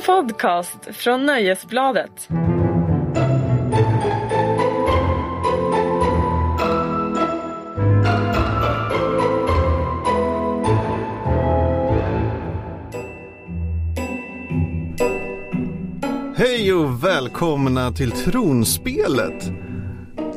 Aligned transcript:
En 0.00 0.06
podcast 0.06 0.88
från 0.92 1.26
Nöjesbladet. 1.26 2.28
Hej 16.36 16.74
och 16.74 17.04
välkomna 17.04 17.92
till 17.92 18.10
Tronspelet. 18.10 19.52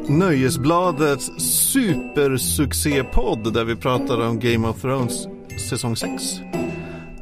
Nöjesbladets 0.08 1.32
supersuccépodd 1.38 3.54
där 3.54 3.66
vi 3.66 3.76
pratar 3.76 4.28
om 4.28 4.40
Game 4.40 4.68
of 4.68 4.82
Thrones 4.82 5.28
säsong 5.70 5.96
6. 5.96 6.12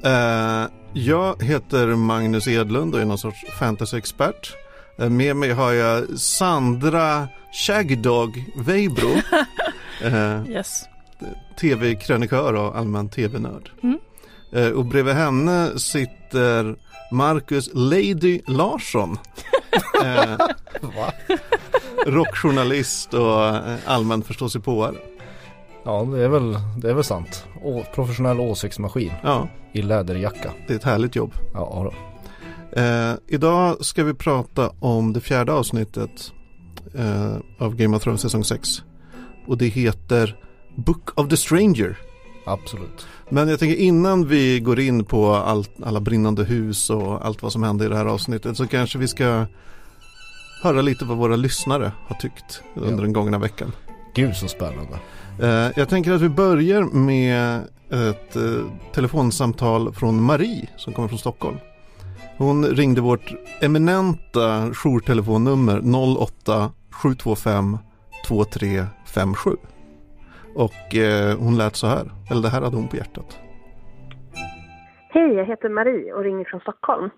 Uh, 0.06 0.12
eh, 0.12 0.66
jag 0.94 1.44
heter 1.44 1.88
Magnus 1.88 2.48
Edlund 2.48 2.96
och 2.96 3.02
är 3.02 3.06
någon 3.06 3.18
sorts 3.18 3.46
fantasyexpert. 3.60 4.56
Uh, 5.02 5.10
med 5.10 5.36
mig 5.36 5.52
har 5.52 5.72
jag 5.72 6.20
Sandra 6.20 7.28
Shagdog 7.54 8.46
Weibro. 8.56 9.10
uh, 10.06 10.50
yes. 10.50 10.84
Tv-krönikör 11.60 12.54
och 12.54 12.78
allmän 12.78 13.10
tv-nörd. 13.10 13.72
Mm. 13.84 13.98
och 14.76 14.86
bredvid 14.86 15.14
henne 15.14 15.80
sitter 15.80 16.76
Marcus 17.12 17.70
Lady 17.74 18.42
Larsson. 18.48 19.18
eh, 20.04 20.38
rockjournalist 22.06 23.14
och 23.14 23.46
eh, 23.46 23.76
allmän 23.86 24.24
förståsigpåare. 24.24 24.96
Ja, 25.84 26.04
det 26.04 26.24
är 26.24 26.30
väl, 26.30 26.58
det 26.78 26.90
är 26.90 26.94
väl 26.94 27.04
sant. 27.04 27.46
Å, 27.64 27.84
professionell 27.96 28.40
åsiktsmaskin 28.40 29.12
ja. 29.24 29.48
i 29.74 29.82
läderjacka. 29.82 30.52
Det 30.68 30.74
är 30.74 30.78
ett 30.78 30.84
härligt 30.84 31.16
jobb. 31.16 31.34
Ja, 31.54 31.92
eh, 32.72 33.14
idag 33.28 33.86
ska 33.86 34.04
vi 34.04 34.14
prata 34.14 34.72
om 34.80 35.14
det 35.14 35.22
fjärde 35.22 35.54
avsnittet 35.54 36.34
eh, 36.96 37.36
av 37.58 37.76
Game 37.76 37.98
of 37.98 38.04
Thrones 38.04 38.22
säsong 38.22 38.44
6. 38.44 38.84
Och 39.48 39.58
det 39.58 39.68
heter 39.68 40.38
Book 40.76 41.20
of 41.20 41.30
the 41.30 41.38
Stranger. 41.38 41.98
Absolut. 42.46 43.08
Men 43.30 43.48
jag 43.48 43.60
tänker 43.60 43.76
innan 43.76 44.28
vi 44.28 44.60
går 44.60 44.80
in 44.80 45.06
på 45.06 45.34
allt, 45.34 45.72
alla 45.84 46.00
brinnande 46.00 46.44
hus 46.44 46.90
och 46.90 47.26
allt 47.26 47.42
vad 47.44 47.52
som 47.52 47.64
hände 47.64 47.86
i 47.86 47.88
det 47.88 47.98
här 47.98 48.06
avsnittet 48.06 48.58
så 48.58 48.68
kanske 48.68 48.98
vi 48.98 49.08
ska 49.08 49.46
höra 50.64 50.82
lite 50.82 51.06
vad 51.06 51.18
våra 51.18 51.36
lyssnare 51.36 51.92
har 52.08 52.16
tyckt 52.16 52.64
under 52.76 52.96
ja. 52.96 53.02
den 53.02 53.14
gångna 53.14 53.38
veckan. 53.38 53.72
Gud 54.14 54.36
så 54.36 54.48
spännande. 54.48 54.98
Eh, 55.42 55.72
jag 55.76 55.90
tänker 55.90 56.12
att 56.12 56.22
vi 56.22 56.30
börjar 56.30 56.84
med 56.84 57.62
ett 57.92 58.36
eh, 58.36 58.92
telefonsamtal 58.94 59.94
från 59.94 60.22
Marie 60.22 60.70
som 60.78 60.94
kommer 60.94 61.08
från 61.08 61.18
Stockholm. 61.18 61.58
Hon 62.38 62.66
ringde 62.66 63.02
vårt 63.02 63.34
eminenta 63.62 64.74
jourtelefonnummer 64.74 65.82
08 66.22 66.72
725 66.92 67.78
2357. 68.28 69.52
Och 70.56 70.96
eh, 70.96 71.38
hon 71.40 71.58
lät 71.58 71.76
så 71.76 71.88
här, 71.88 72.12
eller 72.32 72.42
det 72.42 72.50
här 72.50 72.62
hade 72.62 72.76
hon 72.76 72.88
på 72.88 72.98
hjärtat. 72.98 73.40
Hej, 75.10 75.34
jag 75.34 75.46
heter 75.46 75.70
Marie 75.70 76.14
och 76.14 76.24
ringer 76.24 76.46
från 76.46 76.60
Stockholm. 76.60 77.10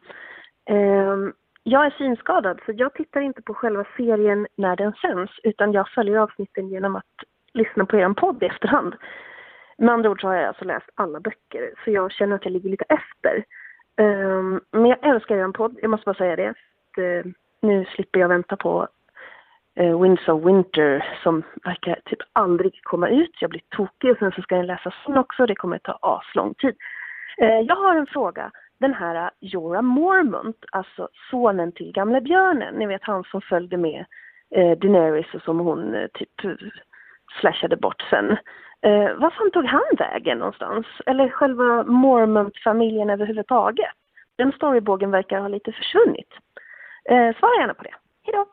Eh, 0.70 1.18
jag 1.64 1.86
är 1.86 1.90
synskadad 1.90 2.60
så 2.66 2.72
jag 2.76 2.94
tittar 2.94 3.22
inte 3.22 3.42
på 3.42 3.54
själva 3.54 3.86
serien 3.98 4.48
när 4.56 4.76
den 4.76 4.94
sänds 4.94 5.32
utan 5.44 5.72
jag 5.72 5.90
följer 5.90 6.18
avsnitten 6.18 6.70
genom 6.70 6.96
att 6.96 7.16
lyssna 7.54 7.86
på 7.86 7.98
er 7.98 8.14
podd 8.14 8.44
i 8.44 8.46
efterhand. 8.46 8.96
Med 9.78 9.94
andra 9.94 10.10
ord 10.10 10.22
så 10.22 10.28
har 10.28 10.36
jag 10.36 10.48
alltså 10.48 10.66
läst 10.66 10.90
alla 10.96 11.20
böcker 11.20 11.74
så 11.84 11.92
jag 11.92 12.12
känner 12.12 12.36
att 12.36 12.46
jag 12.46 12.52
ligger 12.52 12.70
lite 12.70 12.86
efter. 12.90 13.44
Um, 13.98 14.62
men 14.72 14.86
jag 14.86 15.06
älskar 15.06 15.38
er 15.38 15.52
podd, 15.52 15.80
jag 15.82 15.90
måste 15.90 16.06
bara 16.06 16.16
säga 16.16 16.36
det. 16.36 16.50
Att, 16.50 16.98
eh, 16.98 17.32
nu 17.62 17.86
slipper 17.86 18.20
jag 18.20 18.30
vänta 18.30 18.56
på 18.58 18.88
uh, 19.80 20.02
Winds 20.02 20.28
of 20.28 20.46
Winter 20.46 21.18
som 21.24 21.44
verkar 21.64 22.00
typ 22.06 22.20
aldrig 22.34 22.84
komma 22.84 23.10
ut. 23.10 23.42
Jag 23.42 23.50
blir 23.50 23.62
tokig 23.70 24.12
och 24.12 24.18
sen 24.18 24.32
så 24.32 24.42
ska 24.42 24.56
jag 24.56 24.66
läsa 24.66 24.94
sen 25.06 25.18
också. 25.18 25.46
Det 25.46 25.56
kommer 25.56 25.78
ta 25.78 26.00
aslång 26.02 26.54
tid. 26.54 26.76
Uh, 27.42 27.60
jag 27.60 27.76
har 27.76 27.96
en 27.96 28.08
fråga. 28.08 28.52
Den 28.84 28.94
här 28.94 29.16
äh, 29.16 29.30
Jorah 29.40 29.82
Mormont, 29.82 30.66
alltså 30.72 31.08
sonen 31.32 31.72
till 31.72 31.92
gamle 31.92 32.22
björnen, 32.22 32.76
ni 32.76 32.86
vet 32.86 33.04
han 33.04 33.24
som 33.24 33.42
följde 33.42 33.78
med 33.78 34.06
eh, 34.56 34.78
Daenerys 34.78 35.34
och 35.34 35.42
som 35.42 35.60
hon 35.60 35.96
eh, 35.96 36.08
typ 36.14 36.30
slashade 37.42 37.78
bort 37.78 38.02
sen. 38.10 38.32
Eh, 38.82 39.16
vad 39.18 39.34
fan 39.34 39.52
tog 39.54 39.66
han 39.66 39.82
vägen 39.98 40.38
någonstans? 40.38 40.86
Eller 41.06 41.30
själva 41.30 41.84
Mormont-familjen 41.84 43.10
överhuvudtaget? 43.10 43.86
Den 44.38 44.52
storybågen 44.52 45.12
verkar 45.12 45.40
ha 45.40 45.48
lite 45.48 45.72
försvunnit. 45.72 46.30
Eh, 47.10 47.38
svara 47.40 47.60
gärna 47.60 47.74
på 47.74 47.84
det. 47.84 47.96
Hejdå! 48.24 48.46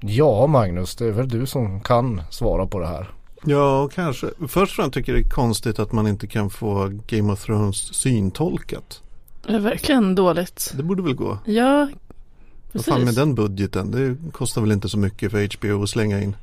Ja 0.00 0.46
Magnus, 0.46 0.96
det 0.96 1.04
är 1.04 1.12
väl 1.12 1.28
du 1.28 1.46
som 1.46 1.80
kan 1.80 2.18
svara 2.30 2.66
på 2.66 2.78
det 2.78 2.86
här. 2.86 3.06
Ja, 3.44 3.88
kanske. 3.94 4.30
Först 4.48 4.54
och 4.54 4.68
främst 4.68 4.94
tycker 4.94 5.12
jag 5.12 5.22
det 5.22 5.26
är 5.26 5.30
konstigt 5.30 5.78
att 5.78 5.92
man 5.92 6.06
inte 6.06 6.26
kan 6.26 6.50
få 6.50 6.92
Game 7.06 7.32
of 7.32 7.44
Thrones 7.44 7.94
syntolkat. 7.94 9.02
Det 9.46 9.52
är 9.54 9.58
verkligen 9.58 10.14
dåligt. 10.14 10.72
Det 10.76 10.82
borde 10.82 11.02
väl 11.02 11.14
gå? 11.14 11.38
Ja, 11.44 11.88
precis. 12.72 12.88
Vad 12.88 12.96
fan 12.96 13.04
med 13.04 13.14
den 13.14 13.34
budgeten? 13.34 13.90
Det 13.90 14.32
kostar 14.32 14.60
väl 14.60 14.72
inte 14.72 14.88
så 14.88 14.98
mycket 14.98 15.30
för 15.30 15.58
HBO 15.58 15.82
att 15.82 15.90
slänga 15.90 16.22
in. 16.22 16.36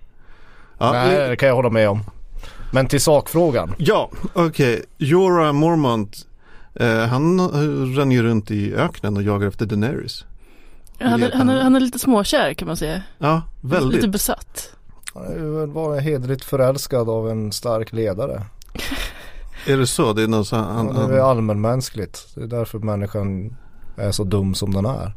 Ja, 0.78 0.92
Nej, 0.92 1.30
det 1.30 1.36
kan 1.36 1.48
jag 1.48 1.56
hålla 1.56 1.70
med 1.70 1.90
om. 1.90 2.00
Men 2.74 2.88
till 2.88 3.02
sakfrågan. 3.02 3.74
Ja, 3.78 4.10
okej. 4.34 4.74
Okay. 4.74 4.86
Jorah 4.98 5.54
Mormont. 5.54 6.28
Eh, 6.76 7.06
han 7.06 7.50
ränner 7.96 8.16
ju 8.16 8.24
runt 8.24 8.52
i 8.52 8.74
öknen 8.74 9.18
och 9.18 9.24
jagar 9.24 9.48
efter 9.48 9.66
Daenerys. 9.66 10.26
Han 11.00 11.24
är, 11.24 11.32
han, 11.32 11.50
är, 11.50 11.62
han 11.62 11.76
är 11.76 11.80
lite 11.80 12.00
småkär 12.00 12.54
kan 12.54 12.68
man 12.68 12.78
säga. 12.78 13.02
Ja, 13.18 13.42
väldigt. 13.62 13.96
Lite 13.96 14.08
besatt. 14.08 14.74
Han 15.14 15.74
var 15.74 16.00
hedrigt 16.00 16.44
förälskad 16.44 17.10
av 17.10 17.30
en 17.30 17.52
stark 17.52 17.94
ledare. 17.94 18.44
är 19.68 19.78
det 19.78 19.88
så? 19.88 20.14
Det 20.14 20.24
är, 20.24 20.28
något 20.28 20.48
så 20.48 20.56
han, 20.56 20.92
ja, 20.96 21.08
det 21.08 21.16
är 21.16 21.20
allmänmänskligt. 21.20 22.36
Det 22.36 22.44
är 22.44 22.48
därför 22.48 22.80
människan 22.80 23.56
är 23.98 24.12
så 24.12 24.24
dum 24.24 24.56
som 24.56 24.74
den 24.74 24.86
är. 24.86 25.14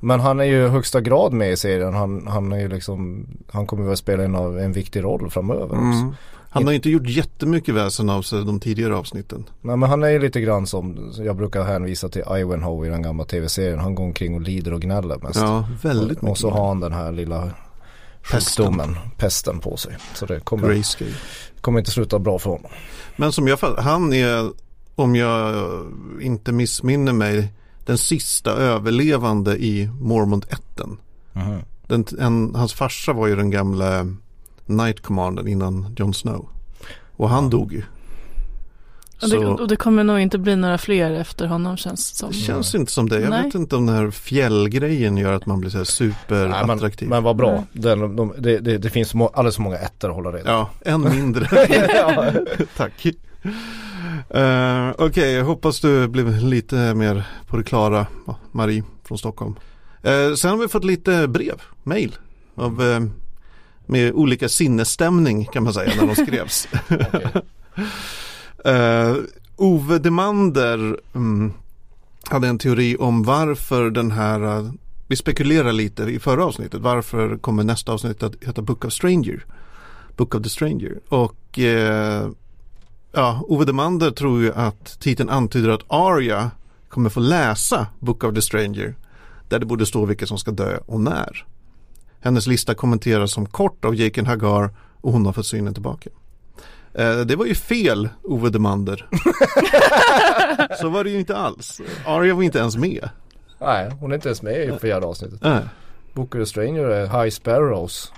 Men 0.00 0.20
han 0.20 0.40
är 0.40 0.44
ju 0.44 0.68
högsta 0.68 1.00
grad 1.00 1.32
med 1.32 1.52
i 1.52 1.56
serien. 1.56 1.94
Han, 1.94 2.26
han 2.26 2.52
är 2.52 2.60
ju 2.60 2.68
liksom, 2.68 3.26
han 3.50 3.66
kommer 3.66 3.84
väl 3.84 3.96
spela 3.96 4.22
en, 4.22 4.34
av, 4.34 4.58
en 4.58 4.72
viktig 4.72 5.04
roll 5.04 5.30
framöver 5.30 5.76
mm. 5.76 6.14
Han 6.52 6.66
har 6.66 6.72
inte 6.72 6.90
gjort 6.90 7.08
jättemycket 7.08 7.74
väsen 7.74 8.10
av 8.10 8.22
sig 8.22 8.44
de 8.44 8.60
tidigare 8.60 8.96
avsnitten. 8.96 9.44
Nej 9.60 9.76
men 9.76 9.90
han 9.90 10.02
är 10.02 10.08
ju 10.08 10.18
lite 10.18 10.40
grann 10.40 10.66
som, 10.66 11.12
jag 11.18 11.36
brukar 11.36 11.64
hänvisa 11.64 12.08
till 12.08 12.22
Ivanhoe 12.38 12.86
i 12.86 12.90
den 12.90 13.02
gamla 13.02 13.24
tv-serien. 13.24 13.78
Han 13.78 13.94
går 13.94 14.04
omkring 14.04 14.34
och 14.34 14.40
lider 14.40 14.74
och 14.74 14.80
gnäller 14.80 15.18
mest. 15.18 15.40
Ja, 15.40 15.68
väldigt 15.82 16.22
mycket. 16.22 16.30
Och 16.30 16.38
så 16.38 16.50
har 16.50 16.68
han 16.68 16.80
den 16.80 16.92
här 16.92 17.12
lilla 17.12 17.50
sjukdomen, 18.22 18.96
pesten 19.16 19.60
på 19.60 19.76
sig. 19.76 19.96
Så 20.14 20.26
det 20.26 20.40
kommer, 20.40 20.68
kommer 21.60 21.78
inte 21.78 21.90
sluta 21.90 22.18
bra 22.18 22.38
för 22.38 22.50
honom. 22.50 22.70
Men 23.16 23.32
som 23.32 23.48
jag 23.48 23.58
han 23.78 24.12
är, 24.12 24.50
om 24.94 25.16
jag 25.16 25.54
inte 26.20 26.52
missminner 26.52 27.12
mig, 27.12 27.52
den 27.84 27.98
sista 27.98 28.50
överlevande 28.50 29.56
i 29.56 29.90
Mormont 30.00 30.44
1. 30.52 30.60
Mm. 31.34 31.60
Den, 31.86 32.04
en, 32.18 32.54
hans 32.54 32.74
farsa 32.74 33.12
var 33.12 33.26
ju 33.26 33.36
den 33.36 33.50
gamla 33.50 34.06
Night 34.66 35.00
Commanden 35.00 35.48
innan 35.48 35.94
Jon 35.98 36.14
Snow. 36.14 36.48
Och 37.16 37.28
han 37.28 37.44
ja. 37.44 37.50
dog 37.50 37.72
ju. 37.72 37.82
Och 39.22 39.28
det, 39.28 39.38
och 39.38 39.68
det, 39.68 39.76
kommer 39.76 40.04
nog 40.04 40.20
inte 40.20 40.38
bli 40.38 40.56
några 40.56 40.78
fler 40.78 41.10
efter 41.10 41.46
honom 41.46 41.76
känns 41.76 42.10
det 42.10 42.16
som. 42.16 42.28
Det 42.28 42.36
känns 42.36 42.74
inte 42.74 42.92
som 42.92 43.08
det. 43.08 43.20
Jag 43.20 43.30
Nej. 43.30 43.42
vet 43.42 43.54
inte 43.54 43.76
om 43.76 43.86
den 43.86 43.96
här 43.96 44.10
fjällgrejen 44.10 45.16
gör 45.16 45.32
att 45.32 45.46
man 45.46 45.60
blir 45.60 45.70
så 45.70 45.78
här 45.78 45.84
superattraktiv. 45.84 47.08
Men, 47.08 47.16
men 47.16 47.22
vad 47.24 47.36
bra. 47.36 47.64
Den, 47.72 48.16
de, 48.16 48.34
det, 48.38 48.58
det, 48.58 48.78
det, 48.78 48.90
finns 48.90 49.14
må, 49.14 49.28
alldeles 49.28 49.56
för 49.56 49.62
många 49.62 49.78
ettor 49.78 50.08
att 50.08 50.14
hålla 50.14 50.32
reda 50.32 50.50
Ja, 50.50 50.70
en 50.80 51.00
mindre. 51.00 51.46
Tack. 52.76 53.06
Uh, 54.34 54.90
Okej, 54.90 55.06
okay, 55.06 55.30
jag 55.30 55.44
hoppas 55.44 55.80
du 55.80 56.08
blev 56.08 56.44
lite 56.44 56.94
mer 56.94 57.24
på 57.46 57.56
det 57.56 57.62
klara, 57.62 58.06
Marie 58.52 58.84
från 59.04 59.18
Stockholm. 59.18 59.54
Uh, 60.06 60.34
sen 60.34 60.50
har 60.50 60.56
vi 60.56 60.68
fått 60.68 60.84
lite 60.84 61.28
brev, 61.28 61.62
mail 61.82 62.16
av 62.54 62.82
uh, 62.82 63.00
med 63.86 64.12
olika 64.12 64.48
sinnesstämning 64.48 65.44
kan 65.44 65.64
man 65.64 65.74
säga 65.74 65.92
när 66.00 66.06
de 66.06 66.14
skrevs. 66.14 66.68
uh, 68.66 69.16
Ove 69.56 69.98
Demander 69.98 71.00
um, 71.12 71.52
hade 72.24 72.48
en 72.48 72.58
teori 72.58 72.96
om 72.96 73.22
varför 73.22 73.90
den 73.90 74.10
här, 74.10 74.58
uh, 74.58 74.70
vi 75.06 75.16
spekulerar 75.16 75.72
lite 75.72 76.02
i 76.02 76.18
förra 76.18 76.44
avsnittet, 76.44 76.80
varför 76.80 77.36
kommer 77.36 77.64
nästa 77.64 77.92
avsnitt 77.92 78.22
att 78.22 78.44
heta 78.44 78.62
Book 78.62 78.84
of 78.84 78.92
Stranger? 78.92 79.44
Book 80.16 80.34
of 80.34 80.42
the 80.42 80.48
Stranger. 80.48 81.00
Och 81.08 81.58
uh, 81.58 82.30
ja, 83.12 83.44
Ove 83.48 83.64
Demander 83.64 84.10
tror 84.10 84.42
ju 84.42 84.52
att 84.54 85.00
titeln 85.00 85.28
antyder 85.28 85.68
att 85.68 85.84
Arya 85.88 86.50
kommer 86.88 87.10
få 87.10 87.20
läsa 87.20 87.86
Book 87.98 88.24
of 88.24 88.34
the 88.34 88.42
Stranger 88.42 88.94
där 89.48 89.58
det 89.58 89.66
borde 89.66 89.86
stå 89.86 90.04
vilka 90.04 90.26
som 90.26 90.38
ska 90.38 90.50
dö 90.50 90.78
och 90.86 91.00
när. 91.00 91.46
Hennes 92.20 92.46
lista 92.46 92.74
kommenteras 92.74 93.32
som 93.32 93.46
kort 93.46 93.84
av 93.84 93.94
Jaken 93.94 94.26
Hagar 94.26 94.70
och 95.00 95.12
hon 95.12 95.26
har 95.26 95.32
fått 95.32 95.46
synen 95.46 95.74
tillbaka. 95.74 96.10
Eh, 96.94 97.20
det 97.20 97.36
var 97.36 97.46
ju 97.46 97.54
fel, 97.54 98.08
Ove 98.22 98.50
Demander. 98.50 99.08
så 100.80 100.88
var 100.88 101.04
det 101.04 101.10
ju 101.10 101.18
inte 101.18 101.36
alls. 101.36 101.80
Arya 102.06 102.34
var 102.34 102.42
inte 102.42 102.58
ens 102.58 102.76
med. 102.76 103.08
Nej, 103.58 103.90
hon 104.00 104.10
är 104.10 104.14
inte 104.14 104.28
ens 104.28 104.42
med 104.42 104.68
i 104.68 104.78
fjärde 104.78 105.06
avsnittet. 105.06 105.38
Nej. 105.42 105.62
Book 106.12 106.34
of 106.34 106.40
the 106.40 106.46
Stranger 106.46 106.84
är 106.84 107.22
High 107.22 107.30
Sparrows 107.30 108.12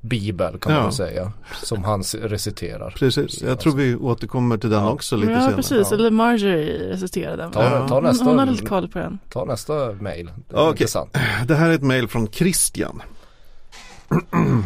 bibel 0.00 0.58
kan 0.58 0.72
man 0.72 0.84
ja. 0.84 0.92
säga. 0.92 1.32
Som 1.62 1.84
han 1.84 2.02
reciterar. 2.02 2.90
Precis, 2.90 3.42
jag 3.42 3.60
tror 3.60 3.76
vi 3.76 3.96
återkommer 3.96 4.58
till 4.58 4.70
den 4.70 4.82
ja. 4.82 4.90
också 4.90 5.16
lite 5.16 5.32
ja, 5.32 5.38
senare. 5.40 5.56
Precis. 5.56 5.92
Eller 5.92 6.10
Marjorie 6.10 6.92
reciterar 6.92 7.36
den. 7.36 7.50
Ta, 7.50 7.88
ta 7.88 8.00
nästa, 8.00 8.24
hon 8.24 8.38
har 8.38 8.46
lite 8.46 8.66
koll 8.66 8.88
på 8.88 8.98
den. 8.98 9.18
Ta 9.28 9.44
nästa 9.44 9.92
mail. 9.92 10.30
Okej, 10.50 10.86
okay. 10.94 11.22
det 11.46 11.54
här 11.54 11.70
är 11.70 11.74
ett 11.74 11.82
mail 11.82 12.08
från 12.08 12.26
Christian. 12.26 13.02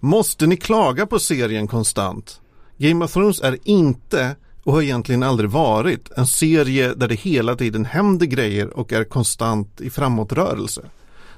Måste 0.00 0.46
ni 0.46 0.56
klaga 0.56 1.06
på 1.06 1.18
serien 1.18 1.68
konstant? 1.68 2.40
Game 2.78 3.04
of 3.04 3.12
Thrones 3.12 3.40
är 3.40 3.58
inte 3.64 4.36
och 4.64 4.72
har 4.72 4.82
egentligen 4.82 5.22
aldrig 5.22 5.50
varit 5.50 6.10
en 6.16 6.26
serie 6.26 6.94
där 6.94 7.08
det 7.08 7.14
hela 7.14 7.56
tiden 7.56 7.84
händer 7.84 8.26
grejer 8.26 8.78
och 8.78 8.92
är 8.92 9.04
konstant 9.04 9.80
i 9.80 9.90
framåtrörelse. 9.90 10.82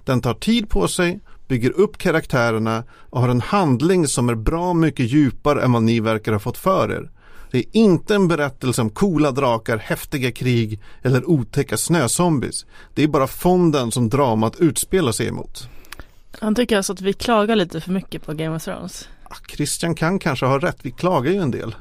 Den 0.05 0.21
tar 0.21 0.35
tid 0.35 0.69
på 0.69 0.89
sig, 0.89 1.21
bygger 1.49 1.71
upp 1.71 1.99
karaktärerna 1.99 2.85
och 3.11 3.21
har 3.21 3.29
en 3.29 3.41
handling 3.41 4.07
som 4.07 4.29
är 4.29 4.35
bra 4.35 4.75
mycket 4.75 5.11
djupare 5.11 5.63
än 5.63 5.73
vad 5.73 5.83
ni 5.83 6.01
verkar 6.01 6.33
ha 6.33 6.39
fått 6.39 6.59
för 6.59 6.93
er. 6.93 7.11
Det 7.51 7.59
är 7.59 7.65
inte 7.73 8.15
en 8.15 8.29
berättelse 8.29 8.83
om 8.83 8.91
coola 8.91 9.31
drakar, 9.31 9.79
häftiga 9.79 10.33
krig 10.33 10.81
eller 11.03 11.31
otäcka 11.31 11.77
snözombies. 11.77 12.67
Det 12.95 13.03
är 13.03 13.09
bara 13.09 13.27
fonden 13.27 13.91
som 13.91 14.09
dramat 14.09 14.57
utspelar 14.61 15.13
sig 15.13 15.29
emot. 15.29 15.69
Han 16.41 16.55
tycker 16.55 16.77
alltså 16.77 16.93
att 16.93 17.01
vi 17.01 17.13
klagar 17.13 17.57
lite 17.57 17.81
för 17.81 17.93
mycket 17.93 18.27
på 18.27 18.33
Game 18.35 18.57
of 18.57 18.65
Thrones. 18.65 19.09
Ah, 19.31 19.37
Christian 19.49 19.95
kan 19.95 20.19
kanske 20.19 20.47
ha 20.47 20.59
rätt, 20.59 20.77
vi 20.83 20.91
klagar 20.91 21.33
ju 21.33 21.39
en 21.39 21.51
del. 21.51 21.75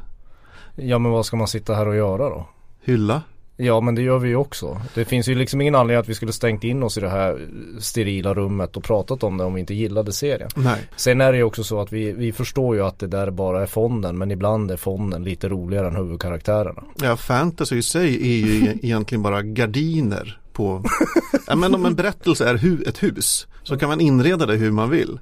Ja 0.76 1.00
men 1.00 1.12
vad 1.12 1.26
ska 1.26 1.38
man 1.38 1.48
sitta 1.48 1.74
här 1.74 1.88
och 1.88 1.96
göra 1.96 2.30
då? 2.30 2.50
Hylla. 2.82 3.22
Ja 3.62 3.82
men 3.82 3.96
det 3.96 4.02
gör 4.02 4.20
vi 4.20 4.30
ju 4.30 4.36
också. 4.36 4.82
Det 4.94 5.06
finns 5.06 5.28
ju 5.28 5.36
liksom 5.36 5.62
ingen 5.62 5.76
anledning 5.76 6.00
att 6.00 6.10
vi 6.10 6.14
skulle 6.16 6.34
stängt 6.34 6.64
in 6.64 6.84
oss 6.84 6.98
i 6.98 7.02
det 7.02 7.10
här 7.10 7.48
sterila 7.80 8.34
rummet 8.34 8.78
och 8.78 8.84
pratat 8.84 9.24
om 9.24 9.38
det 9.38 9.44
om 9.44 9.54
vi 9.54 9.60
inte 9.60 9.74
gillade 9.74 10.12
serien. 10.12 10.50
Nej. 10.56 10.90
Sen 10.96 11.22
är 11.22 11.32
det 11.32 11.38
ju 11.38 11.44
också 11.44 11.64
så 11.64 11.82
att 11.82 11.94
vi, 11.94 12.12
vi 12.12 12.32
förstår 12.32 12.76
ju 12.76 12.82
att 12.82 13.00
det 13.00 13.08
där 13.08 13.32
bara 13.32 13.62
är 13.62 13.66
fonden 13.66 14.18
men 14.18 14.32
ibland 14.32 14.72
är 14.72 14.78
fonden 14.78 15.24
lite 15.24 15.50
roligare 15.50 15.88
än 15.88 15.96
huvudkaraktärerna. 15.96 16.84
Ja 17.02 17.18
fantasy 17.18 17.78
i 17.78 17.84
sig 17.84 18.16
är 18.16 18.48
ju 18.48 18.72
egentligen 18.82 19.22
bara 19.22 19.42
gardiner 19.42 20.40
på, 20.54 20.84
ja 21.48 21.56
men 21.56 21.76
om 21.76 21.86
en 21.86 21.96
berättelse 21.96 22.50
är 22.50 22.56
hu 22.56 22.84
ett 22.88 23.04
hus 23.04 23.48
så 23.64 23.78
kan 23.78 23.90
man 23.90 24.02
inreda 24.02 24.46
det 24.46 24.56
hur 24.56 24.72
man 24.72 24.90
vill. 24.90 25.20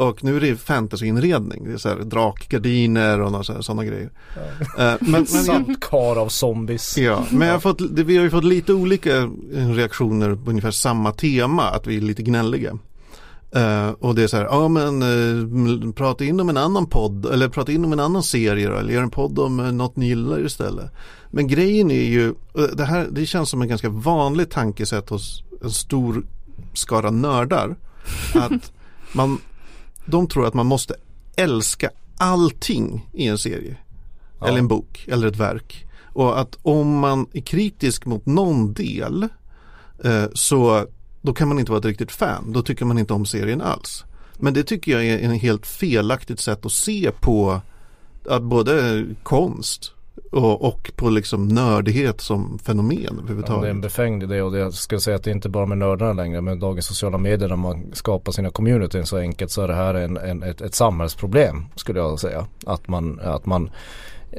Och 0.00 0.24
nu 0.24 0.36
är 0.36 0.40
det 0.40 0.56
fantasyinredning. 0.56 1.64
Det 1.64 1.72
är 1.72 1.76
så 1.76 1.88
här 1.88 1.96
drakgardiner 1.96 3.20
och 3.20 3.46
sådana 3.46 3.84
grejer. 3.84 4.10
Ja. 4.76 4.92
Uh, 4.92 4.98
men, 5.00 5.26
men 5.46 5.74
kar 5.80 6.16
av 6.16 6.28
zombies. 6.28 6.98
Ja, 6.98 7.24
men 7.30 7.48
jag 7.48 7.54
har 7.54 7.60
fått, 7.60 7.80
vi 7.80 8.16
har 8.16 8.24
ju 8.24 8.30
fått 8.30 8.44
lite 8.44 8.72
olika 8.72 9.30
reaktioner 9.52 10.34
på 10.34 10.50
ungefär 10.50 10.70
samma 10.70 11.12
tema. 11.12 11.62
Att 11.62 11.86
vi 11.86 11.96
är 11.96 12.00
lite 12.00 12.22
gnälliga. 12.22 12.78
Uh, 13.56 13.90
och 13.90 14.14
det 14.14 14.22
är 14.22 14.26
så 14.26 14.36
här, 14.36 14.44
ja 14.44 14.68
men 14.68 15.02
uh, 15.02 15.92
prata 15.92 16.24
in 16.24 16.40
om 16.40 16.48
en 16.48 16.56
annan 16.56 16.86
podd 16.86 17.26
eller 17.26 17.48
prata 17.48 17.72
in 17.72 17.84
om 17.84 17.92
en 17.92 18.00
anman 18.00 18.22
serie 18.22 18.68
då, 18.68 18.76
eller 18.76 18.94
gör 18.94 19.02
en 19.02 19.10
podd 19.10 19.38
om 19.38 19.60
uh, 19.60 19.72
något 19.72 19.96
ni 19.96 20.06
gillar 20.06 20.46
istället. 20.46 20.92
Men 21.30 21.46
grejen 21.46 21.90
är 21.90 22.04
ju, 22.04 22.34
det 22.72 22.84
här 22.84 23.08
det 23.10 23.26
känns 23.26 23.50
som 23.50 23.62
en 23.62 23.68
ganska 23.68 23.88
vanlig 23.88 24.50
tankesätt 24.50 25.08
hos 25.08 25.42
en 25.62 25.70
stor 25.70 26.26
skara 26.74 27.10
nördar. 27.10 27.76
Att 28.34 28.72
man, 29.12 29.38
de 30.10 30.28
tror 30.28 30.46
att 30.46 30.54
man 30.54 30.66
måste 30.66 30.94
älska 31.36 31.90
allting 32.16 33.08
i 33.12 33.26
en 33.26 33.38
serie. 33.38 33.76
Ja. 34.40 34.46
Eller 34.46 34.58
en 34.58 34.68
bok 34.68 35.04
eller 35.08 35.28
ett 35.28 35.36
verk. 35.36 35.86
Och 36.12 36.40
att 36.40 36.58
om 36.62 36.98
man 36.98 37.26
är 37.32 37.40
kritisk 37.40 38.06
mot 38.06 38.26
någon 38.26 38.72
del 38.72 39.28
eh, 40.04 40.24
så 40.34 40.86
då 41.22 41.32
kan 41.34 41.48
man 41.48 41.58
inte 41.58 41.72
vara 41.72 41.78
ett 41.78 41.84
riktigt 41.84 42.12
fan. 42.12 42.52
Då 42.52 42.62
tycker 42.62 42.84
man 42.84 42.98
inte 42.98 43.12
om 43.12 43.26
serien 43.26 43.60
alls. 43.60 44.04
Men 44.36 44.54
det 44.54 44.62
tycker 44.62 44.92
jag 44.92 45.06
är 45.06 45.18
en 45.18 45.32
helt 45.32 45.66
felaktigt 45.66 46.40
sätt 46.40 46.66
att 46.66 46.72
se 46.72 47.10
på 47.20 47.60
att 48.28 48.42
både 48.42 49.04
konst 49.22 49.92
och, 50.30 50.64
och, 50.64 50.90
på 50.96 51.10
liksom 51.10 51.48
nördighet 51.48 52.20
som 52.20 52.58
fenomen 52.58 53.18
överhuvudtaget. 53.18 53.56
Ja, 53.56 53.62
det 53.62 53.66
är 53.66 53.70
en 53.70 53.80
befängd 53.80 54.22
idé 54.22 54.42
och 54.42 54.52
det, 54.52 54.58
jag 54.58 54.74
ska 54.74 55.00
säga 55.00 55.16
att 55.16 55.24
det 55.24 55.30
är 55.30 55.34
inte 55.34 55.48
bara 55.48 55.66
med 55.66 55.78
nördarna 55.78 56.12
längre. 56.12 56.40
Med 56.40 56.58
dagens 56.58 56.86
sociala 56.86 57.18
medier 57.18 57.48
när 57.48 57.56
man 57.56 57.90
skapar 57.92 58.32
sina 58.32 58.50
communityn 58.50 59.06
så 59.06 59.16
enkelt 59.16 59.50
så 59.50 59.62
är 59.62 59.68
det 59.68 59.74
här 59.74 59.94
en, 59.94 60.16
en, 60.16 60.42
ett, 60.42 60.60
ett 60.60 60.74
samhällsproblem 60.74 61.66
skulle 61.76 61.98
jag 61.98 62.20
säga. 62.20 62.46
Att 62.66 62.88
man, 62.88 63.20
att 63.20 63.46
man 63.46 63.70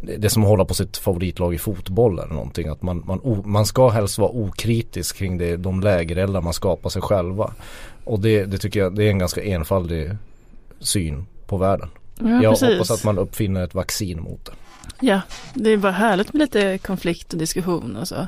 det 0.03 0.25
är 0.25 0.29
som 0.29 0.43
att 0.43 0.49
hålla 0.49 0.65
på 0.65 0.73
sitt 0.73 0.97
favoritlag 0.97 1.53
i 1.53 1.57
fotboll 1.57 2.19
eller 2.19 2.33
någonting. 2.33 2.67
Att 2.67 2.81
man, 2.81 3.03
man, 3.05 3.43
man 3.45 3.65
ska 3.65 3.89
helst 3.89 4.17
vara 4.17 4.31
okritisk 4.31 5.17
kring 5.17 5.37
det, 5.37 5.57
de 5.57 5.81
lägerelder 5.81 6.41
man 6.41 6.53
skapar 6.53 6.89
sig 6.89 7.01
själva. 7.01 7.53
Och 8.03 8.19
det, 8.19 8.45
det 8.45 8.57
tycker 8.57 8.79
jag 8.79 8.95
det 8.95 9.03
är 9.03 9.09
en 9.09 9.19
ganska 9.19 9.43
enfaldig 9.43 10.11
syn 10.79 11.25
på 11.47 11.57
världen. 11.57 11.89
Ja, 12.19 12.43
jag 12.43 12.51
precis. 12.51 12.69
hoppas 12.69 12.91
att 12.91 13.03
man 13.03 13.17
uppfinner 13.17 13.63
ett 13.63 13.75
vaccin 13.75 14.21
mot 14.21 14.45
det. 14.45 14.51
Ja, 14.99 15.21
det 15.53 15.69
är 15.69 15.77
bara 15.77 15.91
härligt 15.91 16.33
med 16.33 16.39
lite 16.39 16.77
konflikt 16.77 17.33
och 17.33 17.39
diskussion 17.39 17.95
och 17.95 18.07
så. 18.07 18.27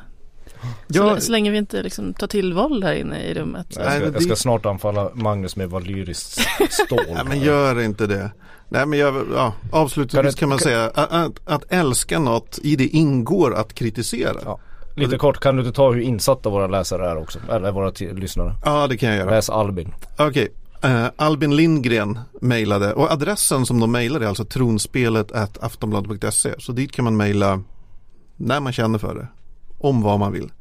Så, 0.90 1.22
så 1.22 1.32
länge 1.32 1.52
vi 1.52 1.58
inte 1.58 1.84
liksom 1.84 2.14
tar 2.14 2.28
till 2.28 2.54
våld 2.54 2.84
här 2.84 2.94
inne 2.94 3.24
i 3.24 3.34
rummet. 3.34 3.68
Jag 3.70 3.92
ska, 3.92 4.06
jag 4.06 4.24
ska 4.24 4.36
snart 4.36 4.66
anfalla 4.66 5.10
Magnus 5.14 5.56
med 5.56 5.70
valyriskt 5.70 6.40
stål. 6.70 7.00
Nej 7.14 7.26
men 7.26 7.40
gör 7.40 7.82
inte 7.82 8.08
det. 8.08 8.32
Nej 8.70 8.86
men 8.86 9.00
jag, 9.00 9.26
ja, 9.36 9.54
avslutningsvis 9.72 10.36
kan, 10.36 10.40
kan 10.40 10.50
man 10.50 10.58
kan... 10.58 10.64
säga 10.64 10.84
att, 10.86 11.12
att, 11.12 11.40
att, 11.46 11.64
älska 11.70 12.20
något 12.20 12.60
i 12.64 12.76
det 12.76 12.88
ingår 12.88 13.56
att 13.56 13.74
kritisera. 13.74 14.40
Ja. 14.46 14.60
Lite 14.96 15.18
kort, 15.18 15.40
kan 15.40 15.56
du 15.56 15.62
inte 15.64 15.76
ta 15.76 15.92
hur 15.92 16.02
insatta 16.02 16.50
våra 16.50 16.68
läsare 16.68 17.10
är 17.10 17.18
också? 17.18 17.40
Eller 17.50 17.72
våra 17.72 17.92
lyssnare? 18.00 18.56
Ja 18.66 18.88
det 18.88 18.98
kan 18.98 19.10
jag 19.10 19.18
göra. 19.18 19.30
Läs 19.30 19.50
Albin. 19.50 19.94
Okej, 20.14 20.28
okay. 20.28 20.48
Uh, 20.86 21.08
Albin 21.16 21.56
Lindgren 21.56 22.20
mejlade 22.42 22.94
och 22.94 23.12
adressen 23.12 23.66
som 23.66 23.80
de 23.80 23.92
mejlade 23.92 24.26
är 24.26 24.30
alltså 24.30 24.46
tronspelet 24.46 25.32
aftonbladet.se 25.62 26.56
så 26.60 26.72
dit 26.72 26.92
kan 26.92 27.06
man 27.06 27.18
mejla 27.18 27.64
när 28.38 28.60
man 28.60 28.74
känner 28.74 29.00
för 29.00 29.16
det. 29.16 29.28
Om 29.78 30.02
vad 30.02 30.20
man 30.20 30.32
vill. 30.32 30.52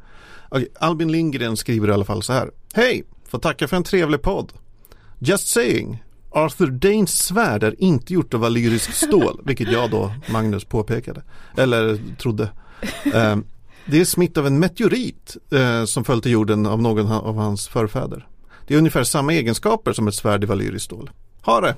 Okay, 0.51 0.69
Albin 0.81 1.13
Lindgren 1.13 1.57
skriver 1.57 1.89
i 1.89 1.93
alla 1.93 2.05
fall 2.05 2.23
så 2.23 2.33
här. 2.33 2.51
Hej! 2.75 3.05
Får 3.29 3.39
tacka 3.39 3.69
för 3.69 3.77
en 3.77 3.85
trevlig 3.85 4.23
podd. 4.23 4.53
Just 5.19 5.49
saying. 5.49 6.03
Arthur 6.31 6.67
Danes 6.67 7.19
svärd 7.19 7.63
är 7.63 7.83
inte 7.83 8.15
gjort 8.15 8.35
av 8.35 8.41
valyrisk 8.41 8.93
stål, 8.93 9.41
vilket 9.45 9.73
jag 9.73 9.91
då, 9.91 10.13
Magnus, 10.33 10.65
påpekade. 10.65 11.23
Eller 11.57 12.01
trodde. 12.19 12.43
Uh, 13.07 13.37
det 13.87 14.01
är 14.01 14.05
smitt 14.05 14.39
av 14.39 14.47
en 14.47 14.59
meteorit 14.59 15.37
uh, 15.53 15.85
som 15.85 16.05
föll 16.05 16.23
till 16.23 16.33
jorden 16.33 16.67
av 16.67 16.83
någon 16.83 17.13
av 17.13 17.37
hans 17.37 17.69
förfäder. 17.69 18.27
Det 18.73 18.77
är 18.77 18.79
ungefär 18.79 19.05
samma 19.05 19.33
egenskaper 19.33 19.93
som 19.93 20.09
ett 20.09 20.15
svärd 20.15 20.45
i 20.45 20.47
valyriskt 20.47 20.85
stål. 20.85 21.11
Ha 21.43 21.61
det! 21.61 21.75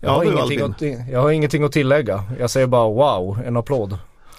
Jag 0.00 0.10
har, 0.10 0.24
ingenting 0.24 0.60
att, 0.60 1.08
jag 1.10 1.22
har 1.22 1.30
ingenting 1.30 1.64
att 1.64 1.72
tillägga. 1.72 2.24
Jag 2.38 2.50
säger 2.50 2.66
bara 2.66 2.88
wow, 2.88 3.38
en 3.46 3.56
applåd. 3.56 3.98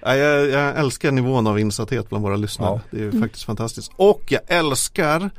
Ja. 0.00 0.14
jag, 0.16 0.48
jag, 0.48 0.78
älskar 0.78 1.10
nivån 1.10 1.46
av 1.46 1.58
insatthet 1.58 2.08
bland 2.08 2.24
våra 2.24 2.36
lyssnare. 2.36 2.80
Ja. 2.90 2.98
Det 2.98 3.04
är 3.04 3.08
mm. 3.08 3.22
faktiskt 3.22 3.44
fantastiskt. 3.44 3.92
Och 3.96 4.22
jag 4.28 4.40
älskar 4.46 5.30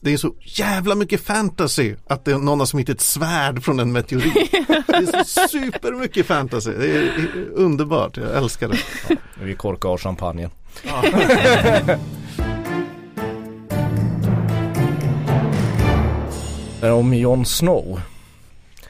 det 0.00 0.12
är 0.12 0.16
så 0.16 0.34
jävla 0.40 0.94
mycket 0.94 1.20
fantasy 1.20 1.94
att 2.06 2.24
det 2.24 2.32
är 2.32 2.38
någon 2.38 2.58
har 2.58 2.66
smitt 2.66 2.88
ett 2.88 3.00
svärd 3.00 3.62
från 3.62 3.80
en 3.80 3.92
meteorit. 3.92 4.34
Det 4.86 4.96
är 4.96 5.24
så 5.24 5.48
supermycket 5.48 6.26
fantasy. 6.26 6.72
Det 6.72 6.96
är 6.96 7.28
underbart. 7.54 8.16
Jag 8.16 8.36
älskar 8.36 8.68
det. 8.68 8.78
Ja, 9.08 9.16
vi 9.42 9.54
korkar 9.54 9.88
av 9.88 9.98
champagnen. 9.98 10.50
Ja. 10.82 11.04
om 16.90 17.14
Jon 17.14 17.46
Snow 17.46 18.00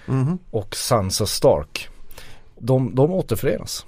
mm. 0.09 0.39
och 0.51 0.77
Sansa 0.77 1.27
Stark. 1.27 1.89
De, 2.59 2.95
de 2.95 3.11
återförenas. 3.11 3.87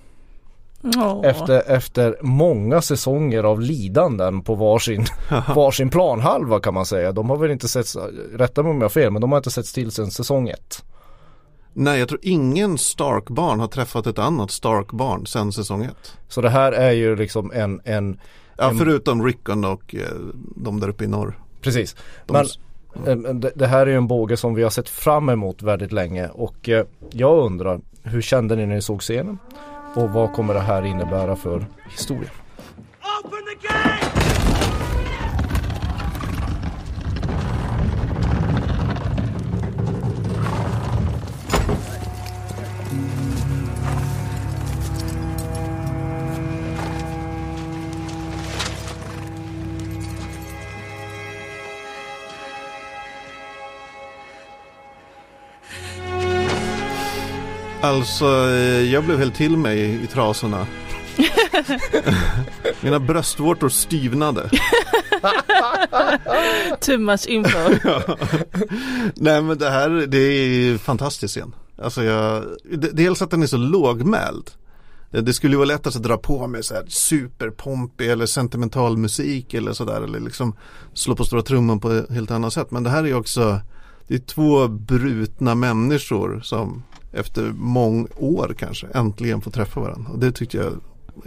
Oh. 0.82 1.20
Efter, 1.24 1.70
efter 1.70 2.16
många 2.22 2.82
säsonger 2.82 3.44
av 3.44 3.60
lidanden 3.60 4.42
på 4.42 4.54
varsin, 4.54 5.06
varsin 5.54 5.90
planhalva 5.90 6.60
kan 6.60 6.74
man 6.74 6.86
säga. 6.86 7.12
De 7.12 7.30
har 7.30 7.36
väl 7.36 7.50
inte 7.50 7.68
sett, 7.68 7.86
rätta 8.32 8.62
mig 8.62 8.70
om 8.70 8.76
jag 8.76 8.84
har 8.84 8.88
fel, 8.88 9.10
men 9.10 9.20
de 9.20 9.32
har 9.32 9.38
inte 9.38 9.50
sett 9.50 9.66
till 9.74 9.90
sedan 9.90 10.10
säsong 10.10 10.48
ett. 10.48 10.84
Nej, 11.72 11.98
jag 11.98 12.08
tror 12.08 12.20
ingen 12.22 12.78
Stark-barn 12.78 13.60
har 13.60 13.68
träffat 13.68 14.06
ett 14.06 14.18
annat 14.18 14.50
Stark-barn 14.50 15.26
sedan 15.26 15.52
säsong 15.52 15.84
ett. 15.84 16.16
Så 16.28 16.40
det 16.40 16.50
här 16.50 16.72
är 16.72 16.92
ju 16.92 17.16
liksom 17.16 17.52
en, 17.54 17.80
en 17.84 18.18
Ja, 18.56 18.70
en... 18.70 18.78
förutom 18.78 19.24
Rickon 19.24 19.64
och 19.64 19.94
eh, 19.94 20.08
de 20.56 20.80
där 20.80 20.88
uppe 20.88 21.04
i 21.04 21.06
norr. 21.06 21.38
Precis. 21.60 21.96
De... 22.26 22.32
Men. 22.32 22.46
Det 23.54 23.66
här 23.66 23.80
är 23.80 23.90
ju 23.90 23.96
en 23.96 24.06
båge 24.06 24.36
som 24.36 24.54
vi 24.54 24.62
har 24.62 24.70
sett 24.70 24.88
fram 24.88 25.28
emot 25.28 25.62
väldigt 25.62 25.92
länge 25.92 26.28
och 26.28 26.68
eh, 26.68 26.86
jag 27.10 27.38
undrar 27.44 27.80
hur 28.02 28.22
kände 28.22 28.56
ni 28.56 28.66
när 28.66 28.74
ni 28.74 28.82
såg 28.82 29.00
scenen? 29.00 29.38
Och 29.94 30.10
vad 30.10 30.32
kommer 30.32 30.54
det 30.54 30.60
här 30.60 30.82
innebära 30.84 31.36
för 31.36 31.66
historia? 31.90 32.30
Alltså, 57.84 58.24
eh, 58.24 58.92
jag 58.92 59.04
blev 59.04 59.18
helt 59.18 59.34
till 59.34 59.56
mig 59.56 60.04
i 60.04 60.06
trasorna. 60.06 60.66
Mina 62.80 63.00
bröstvårtor 63.00 63.68
styvnade. 63.68 64.50
Too 66.80 66.98
much 66.98 67.26
info. 67.26 67.58
ja. 67.84 68.16
Nej 69.14 69.42
men 69.42 69.58
det 69.58 69.70
här, 69.70 69.90
det 69.90 70.18
är 70.18 70.78
fantastiskt 70.78 71.36
igen. 71.36 71.54
Alltså 71.82 72.04
jag, 72.04 72.44
dels 72.92 73.22
att 73.22 73.30
den 73.30 73.42
är 73.42 73.46
så 73.46 73.56
lågmäld. 73.56 74.50
Det 75.10 75.32
skulle 75.32 75.56
vara 75.56 75.66
lättast 75.66 75.96
att 75.96 76.02
dra 76.02 76.16
på 76.16 76.46
med 76.46 76.64
så 76.64 76.74
här 76.74 76.84
superpompig 76.88 78.10
eller 78.10 78.26
sentimental 78.26 78.96
musik 78.96 79.54
eller 79.54 79.72
sådär. 79.72 80.00
Eller 80.00 80.20
liksom 80.20 80.56
slå 80.94 81.16
på 81.16 81.24
stora 81.24 81.42
trumman 81.42 81.80
på 81.80 81.90
ett 81.90 82.10
helt 82.10 82.30
annat 82.30 82.52
sätt. 82.52 82.70
Men 82.70 82.82
det 82.82 82.90
här 82.90 83.06
är 83.06 83.14
också, 83.14 83.60
det 84.06 84.14
är 84.14 84.18
två 84.18 84.68
brutna 84.68 85.54
människor 85.54 86.40
som 86.44 86.82
efter 87.14 87.42
många 87.56 88.08
år 88.16 88.54
kanske 88.58 88.86
äntligen 88.86 89.40
får 89.40 89.50
träffa 89.50 89.80
varandra. 89.80 90.12
Och 90.12 90.18
det 90.18 90.32
tyckte 90.32 90.56
jag 90.56 90.72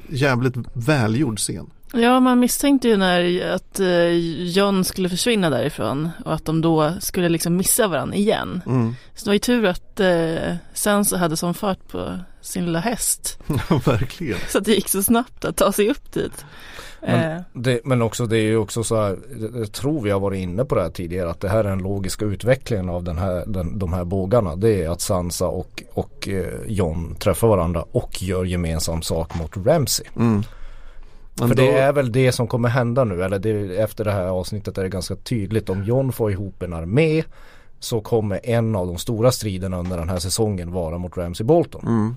jävligt 0.10 0.56
välgjord 0.74 1.40
scen. 1.40 1.70
Ja, 1.94 2.20
man 2.20 2.40
misstänkte 2.40 2.88
ju 2.88 2.98
när 2.98 3.52
att 3.52 3.80
eh, 3.80 4.10
John 4.44 4.84
skulle 4.84 5.10
försvinna 5.10 5.50
därifrån 5.50 6.10
och 6.26 6.34
att 6.34 6.46
de 6.46 6.62
då 6.62 6.94
skulle 7.00 7.30
liksom 7.30 7.58
missa 7.58 7.88
varandra 7.88 8.16
igen. 8.16 8.62
Mm. 8.66 8.96
Så 9.16 9.26
det 9.26 9.30
var 9.30 9.34
ju 9.34 9.40
tur 9.40 9.66
att 9.66 10.00
eh, 10.00 10.56
Sansa 10.74 11.18
hade 11.18 11.38
sån 11.38 11.54
fart 11.54 11.88
på 11.88 12.20
sin 12.42 12.66
lilla 12.66 12.80
häst. 12.80 13.40
Ja, 13.70 13.82
verkligen. 13.86 14.38
Så 14.50 14.58
att 14.58 14.66
det 14.66 14.72
gick 14.72 14.90
så 14.90 15.04
snabbt 15.04 15.46
att 15.46 15.58
ta 15.58 15.72
sig 15.72 15.90
upp 15.90 16.14
dit. 16.14 16.46
Men, 17.02 17.32
eh. 17.32 17.42
det, 17.54 17.80
men 17.84 18.02
också 18.02 18.26
det 18.26 18.38
är 18.38 18.44
ju 18.44 18.58
också 18.58 18.84
så 18.84 18.96
här, 18.96 19.18
jag 19.56 19.72
tror 19.72 20.02
vi 20.02 20.10
har 20.10 20.20
varit 20.20 20.40
inne 20.40 20.66
på 20.66 20.76
det 20.76 20.82
här 20.82 20.90
tidigare, 20.90 21.30
att 21.30 21.40
det 21.40 21.50
här 21.50 21.60
är 21.60 21.70
den 21.70 21.80
logiska 21.80 22.26
utvecklingen 22.26 22.90
av 22.90 23.04
den 23.04 23.18
här, 23.18 23.44
den, 23.48 23.80
de 23.80 23.94
här 23.94 24.06
bågarna. 24.06 24.56
Det 24.56 24.84
är 24.84 24.90
att 24.90 25.02
Sansa 25.02 25.48
och, 25.48 25.84
och 25.94 26.28
eh, 26.28 26.54
John 26.68 27.16
träffar 27.16 27.48
varandra 27.48 27.86
och 27.92 28.24
gör 28.24 28.46
gemensam 28.46 29.02
sak 29.02 29.40
mot 29.40 29.68
Ramsey. 29.68 30.06
Mm. 30.16 30.44
För 31.38 31.48
då... 31.48 31.54
det 31.54 31.72
är 31.72 31.94
väl 31.94 32.12
det 32.12 32.32
som 32.32 32.48
kommer 32.48 32.70
hända 32.70 33.04
nu, 33.04 33.24
eller 33.24 33.40
det, 33.40 33.78
efter 33.78 34.06
det 34.06 34.12
här 34.12 34.28
avsnittet 34.28 34.78
är 34.78 34.84
det 34.84 34.90
ganska 34.90 35.16
tydligt. 35.16 35.70
Om 35.70 35.84
John 35.84 36.12
får 36.12 36.32
ihop 36.32 36.64
en 36.64 36.74
armé 36.74 37.24
så 37.80 38.02
kommer 38.02 38.40
en 38.44 38.76
av 38.76 38.88
de 38.88 38.98
stora 38.98 39.32
striderna 39.32 39.80
under 39.80 39.98
den 39.98 40.10
här 40.10 40.20
säsongen 40.20 40.72
vara 40.72 40.98
mot 40.98 41.18
Ramsey 41.18 41.46
Bolton. 41.46 41.88
Mm. 41.88 42.16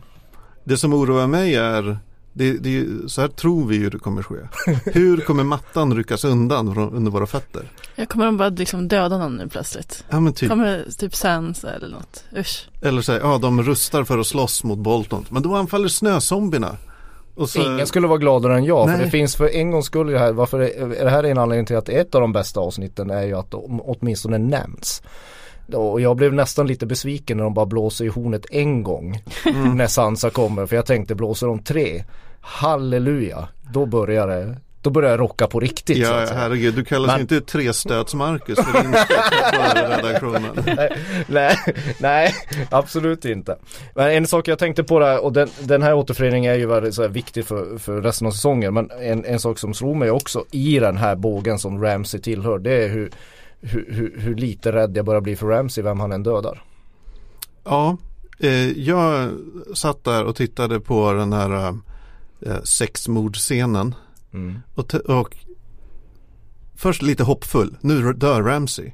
Det 0.65 0.77
som 0.77 0.95
oroar 0.95 1.27
mig 1.27 1.55
är 1.55 1.99
det, 2.33 2.53
det, 2.53 2.87
så 3.11 3.21
här 3.21 3.29
tror 3.29 3.67
vi 3.67 3.77
ju 3.77 3.91
det 3.91 3.99
kommer 3.99 4.23
ske. 4.23 4.37
Hur 4.85 5.21
kommer 5.21 5.45
mattan 5.45 5.97
ryckas 5.97 6.25
undan 6.25 6.75
från, 6.75 6.95
under 6.95 7.11
våra 7.11 7.27
fötter? 7.27 7.71
Jag 7.95 8.09
kommer 8.09 8.27
de 8.27 8.37
bara 8.37 8.49
liksom 8.49 8.89
döda 8.89 9.19
någon 9.19 9.37
nu 9.37 9.49
plötsligt? 9.49 10.05
Ja 10.11 10.21
men 10.21 10.33
typ. 10.33 10.49
Kommer 10.49 10.87
typ 10.99 11.15
Sansa 11.15 11.75
eller 11.75 11.89
något, 11.89 12.25
usch. 12.37 12.69
Eller 12.83 13.03
så 13.03 13.13
här, 13.13 13.21
ja 13.21 13.39
de 13.39 13.63
rustar 13.63 14.05
för 14.05 14.19
att 14.19 14.27
slåss 14.27 14.65
mot 14.65 14.79
Bolton. 14.79 15.27
Men 15.29 15.43
då 15.43 15.55
anfaller 15.55 15.89
snözombierna. 15.89 16.77
Så... 17.47 17.63
Ingen 17.63 17.87
skulle 17.87 18.07
vara 18.07 18.19
gladare 18.19 18.57
än 18.57 18.65
jag. 18.65 18.87
Nej. 18.87 18.97
För 18.97 19.05
det 19.05 19.11
finns 19.11 19.37
för 19.37 19.55
en 19.55 19.71
gångs 19.71 19.87
skull 19.87 20.11
i 20.11 20.13
det 20.13 20.19
här. 20.19 20.33
Varför 20.33 20.61
är 20.61 21.05
det 21.05 21.11
här 21.11 21.25
är 21.25 21.31
en 21.31 21.39
anledning 21.39 21.67
till 21.67 21.77
att 21.77 21.89
ett 21.89 22.15
av 22.15 22.21
de 22.21 22.33
bästa 22.33 22.61
avsnitten 22.61 23.11
är 23.11 23.23
ju 23.23 23.35
att 23.35 23.51
de 23.51 23.81
åtminstone 23.81 24.39
nämns. 24.39 25.03
Och 25.75 26.01
jag 26.01 26.17
blev 26.17 26.35
nästan 26.35 26.67
lite 26.67 26.87
besviken 26.87 27.37
när 27.37 27.45
de 27.45 27.55
bara 27.55 27.67
blåser 27.67 28.05
i 28.05 28.09
hornet 28.09 28.47
en 28.51 28.83
gång. 28.83 29.23
Mm. 29.47 29.77
När 29.77 29.87
Sansa 29.87 30.31
kommer. 30.31 30.67
För 30.67 30.77
jag 30.77 30.87
tänkte 30.87 31.15
blåser 31.15 31.47
de 31.47 31.63
tre. 31.63 32.05
Halleluja. 32.41 33.49
Då 33.73 33.87
börjar 33.87 34.27
det 34.27 34.57
då 34.83 34.91
börjar 34.91 35.11
jag 35.11 35.21
rocka 35.21 35.47
på 35.47 35.61
riktigt. 35.61 35.99
Ja, 35.99 36.27
herregud, 36.35 36.75
du 36.75 36.85
kallas 36.85 37.13
Men... 37.13 37.21
inte 37.21 37.41
trestöts-Marcus 37.41 38.59
för 38.65 38.83
din 38.83 38.93
redaktionen. 39.97 40.65
nej, 40.77 40.97
nej, 41.29 41.57
nej, 41.99 42.35
absolut 42.71 43.25
inte. 43.25 43.57
Men 43.95 44.11
en 44.11 44.27
sak 44.27 44.49
jag 44.49 44.59
tänkte 44.59 44.85
på 44.85 44.99
där, 44.99 45.25
och 45.25 45.33
den, 45.33 45.49
den 45.61 45.83
här 45.83 45.95
återföreningen 45.95 46.53
är 46.53 46.59
ju 46.59 46.67
väldigt 46.67 46.95
så 46.95 47.03
här, 47.03 47.09
viktig 47.09 47.45
för, 47.45 47.79
för 47.79 48.03
resten 48.03 48.27
av 48.27 48.31
säsongen. 48.31 48.75
Men 48.75 48.91
en, 48.91 49.25
en 49.25 49.41
sak 49.41 49.59
som 49.59 49.75
slog 49.75 49.97
mig 49.97 50.11
också 50.11 50.45
i 50.51 50.79
den 50.79 50.97
här 50.97 51.17
bågen 51.17 51.59
som 51.59 51.83
Ramsey 51.83 52.21
tillhör, 52.21 52.59
det 52.59 52.85
är 52.85 52.89
hur, 52.89 53.11
hur, 53.61 53.87
hur, 53.93 54.21
hur 54.21 54.35
lite 54.35 54.73
rädd 54.73 54.97
jag 54.97 55.05
börjar 55.05 55.21
bli 55.21 55.37
för 55.37 55.47
Ramsey, 55.47 55.85
vem 55.85 56.01
han 56.01 56.13
än 56.13 56.23
dödar. 56.23 56.65
Ja, 57.65 57.97
eh, 58.39 58.71
jag 58.79 59.31
satt 59.75 60.05
där 60.05 60.25
och 60.25 60.37
tittade 60.37 60.81
på 60.81 61.13
den 61.13 61.33
här 61.33 61.69
eh, 62.41 62.63
sexmordscenen 62.63 63.95
Mm. 64.33 64.59
Och, 64.75 64.95
och, 64.95 65.37
först 66.75 67.03
lite 67.03 67.23
hoppfull, 67.23 67.77
nu 67.81 68.13
dör 68.13 68.43
Ramsey. 68.43 68.93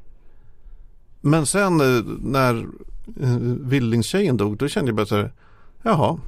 Men 1.21 1.47
sen 1.47 1.81
eh, 1.81 2.05
när 2.21 2.67
eh, 3.21 3.37
Vildingstjejen 3.61 4.37
dog, 4.37 4.57
då 4.57 4.69
kände 4.69 4.89
jag 4.89 4.97
bara 4.97 5.07
så 5.07 5.17
här, 5.17 5.33
jaha. 5.83 6.19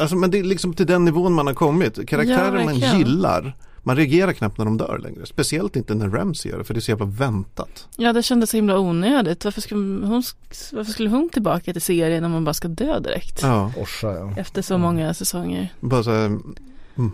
Alltså 0.00 0.16
men 0.16 0.30
det 0.30 0.38
är 0.38 0.44
liksom 0.44 0.74
till 0.74 0.86
den 0.86 1.04
nivån 1.04 1.32
man 1.32 1.46
har 1.46 1.54
kommit. 1.54 2.08
Karaktärer 2.08 2.58
ja, 2.58 2.64
man 2.64 2.74
gillar. 2.74 3.56
Man 3.82 3.96
reagerar 3.96 4.32
knappt 4.32 4.58
när 4.58 4.64
de 4.64 4.76
dör 4.76 4.98
längre. 4.98 5.26
Speciellt 5.26 5.76
inte 5.76 5.94
när 5.94 6.08
Ramsey 6.08 6.50
gör 6.50 6.58
det, 6.58 6.64
för 6.64 6.74
det 6.74 6.78
är 6.78 6.82
så 6.82 6.90
jävla 6.90 7.06
väntat. 7.06 7.88
Ja, 7.96 8.12
det 8.12 8.22
kändes 8.22 8.50
så 8.50 8.56
himla 8.56 8.78
onödigt. 8.78 9.44
Varför 9.44 9.60
skulle 9.60 10.06
hon, 10.06 10.22
varför 10.72 10.92
skulle 10.92 11.10
hon 11.10 11.28
tillbaka 11.28 11.72
till 11.72 11.82
serien 11.82 12.24
om 12.24 12.30
man 12.30 12.44
bara 12.44 12.54
ska 12.54 12.68
dö 12.68 13.00
direkt? 13.00 13.42
Ja. 13.42 13.72
Orsa, 13.76 14.12
ja. 14.12 14.32
Efter 14.36 14.62
så 14.62 14.78
många 14.78 15.14
säsonger. 15.14 15.74
Bara 15.80 16.02
så 16.02 16.10
här, 16.10 16.26
mm, 16.26 17.12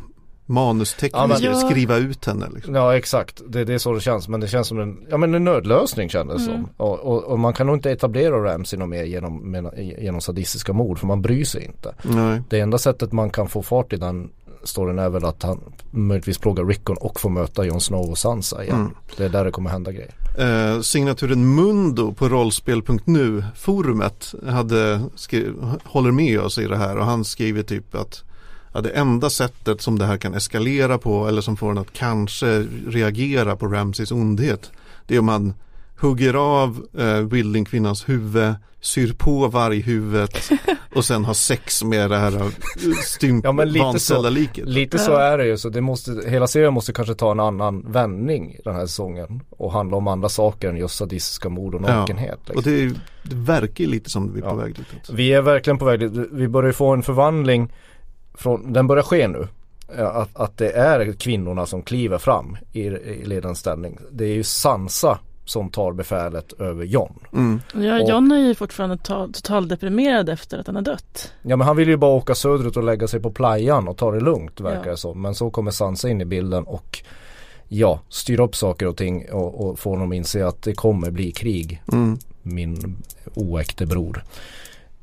manustekniskt 0.49 1.45
ja, 1.45 1.55
skriva 1.55 1.97
ut 1.97 2.25
henne. 2.25 2.47
Liksom. 2.55 2.75
Ja 2.75 2.97
exakt, 2.97 3.43
det, 3.49 3.65
det 3.65 3.75
är 3.75 3.79
så 3.79 3.93
det 3.93 4.01
känns. 4.01 4.29
Men 4.29 4.41
det 4.41 4.49
känns 4.49 4.69
som 4.69 4.81
en, 4.81 5.07
ja, 5.11 5.17
men 5.17 5.35
en 5.35 5.45
nödlösning 5.45 6.09
kändes 6.09 6.49
mm. 6.49 6.53
som. 6.53 6.69
Och, 6.77 6.99
och, 6.99 7.25
och, 7.25 7.39
man 7.39 7.53
kan 7.53 7.67
nog 7.67 7.77
inte 7.77 7.91
etablera 7.91 8.45
Ramsey 8.45 8.79
något 8.79 8.89
mer 8.89 9.05
genom, 9.05 9.71
genom 9.99 10.21
sadistiska 10.21 10.73
mord 10.73 10.99
för 10.99 11.07
man 11.07 11.23
bryr 11.23 11.45
sig 11.45 11.65
inte. 11.65 11.95
Nej. 12.03 12.43
Det 12.49 12.61
enda 12.61 12.79
sättet 12.79 13.13
man 13.13 13.31
kan 13.31 13.49
få 13.49 13.63
fart 13.63 13.93
i 13.93 13.97
den 13.97 14.31
storyn 14.65 14.99
är 14.99 15.09
väl 15.09 15.25
att 15.25 15.43
han 15.43 15.61
möjligtvis 15.91 16.39
plågar 16.39 16.65
Rickon 16.65 16.97
och 16.97 17.21
får 17.21 17.31
möta 17.31 17.65
Jon 17.65 17.81
Snow 17.81 18.11
och 18.11 18.19
Sansa 18.19 18.65
igen. 18.65 18.77
Mm. 18.77 18.95
Det 19.17 19.25
är 19.25 19.29
där 19.29 19.45
det 19.45 19.51
kommer 19.51 19.71
hända 19.71 19.93
grejer. 19.93 20.15
Eh, 20.39 20.81
signaturen 20.81 21.55
Mundo 21.55 22.13
på 22.13 22.29
rollspel.nu 22.29 23.45
forumet 23.57 24.35
hade 24.47 25.01
håller 25.85 26.11
med 26.11 26.41
oss 26.41 26.59
i 26.59 26.67
det 26.67 26.77
här 26.77 26.97
och 26.97 27.05
han 27.05 27.25
skriver 27.25 27.63
typ 27.63 27.95
att 27.95 28.25
ja, 28.73 28.81
det 28.81 28.91
enda 28.91 29.31
sättet 29.31 29.81
som 29.81 29.99
det 29.99 30.07
här 30.07 30.17
kan 30.17 30.35
eskalera 30.35 30.99
på 30.99 31.29
eller 31.29 31.41
som 31.41 31.57
får 31.57 31.71
en 31.71 31.79
att 31.79 31.93
kanske 31.93 32.67
reagera 32.87 33.57
på 33.57 33.67
Ramses 33.67 34.13
ondhet 34.13 34.71
det 35.07 35.15
är 35.15 35.19
om 35.19 35.27
man 35.27 35.55
hugger 36.01 36.35
av 36.35 36.87
eh, 36.99 37.05
Wilding-kvinnans 37.05 38.09
huvud, 38.09 38.55
syr 38.81 39.13
på 39.19 39.47
varghuvudet 39.49 40.51
och 40.95 41.05
sen 41.05 41.25
har 41.25 41.35
sex 41.35 41.85
med 41.85 42.11
det 42.11 42.17
här 42.17 42.37
eh, 42.37 42.49
stymp, 43.05 43.45
ja, 43.45 43.53
men 43.53 43.73
lite 43.73 43.99
så, 43.99 44.31
liket. 44.31 44.69
Lite 44.69 44.99
så 44.99 45.17
är 45.17 45.39
det 45.39 45.47
ju, 45.47 45.59
så 45.59 45.69
det 45.69 45.81
måste, 45.81 46.23
hela 46.27 46.47
serien 46.47 46.75
måste 46.75 46.93
kanske 46.93 47.15
ta 47.15 47.31
en 47.31 47.41
annan 47.41 47.93
vändning 47.93 48.57
den 48.65 48.75
här 48.75 48.87
säsongen 48.87 49.43
och 49.51 49.73
handla 49.73 49.97
om 49.97 50.09
andra 50.09 50.29
saker 50.29 50.69
än 50.69 50.77
just 50.77 50.97
sadistiska 50.97 51.49
mord 51.49 51.75
och 51.75 51.81
nakenhet. 51.81 52.41
Ja, 52.45 52.55
liksom. 52.55 52.57
och 52.57 52.63
det, 52.63 53.01
det 53.23 53.53
verkar 53.53 53.85
lite 53.85 54.11
som 54.11 54.33
vi 54.35 54.41
är 54.41 54.45
ja. 54.45 54.51
på 54.51 54.57
väg 54.57 54.75
dit. 54.75 55.11
Vi 55.13 55.33
är 55.33 55.43
verkligen 55.43 55.79
på 55.79 55.85
väg 55.85 56.01
dit, 56.01 56.29
vi 56.33 56.49
börjar 56.49 56.73
få 56.73 56.95
en 56.95 57.03
förvandling 57.03 57.73
från, 58.35 58.73
den 58.73 58.87
börjar 58.87 59.03
ske 59.03 59.29
nu. 59.29 59.49
Att, 59.97 60.37
att 60.37 60.57
det 60.59 60.71
är 60.71 61.13
kvinnorna 61.13 61.67
som 61.67 61.83
kliver 61.83 62.19
fram 62.19 62.57
i, 62.73 62.81
i 62.81 63.25
ledande 63.25 63.55
ställning. 63.55 63.99
Det 64.11 64.25
är 64.25 64.35
ju 64.35 64.43
Sansa 64.43 65.19
som 65.49 65.71
tar 65.71 65.93
befälet 65.93 66.53
över 66.53 66.85
John. 66.85 67.15
Mm. 67.33 67.61
Ja, 67.75 68.09
John 68.09 68.33
är 68.33 68.39
ju 68.39 68.55
fortfarande 68.55 68.97
totaldeprimerad 68.97 70.29
efter 70.29 70.59
att 70.59 70.67
han 70.67 70.77
har 70.77 70.83
dött. 70.83 71.33
Ja 71.43 71.57
men 71.57 71.67
han 71.67 71.77
vill 71.77 71.89
ju 71.89 71.97
bara 71.97 72.15
åka 72.15 72.35
söderut 72.35 72.77
och 72.77 72.83
lägga 72.83 73.09
sig 73.09 73.21
på 73.21 73.31
playan 73.31 73.89
och 73.89 73.97
ta 73.97 74.11
det 74.11 74.21
lugnt 74.21 74.61
verkar 74.61 74.83
det 74.83 74.91
ja. 74.91 74.97
som. 74.97 75.23
Men 75.23 75.35
så 75.35 75.51
kommer 75.51 75.71
Sansa 75.71 76.09
in 76.09 76.21
i 76.21 76.25
bilden 76.25 76.65
och 76.65 77.03
ja, 77.69 78.01
styr 78.09 78.41
upp 78.41 78.57
saker 78.57 78.87
och 78.87 78.97
ting 78.97 79.31
och, 79.33 79.69
och 79.69 79.79
får 79.79 79.91
honom 79.91 80.13
inse 80.13 80.47
att 80.47 80.63
det 80.63 80.73
kommer 80.73 81.11
bli 81.11 81.33
krig. 81.33 81.83
Mm. 81.93 82.19
Min 82.43 82.97
oäkte 83.35 83.87
bror. 83.87 84.25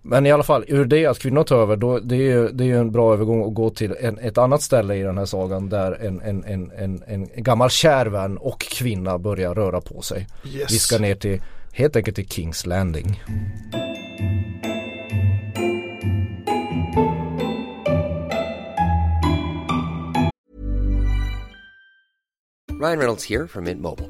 Men 0.07 0.25
i 0.25 0.31
alla 0.31 0.43
fall, 0.43 0.65
ur 0.67 0.85
det 0.85 1.05
att 1.05 1.19
kvinnor 1.19 1.43
tar 1.43 1.57
över, 1.57 1.75
då, 1.75 1.99
det 1.99 2.15
är 2.15 2.19
ju 2.19 2.49
det 2.49 2.71
är 2.71 2.75
en 2.77 2.91
bra 2.91 3.13
övergång 3.13 3.47
att 3.47 3.53
gå 3.53 3.69
till 3.69 3.95
en, 3.99 4.17
ett 4.19 4.37
annat 4.37 4.61
ställe 4.61 4.95
i 4.95 5.01
den 5.01 5.17
här 5.17 5.25
sagan 5.25 5.69
där 5.69 5.91
en, 5.91 6.21
en, 6.21 6.43
en, 6.43 6.71
en, 6.77 7.03
en 7.07 7.29
gammal 7.35 7.69
kärvän 7.69 8.37
och 8.37 8.59
kvinna 8.59 9.17
börjar 9.17 9.55
röra 9.55 9.81
på 9.81 10.01
sig. 10.01 10.27
Yes. 10.45 10.73
Vi 10.73 10.77
ska 10.77 10.97
ner 10.97 11.15
till, 11.15 11.41
helt 11.73 11.95
enkelt 11.95 12.15
till 12.15 12.27
Kings 12.27 12.65
Landing. 12.65 13.21
Ryan 22.81 22.97
Reynolds 22.97 23.29
här 23.29 23.47
från 23.47 23.63
Mint 23.63 23.81
Mobile. 23.81 24.09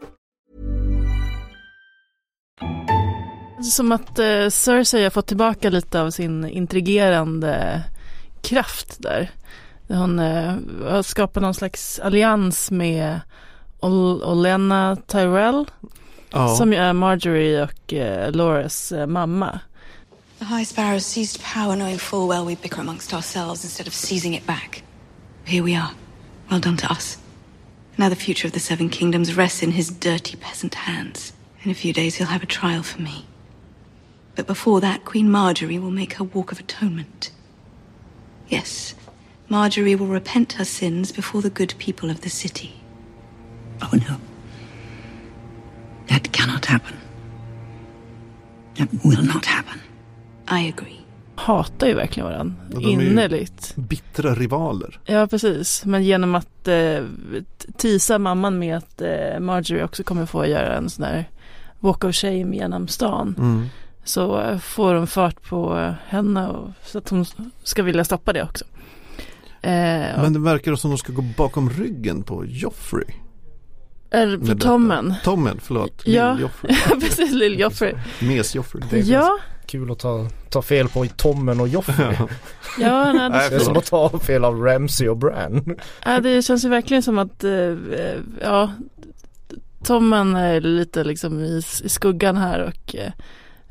Som 3.63 3.91
att 3.91 4.19
eh, 4.19 4.49
Cersei 4.49 5.03
har 5.03 5.09
fått 5.09 5.27
tillbaka 5.27 5.69
lite 5.69 6.01
av 6.01 6.11
sin 6.11 6.45
intrigerande 6.49 7.83
kraft 8.41 8.95
där. 8.99 9.31
Hon 9.87 10.19
eh, 10.19 10.55
har 10.91 11.03
skapat 11.03 11.43
någon 11.43 11.53
slags 11.53 11.99
allians 11.99 12.71
med 12.71 13.19
Ol- 13.79 14.23
Olenna 14.23 14.95
Tyrell 15.07 15.65
Ja. 16.33 16.55
som 16.55 16.73
ju 16.73 16.79
är 16.79 16.93
Marjorie 16.93 17.63
och 17.63 17.93
eh, 17.93 18.31
Loras 18.31 18.91
eh, 18.91 19.07
mamma. 19.07 19.59
The 20.39 20.45
High 20.45 20.63
Sparrow 20.63 20.99
seized 20.99 21.41
power 21.53 21.75
knowing 21.75 21.99
full 21.99 22.29
well 22.29 22.45
we 22.45 22.55
bicker 22.61 22.79
amongst 22.81 23.13
ourselves 23.13 23.63
instead 23.65 23.87
of 23.87 23.93
seizing 23.93 24.35
it 24.35 24.45
back. 24.47 24.83
Here 25.45 25.61
we 25.63 25.75
are. 25.77 25.89
Well 26.49 26.61
done 26.61 26.77
to 26.77 26.87
us. 26.93 27.17
Now 27.95 28.09
the 28.09 28.15
future 28.15 28.47
of 28.47 28.53
the 28.53 28.59
Seven 28.59 28.89
Kingdoms 28.89 29.37
rests 29.37 29.63
in 29.63 29.71
his 29.71 29.89
dirty 29.99 30.37
peasant 30.37 30.75
hands. 30.75 31.33
In 31.63 31.71
a 31.71 31.75
few 31.75 31.93
days 31.93 32.15
he'll 32.15 32.27
have 32.31 32.43
a 32.43 32.47
trial 32.47 32.83
for 32.83 33.01
me. 33.01 33.25
But 34.41 34.47
before 34.47 34.81
that, 34.81 35.05
Queen 35.05 35.29
Marjorie 35.29 35.77
will 35.77 35.91
make 35.91 36.13
her 36.13 36.23
walk 36.23 36.51
of 36.51 36.59
atonement. 36.59 37.31
Yes, 38.47 38.95
Marjorie 39.47 39.95
will 39.95 40.07
repent 40.07 40.53
her 40.53 40.65
sins 40.65 41.11
before 41.11 41.43
the 41.43 41.49
good 41.49 41.75
people 41.77 42.09
of 42.09 42.21
the 42.21 42.29
city. 42.29 42.71
Oh 43.83 43.89
no. 43.93 44.15
That 46.07 46.31
cannot 46.31 46.65
happen. 46.65 46.97
That 48.77 48.89
will 49.03 49.21
not 49.21 49.45
happen. 49.45 49.79
I 50.47 50.67
agree. 50.69 50.99
Hatar 51.35 51.87
ju 51.87 51.93
verkligen 51.93 52.29
varandra 52.29 52.55
Ja, 52.71 52.79
de 52.79 52.85
innerligt. 52.91 53.75
Bittra 53.75 54.35
rivaler. 54.35 54.99
Ja 55.05 55.27
precis, 55.27 55.85
men 55.85 56.03
genom 56.03 56.35
att 56.35 56.67
eh, 56.67 57.05
tisa 57.77 58.19
mamman 58.19 58.59
med 58.59 58.77
att 58.77 59.01
eh, 59.01 59.39
Marjorie 59.39 59.83
också 59.83 60.03
kommer 60.03 60.25
få 60.25 60.45
göra 60.45 60.77
en 60.77 60.89
sån 60.89 61.03
där 61.05 61.29
walk 61.79 62.03
of 62.03 62.15
shame 62.15 62.55
genom 62.55 62.87
stan. 62.87 63.35
Mm. 63.37 63.67
Så 64.03 64.57
får 64.63 64.93
de 64.93 65.07
fart 65.07 65.41
på 65.49 65.93
henne 66.07 66.47
och, 66.47 66.69
så 66.85 66.97
att 66.97 67.09
hon 67.09 67.25
ska 67.63 67.83
vilja 67.83 68.03
stoppa 68.03 68.33
det 68.33 68.43
också. 68.43 68.65
Eh, 69.61 70.21
Men 70.21 70.33
det 70.33 70.39
verkar 70.39 70.75
som 70.75 70.91
de 70.91 70.97
ska 70.97 71.13
gå 71.13 71.21
bakom 71.37 71.69
ryggen 71.69 72.23
på 72.23 72.45
Joffrey. 72.45 73.05
Eller 74.11 74.37
på. 74.37 74.59
Tommen. 74.59 75.13
Tommen, 75.23 75.59
förlåt. 75.63 76.01
Ja. 76.05 76.37
Precis, 77.01 77.31
Lill-Joffrey. 77.33 77.95
Mes-Joffrey. 78.19 78.83
Det 78.89 78.99
är 78.99 79.03
Ja, 79.11 79.37
Kul 79.65 79.91
att 79.91 79.99
ta, 79.99 80.27
ta 80.49 80.61
fel 80.61 80.87
på 80.87 81.05
Tommen 81.17 81.59
och 81.59 81.67
Joffrey. 81.67 82.15
ja, 82.79 83.13
nej, 83.13 83.29
Nej, 83.29 83.49
Det 83.49 83.55
är 83.55 83.59
som 83.59 83.77
att 83.77 83.85
ta 83.85 84.19
fel 84.19 84.45
av 84.45 84.61
Ramsey 84.63 85.07
och 85.07 85.17
Bran. 85.17 85.75
Ja, 86.05 86.19
det 86.19 86.41
känns 86.41 86.65
ju 86.65 86.69
verkligen 86.69 87.03
som 87.03 87.17
att, 87.19 87.43
eh, 87.43 87.51
eh, 87.53 88.17
ja, 88.41 88.71
Tommen 89.83 90.35
är 90.35 90.61
lite 90.61 91.03
liksom 91.03 91.39
i, 91.39 91.61
i 91.83 91.89
skuggan 91.89 92.37
här 92.37 92.59
och 92.61 92.95
eh, 92.95 93.11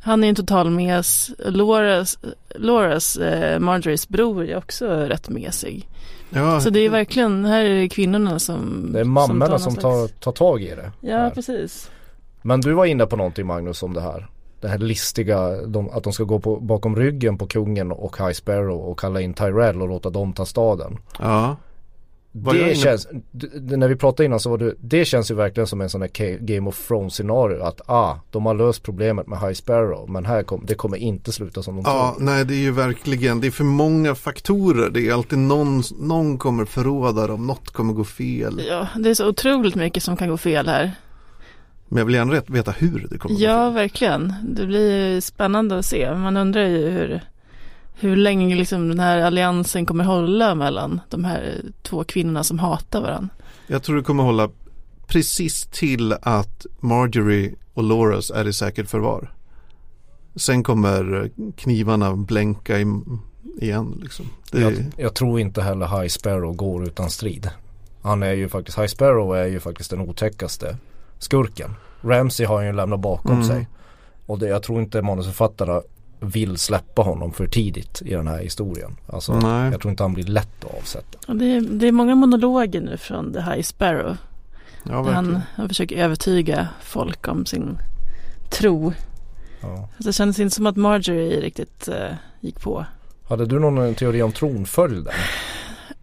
han 0.03 0.25
är 0.25 0.29
en 0.29 0.35
total 0.35 0.71
mes. 0.71 1.31
Loras, 1.47 2.19
Loras 2.55 3.17
eh, 3.17 3.59
Marjories 3.59 4.09
bror 4.09 4.45
är 4.45 4.57
också 4.57 4.87
rätt 4.89 5.29
mesig. 5.29 5.89
Ja, 6.31 6.61
Så 6.61 6.71
det 6.71 6.81
är 6.81 6.91
verkligen, 6.91 7.45
här 7.45 7.65
är 7.65 7.81
det 7.81 7.89
kvinnorna 7.89 8.39
som 8.39 8.91
Det 8.93 9.01
är 9.01 9.05
mammorna 9.05 9.59
som 9.59 9.73
slags- 9.73 9.83
tar, 9.83 10.09
tar 10.21 10.33
tag 10.33 10.63
i 10.63 10.69
det. 10.75 10.93
Ja, 11.01 11.17
här. 11.17 11.31
precis. 11.31 11.91
Men 12.43 12.61
du 12.61 12.73
var 12.73 12.85
inne 12.87 13.07
på 13.07 13.17
någonting 13.17 13.47
Magnus 13.47 13.83
om 13.83 13.95
det 13.95 14.01
här. 14.01 14.27
Det 14.61 14.69
här 14.69 14.79
listiga, 14.79 15.63
de, 15.67 15.91
att 15.91 16.03
de 16.05 16.13
ska 16.13 16.25
gå 16.25 16.39
på, 16.41 16.57
bakom 16.57 16.97
ryggen 16.97 17.39
på 17.39 17.47
kungen 17.47 17.93
och 17.93 18.19
High 18.19 18.33
Sparrow 18.33 18.81
och 18.81 18.99
kalla 18.99 19.21
in 19.21 19.35
Tyrell 19.35 19.83
och 19.83 19.89
låta 19.89 20.11
dem 20.11 20.33
ta 20.33 20.45
staden. 20.45 20.99
ja. 21.19 21.57
Det 22.33 22.51
inne- 22.51 22.75
känns, 22.75 23.09
när 23.77 23.89
vi 23.89 23.97
pratade 23.97 24.25
innan 24.25 24.41
så 24.41 24.51
var 24.51 24.59
det, 24.59 24.75
det 24.81 25.05
känns 25.05 25.31
ju 25.31 25.35
verkligen 25.35 25.67
som 25.67 25.81
en 25.81 25.91
sån 25.91 26.03
här 26.03 26.39
Game 26.39 26.69
of 26.69 26.87
Thrones 26.89 27.15
scenario 27.15 27.63
att 27.63 27.81
ah, 27.87 28.15
de 28.31 28.47
har 28.47 28.55
löst 28.55 28.83
problemet 28.83 29.27
med 29.27 29.39
High 29.41 29.53
Sparrow 29.53 30.11
men 30.11 30.25
här 30.27 30.43
kom, 30.43 30.65
det 30.67 30.75
kommer 30.75 30.97
inte 30.97 31.33
sluta 31.33 31.63
som 31.63 31.77
de 31.77 31.83
Ja, 31.87 32.15
tror. 32.17 32.25
nej 32.27 32.45
det 32.45 32.55
är 32.55 32.59
ju 32.61 32.71
verkligen, 32.71 33.41
det 33.41 33.47
är 33.47 33.51
för 33.51 33.65
många 33.65 34.15
faktorer. 34.15 34.91
Det 34.91 35.09
är 35.09 35.13
alltid 35.13 35.39
någon, 35.39 35.83
någon 36.01 36.39
kommer 36.39 36.65
förråda 36.65 37.27
dem, 37.27 37.47
något 37.47 37.71
kommer 37.71 37.93
gå 37.93 38.05
fel. 38.05 38.63
Ja, 38.69 38.87
det 38.97 39.11
är 39.11 39.15
så 39.15 39.29
otroligt 39.29 39.75
mycket 39.75 40.03
som 40.03 40.17
kan 40.17 40.29
gå 40.29 40.37
fel 40.37 40.69
här. 40.69 40.93
Men 41.89 41.99
jag 41.99 42.05
vill 42.05 42.15
gärna 42.15 42.43
veta 42.47 42.71
hur 42.71 43.07
det 43.11 43.19
kommer 43.19 43.35
gå 43.35 43.41
Ja, 43.41 43.67
fel. 43.67 43.75
verkligen. 43.75 44.35
Det 44.49 44.67
blir 44.67 45.21
spännande 45.21 45.79
att 45.79 45.87
se. 45.87 46.15
Man 46.15 46.37
undrar 46.37 46.67
ju 46.67 46.89
hur, 46.91 47.21
hur 48.01 48.17
länge 48.17 48.57
liksom 48.57 48.89
den 48.89 49.01
här 49.01 49.21
alliansen 49.21 49.87
kommer 49.87 50.05
hålla 50.05 50.55
mellan 50.55 51.01
de 51.09 51.25
här 51.25 51.63
två 51.83 52.05
kvinnorna 52.05 52.45
som 52.45 52.59
hatar 52.59 53.01
varandra. 53.01 53.29
Jag 53.67 53.83
tror 53.83 53.97
det 53.97 54.03
kommer 54.03 54.23
hålla 54.23 54.49
precis 55.07 55.67
till 55.67 56.13
att 56.23 56.67
Marjorie 56.81 57.55
och 57.75 57.83
Loras 57.83 58.31
är 58.31 58.49
i 58.49 58.53
säkert 58.53 58.89
förvar. 58.89 59.33
Sen 60.37 60.63
kommer 60.63 61.31
knivarna 61.57 62.17
blänka 62.17 62.79
i, 62.79 62.87
igen 63.61 64.01
liksom. 64.03 64.27
Det, 64.51 64.61
Jag, 64.61 64.75
jag 64.97 65.15
tror 65.15 65.41
inte 65.41 65.63
heller 65.63 65.87
High 65.87 66.09
Sparrow 66.09 66.55
går 66.55 66.85
utan 66.85 67.11
strid. 67.11 67.51
Han 68.03 68.23
är 68.23 68.33
ju 68.33 68.49
faktiskt, 68.49 68.79
High 68.79 68.87
Sparrow 68.87 69.37
är 69.37 69.47
ju 69.47 69.61
faktiskt 69.61 69.91
den 69.91 70.01
otäckaste 70.01 70.77
skurken. 71.19 71.71
Ramsey 72.03 72.47
har 72.47 72.63
ju 72.63 72.73
lämnat 72.73 73.01
bakom 73.01 73.33
Mm. 73.33 73.45
sig. 73.45 73.69
Och 74.27 74.39
det, 74.39 74.49
jag 74.49 74.63
tror 74.63 74.81
inte 74.81 75.03
manusförfattarna 75.03 75.83
vill 76.21 76.57
släppa 76.57 77.03
honom 77.03 77.33
för 77.33 77.47
tidigt 77.47 78.03
i 78.05 78.11
den 78.11 78.27
här 78.27 78.39
historien. 78.39 78.97
Alltså, 79.07 79.39
Nej. 79.39 79.71
jag 79.73 79.81
tror 79.81 79.91
inte 79.91 80.03
han 80.03 80.15
blir 80.15 80.25
lätt 80.25 80.65
att 80.65 80.75
avsätta. 80.79 81.19
Och 81.29 81.37
det, 81.37 81.45
är, 81.45 81.61
det 81.61 81.89
är 81.89 81.93
många 81.93 82.15
monologer 82.15 82.81
nu 82.81 82.97
från 82.97 83.33
The 83.33 83.41
High 83.41 83.63
Sparrow. 83.63 84.17
ja, 84.83 85.11
han, 85.11 85.41
han 85.55 85.69
försöker 85.69 85.97
övertyga 85.97 86.69
folk 86.83 87.29
om 87.29 87.47
sin 87.47 87.79
tro. 88.51 88.93
Ja. 89.61 89.89
Så 89.99 90.03
det 90.03 90.13
kändes 90.13 90.39
inte 90.39 90.55
som 90.55 90.67
att 90.67 90.77
Marjorie 90.77 91.41
riktigt 91.41 91.89
eh, 91.89 92.15
gick 92.41 92.61
på. 92.61 92.85
Hade 93.29 93.47
du 93.47 93.59
någon 93.59 93.95
teori 93.95 94.23
om 94.23 94.33
tronföljden? 94.33 95.15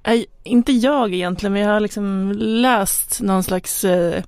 Nej, 0.08 0.26
inte 0.44 0.72
jag 0.72 1.14
egentligen, 1.14 1.54
men 1.54 1.62
jag 1.62 1.70
har 1.70 1.80
liksom 1.80 2.34
läst 2.38 3.22
någon 3.22 3.44
slags, 3.44 3.84
eh, 3.84 4.24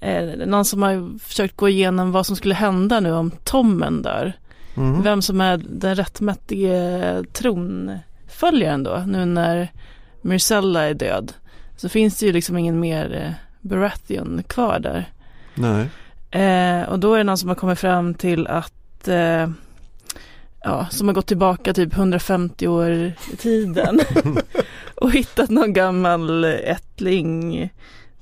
eh, 0.00 0.46
någon 0.46 0.64
som 0.64 0.82
har 0.82 1.18
försökt 1.18 1.56
gå 1.56 1.68
igenom 1.68 2.12
vad 2.12 2.26
som 2.26 2.36
skulle 2.36 2.54
hända 2.54 3.00
nu 3.00 3.12
om 3.12 3.30
Tommen 3.30 4.02
dör. 4.02 4.32
Mhm. 4.80 5.02
Vem 5.02 5.22
som 5.22 5.40
är 5.40 5.60
den 5.68 5.94
rättmätige 5.94 7.24
tronföljaren 7.32 8.82
då, 8.82 9.04
nu 9.06 9.24
när 9.24 9.68
Myrcella 10.22 10.88
är 10.88 10.94
död. 10.94 11.32
Så 11.76 11.88
finns 11.88 12.18
det 12.18 12.26
ju 12.26 12.32
liksom 12.32 12.58
ingen 12.58 12.80
mer 12.80 13.24
eh, 13.26 13.32
Baratheon 13.60 14.42
kvar 14.46 14.78
där. 14.78 15.08
Nej. 15.54 15.88
Eh, 16.30 16.88
och 16.88 16.98
då 16.98 17.14
är 17.14 17.18
det 17.18 17.24
någon 17.24 17.38
som 17.38 17.48
har 17.48 17.56
kommit 17.56 17.78
fram 17.78 18.14
till 18.14 18.46
att 18.46 19.08
eh, 19.08 19.48
Ja, 20.62 20.86
som 20.90 21.08
har 21.08 21.14
gått 21.14 21.26
tillbaka 21.26 21.74
typ 21.74 21.96
150 21.96 22.68
år 22.68 22.90
i 22.90 23.36
tiden 23.38 24.00
och 24.94 25.12
hittat 25.12 25.50
någon 25.50 25.72
gammal 25.72 26.44
ättling 26.44 27.70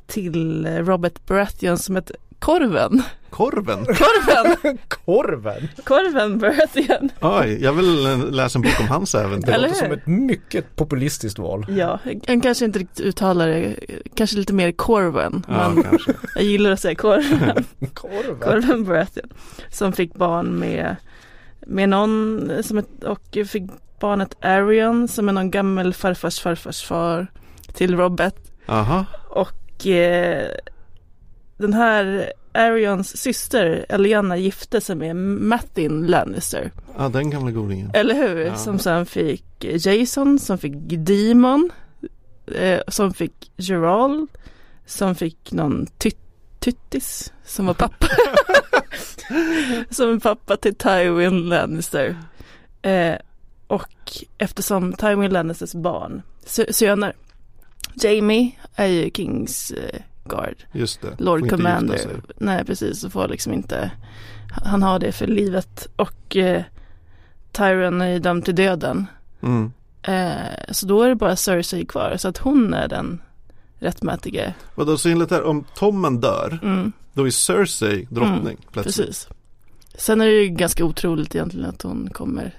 till 0.06 0.66
Robert 0.66 1.26
Baratheon 1.26 1.78
som 1.78 1.96
heter 1.96 2.16
Korven. 2.38 3.02
Korven? 3.30 3.84
Korven! 3.84 4.78
Korven! 4.88 5.68
Korven 5.84 6.38
Baratheon. 6.38 7.10
Oj, 7.20 7.58
jag 7.62 7.72
vill 7.72 8.18
läsa 8.30 8.58
en 8.58 8.62
bok 8.62 8.80
om 8.80 8.88
hans 8.88 9.12
Det 9.12 9.20
äventyr. 9.20 9.52
Eller 9.52 9.68
låter 9.68 9.84
som 9.84 9.92
ett 9.92 10.06
mycket 10.06 10.76
populistiskt 10.76 11.38
val. 11.38 11.66
Ja, 11.68 11.98
han 12.26 12.40
kanske 12.40 12.64
inte 12.64 12.78
riktigt 12.78 13.00
uttalar 13.00 13.48
det, 13.48 13.74
kanske 14.14 14.36
lite 14.36 14.52
mer 14.52 14.72
Korven. 14.72 15.46
Ja, 15.48 15.68
Men 15.68 15.82
kanske. 15.82 16.12
jag 16.34 16.44
gillar 16.44 16.70
att 16.70 16.80
säga 16.80 16.94
Korven. 16.94 17.64
Korven? 17.94 18.38
Korven 18.40 18.84
Baratheon. 18.84 19.28
Som 19.70 19.92
fick 19.92 20.14
barn 20.14 20.58
med, 20.58 20.96
med 21.66 21.88
någon 21.88 22.50
som 22.62 22.78
ett, 22.78 23.04
och 23.04 23.38
fick 23.46 23.62
barnet 24.00 24.44
Arion 24.44 25.08
som 25.08 25.28
är 25.28 25.32
någon 25.32 25.50
gammal 25.50 25.94
farfars 25.94 26.40
farfars 26.40 26.82
far 26.82 27.26
till 27.74 27.96
Robert. 27.96 28.34
Aha. 28.66 29.04
Och 29.28 29.86
eh, 29.86 30.48
den 31.56 31.72
här 31.72 32.32
Arions 32.58 33.16
syster 33.16 33.86
Eliana 33.88 34.36
gifte 34.36 34.80
sig 34.80 34.96
med 34.96 35.16
Mattin 35.16 36.06
Lannister. 36.06 36.70
Ja, 36.98 37.08
den 37.08 37.30
gamla 37.30 37.50
godingen. 37.50 37.90
Eller 37.94 38.14
hur? 38.14 38.40
Ja. 38.40 38.56
Som 38.56 38.78
sen 38.78 39.06
fick 39.06 39.64
Jason, 39.64 40.38
som 40.38 40.58
fick 40.58 40.74
Demon, 40.90 41.70
eh, 42.54 42.80
som 42.88 43.14
fick 43.14 43.52
Gerald, 43.56 44.28
som 44.86 45.14
fick 45.14 45.52
någon 45.52 45.86
tyt 45.98 46.18
Tyttis 46.60 47.32
som 47.44 47.66
var 47.66 47.74
pappa. 47.74 48.06
som 49.90 50.20
pappa 50.20 50.56
till 50.56 50.74
Tywin 50.74 51.48
Lannister. 51.48 52.16
Eh, 52.82 53.14
och 53.66 53.88
eftersom 54.38 54.92
Tywin 54.92 55.30
Lannisters 55.32 55.72
barn, 55.74 56.22
sö- 56.46 56.72
söner, 56.72 57.12
Jamie 57.94 58.50
är 58.74 58.86
ju 58.86 59.10
Kings 59.10 59.70
eh, 59.70 60.00
Guard, 60.28 60.54
Just 60.72 61.00
det. 61.02 61.14
Lord 61.18 61.50
Commander. 61.50 62.00
Nej 62.38 62.64
precis, 62.64 63.00
så 63.00 63.10
får 63.10 63.28
liksom 63.28 63.52
inte, 63.52 63.90
han 64.50 64.82
har 64.82 64.98
det 64.98 65.12
för 65.12 65.26
livet 65.26 65.88
och 65.96 66.36
eh, 66.36 66.62
Tyron 67.52 68.00
är 68.00 68.18
dömd 68.18 68.44
till 68.44 68.54
döden. 68.54 69.06
Mm. 69.42 69.72
Eh, 70.02 70.72
så 70.72 70.86
då 70.86 71.02
är 71.02 71.08
det 71.08 71.14
bara 71.14 71.36
Cersei 71.36 71.84
kvar, 71.86 72.14
så 72.16 72.28
att 72.28 72.38
hon 72.38 72.74
är 72.74 72.88
den 72.88 73.22
rättmätige. 73.78 74.54
Vadå, 74.74 74.98
så 74.98 75.08
enligt 75.08 75.28
det 75.28 75.34
här, 75.34 75.44
om 75.44 75.64
Tommen 75.74 76.20
dör, 76.20 76.58
Mm, 76.62 76.92
då 77.12 77.26
är 77.26 77.30
Cersei 77.30 78.06
drottning 78.10 78.56
plötsligt? 78.72 79.06
precis. 79.06 79.28
Sen 79.94 80.20
är 80.20 80.26
det 80.26 80.32
ju 80.32 80.48
ganska 80.48 80.84
otroligt 80.84 81.34
egentligen 81.34 81.68
att 81.68 81.82
hon 81.82 82.10
kommer 82.12 82.54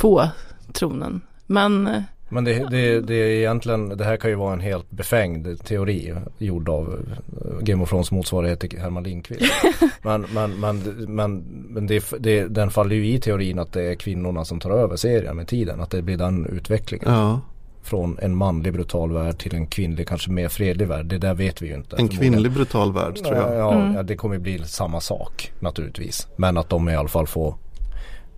få 0.00 0.28
tronen. 0.72 1.20
Men 1.46 1.86
eh, 1.86 2.02
Men 2.28 2.44
det, 2.44 2.52
det, 2.70 3.00
det 3.00 3.14
är 3.14 3.26
egentligen, 3.30 3.88
det 3.88 4.04
här 4.04 4.16
kan 4.16 4.30
ju 4.30 4.36
vara 4.36 4.52
en 4.52 4.60
helt 4.60 4.90
befängd 4.90 5.64
teori 5.64 6.14
gjord 6.38 6.68
av 6.68 7.00
eh, 7.44 7.58
Game 7.60 7.82
of 7.82 7.88
Thrones 7.88 8.10
motsvarighet 8.10 8.60
till 8.60 8.78
Herman 8.80 9.02
Lindqvist. 9.02 9.42
men 10.02 10.26
men, 10.34 10.60
men, 10.60 10.78
men, 11.08 11.36
men 11.68 11.86
det, 11.86 12.04
det, 12.18 12.44
den 12.46 12.70
faller 12.70 12.96
ju 12.96 13.06
i 13.06 13.20
teorin 13.20 13.58
att 13.58 13.72
det 13.72 13.82
är 13.82 13.94
kvinnorna 13.94 14.44
som 14.44 14.60
tar 14.60 14.70
över 14.70 14.96
serien 14.96 15.36
med 15.36 15.48
tiden. 15.48 15.80
Att 15.80 15.90
det 15.90 16.02
blir 16.02 16.16
den 16.16 16.46
utvecklingen. 16.46 17.12
Ja, 17.14 17.40
Från 17.82 18.18
en 18.22 18.36
manlig 18.36 18.72
brutal 18.72 19.12
värld 19.12 19.38
till 19.38 19.54
en 19.54 19.66
kvinnlig 19.66 20.08
kanske 20.08 20.30
mer 20.30 20.48
fredlig 20.48 20.88
värld. 20.88 21.06
Det 21.06 21.18
där 21.18 21.34
vet 21.34 21.62
vi 21.62 21.68
ju 21.68 21.74
inte. 21.74 21.96
en 21.96 22.08
kvinnlig 22.08 22.52
brutal 22.52 22.92
värld 22.92 23.16
tror 23.16 23.36
jag. 23.36 23.54
Ja, 23.56 23.72
Mm. 23.74 23.94
ja, 23.94 24.02
det 24.02 24.16
kommer 24.16 24.38
bli 24.38 24.58
samma 24.58 25.00
sak 25.00 25.52
naturligtvis. 25.60 26.28
Men 26.36 26.56
att 26.56 26.68
de 26.68 26.88
i 26.88 26.94
alla 26.96 27.08
fall 27.08 27.26
får 27.26 27.54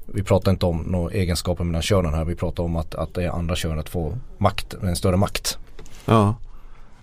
vi 0.07 0.23
pratar 0.23 0.51
inte 0.51 0.67
om 0.67 0.79
några 0.79 1.13
egenskaper 1.13 1.65
mellan 1.65 1.83
könen 1.83 2.15
här. 2.15 2.25
Vi 2.25 2.35
pratar 2.35 2.63
om 2.63 2.77
att, 2.77 2.95
att 2.95 3.15
det 3.15 3.33
andra 3.33 3.57
könet 3.57 3.89
får 3.89 4.19
makt, 4.39 4.75
en 4.75 4.97
större 4.97 5.17
makt. 5.17 5.59
Ja. 6.05 6.35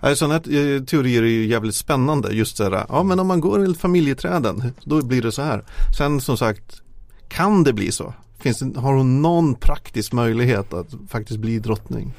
Äh, 0.02 0.14
Sådana 0.14 0.34
här 0.34 0.76
eh, 0.76 0.84
teorier 0.84 1.24
är 1.24 1.28
ju 1.28 1.46
jävligt 1.46 1.76
spännande. 1.76 2.34
Just 2.34 2.58
det 2.58 2.70
där, 2.70 2.86
ja 2.90 3.04
men 3.04 3.20
om 3.20 3.28
man 3.28 3.40
går 3.40 3.60
enligt 3.60 3.82
familjeträden, 3.82 4.74
då 4.84 5.02
blir 5.02 5.22
det 5.22 5.32
så 5.32 5.42
här. 5.42 5.64
Sen 5.98 6.22
som 6.22 6.38
sagt, 6.38 6.82
kan 7.28 7.64
det 7.64 7.74
bli 7.74 7.92
så? 7.92 8.14
Finns 8.44 8.60
det, 8.60 8.80
har 8.80 8.94
hon 8.94 9.22
någon 9.22 9.56
praktisk 9.56 10.14
möjlighet 10.14 10.74
att 10.74 10.88
faktiskt 11.10 11.40
bli 11.40 11.60
drottning? 11.60 12.14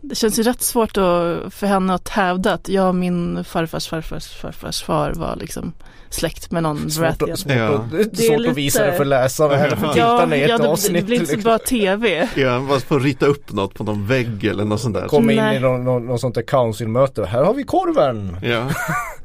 det 0.00 0.14
känns 0.14 0.38
ju 0.38 0.42
rätt 0.42 0.62
svårt 0.62 0.90
att, 0.96 1.54
för 1.54 1.66
henne 1.66 1.94
att 1.94 2.08
hävda 2.08 2.52
att 2.52 2.68
jag 2.68 2.88
och 2.88 2.94
min 2.94 3.44
farfars 3.44 3.88
farfars 3.88 4.26
farfars 4.28 4.82
far 4.82 5.12
var 5.16 5.36
liksom 5.36 5.72
släkt 6.10 6.50
med 6.50 6.62
någon 6.62 6.90
Svårt, 6.90 7.02
Baratheon. 7.02 7.32
att, 7.32 7.38
svårt, 7.38 7.52
Ja. 7.52 7.68
att, 7.74 7.90
det 7.90 7.96
är 8.00 8.04
Det 8.12 8.22
är 8.24 8.28
svårt 8.28 8.38
lite- 8.38 8.50
att 8.50 8.56
visa 8.56 8.86
det 8.86 8.92
för 8.92 9.04
läsarna 9.04 9.54
eller 9.54 9.76
för 9.76 9.86
Ja, 9.86 9.92
tittarna 9.92 10.36
i 10.36 10.42
ett 10.42 10.50
ja, 10.50 10.58
det, 10.58 10.68
avsnitt. 10.68 10.92
det 11.00 11.02
blir 11.06 11.16
inte 11.16 11.26
så 11.26 11.32
liksom. 11.36 11.48
bra 11.50 11.58
tv. 11.58 12.28
Ja, 12.36 12.64
bara 12.68 12.80
få 12.80 12.98
rita 12.98 13.26
upp 13.26 13.52
något 13.52 13.74
på 13.74 13.84
någon 13.84 14.06
vägg 14.06 14.44
eller 14.44 14.64
något 14.64 14.80
sånt 14.80 14.94
där. 14.94 15.08
Komma 15.08 15.32
in 15.32 15.38
Nej. 15.38 15.56
i 15.56 15.60
någon, 15.60 15.84
någon, 15.84 16.06
någon 16.06 16.18
sånt 16.18 16.34
där 16.34 16.42
councilmöte. 16.42 17.24
Här 17.24 17.44
har 17.44 17.54
vi 17.54 17.62
korven! 17.64 18.36
Ja, 18.42 18.70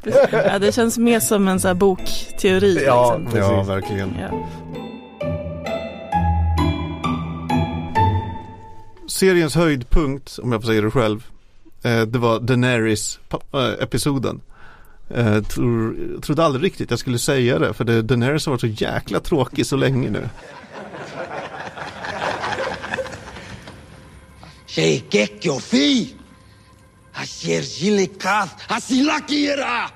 Ja, 0.31 0.59
det 0.59 0.71
känns 0.75 0.97
mer 0.97 1.19
som 1.19 1.47
en 1.47 1.59
sån 1.59 1.67
här 1.69 1.75
bokteori. 1.75 2.83
Ja, 2.85 3.17
liksom. 3.17 3.39
ja 3.39 3.63
verkligen. 3.63 4.13
ja. 4.21 4.47
Seriens 9.11 9.55
höjdpunkt, 9.55 10.39
om 10.41 10.51
jag 10.51 10.61
får 10.61 10.67
säga 10.67 10.81
det 10.81 10.91
själv, 10.91 11.27
eh, 11.83 12.01
det 12.01 12.19
var 12.19 12.39
Daenerys-episoden. 12.39 14.41
Eh, 15.09 15.43
tror, 15.43 15.95
trodde 16.21 16.43
aldrig 16.43 16.65
riktigt 16.65 16.89
jag 16.89 16.99
skulle 16.99 17.19
säga 17.19 17.59
det, 17.59 17.73
för 17.73 17.83
det, 17.83 18.01
Daenerys 18.01 18.45
har 18.45 18.51
varit 18.51 18.61
så 18.61 18.67
jäkla 18.67 19.19
tråkig 19.19 19.65
så 19.65 19.75
länge 19.75 20.09
nu. 20.09 20.29
Sei 24.65 25.03
kekyo 25.09 25.59
fi. 25.59 26.15
Asier 27.13 27.61
jilikath 27.61 28.53
asilakira. 28.67 29.89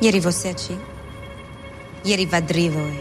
Ieri 0.00 0.20
você 0.20 0.54
ci? 0.54 0.89
Ieri 2.04 2.26
vadrivoi. 2.26 2.92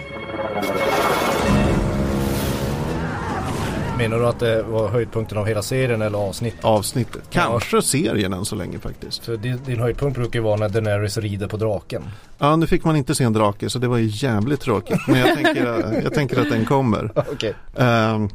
Menar 3.97 4.19
du 4.19 4.27
att 4.27 4.39
det 4.39 4.63
var 4.63 4.89
höjdpunkten 4.89 5.37
av 5.37 5.45
hela 5.45 5.61
serien 5.61 6.01
eller 6.01 6.17
avsnittet? 6.17 6.65
Avsnittet. 6.65 7.21
Kanske 7.29 7.81
serien 7.81 8.33
än 8.33 8.45
så 8.45 8.55
länge 8.55 8.79
faktiskt. 8.79 9.25
För 9.25 9.37
din, 9.37 9.59
din 9.65 9.79
höjdpunkt 9.79 10.17
brukar 10.17 10.39
ju 10.39 10.43
vara 10.43 10.55
när 10.55 10.69
Daenerys 10.69 11.17
rider 11.17 11.47
på 11.47 11.57
draken. 11.57 12.03
Ja, 12.37 12.55
nu 12.55 12.67
fick 12.67 12.83
man 12.83 12.95
inte 12.95 13.15
se 13.15 13.23
en 13.23 13.33
drake 13.33 13.69
så 13.69 13.79
det 13.79 13.87
var 13.87 13.97
ju 13.97 14.09
jävligt 14.11 14.61
tråkigt. 14.61 14.99
Men 15.07 15.19
jag 15.19 15.35
tänker, 15.35 16.01
jag 16.03 16.13
tänker 16.13 16.41
att 16.41 16.49
den 16.49 16.65
kommer. 16.65 17.11
Okej. 17.15 17.53
Ehm, 17.77 18.29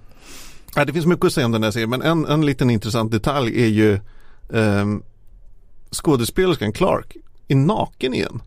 ja, 0.74 0.84
det 0.84 0.92
finns 0.92 1.06
mycket 1.06 1.24
att 1.24 1.32
säga 1.32 1.46
om 1.46 1.52
den 1.52 1.62
här 1.62 1.70
serien 1.70 1.90
men 1.90 2.02
en, 2.02 2.26
en 2.26 2.46
liten 2.46 2.70
intressant 2.70 3.12
detalj 3.12 3.62
är 3.62 3.68
ju 3.68 4.00
um, 4.48 5.02
skådespelerskan 5.90 6.72
Clark 6.72 7.16
är 7.48 7.56
naken 7.56 8.14
igen. 8.14 8.42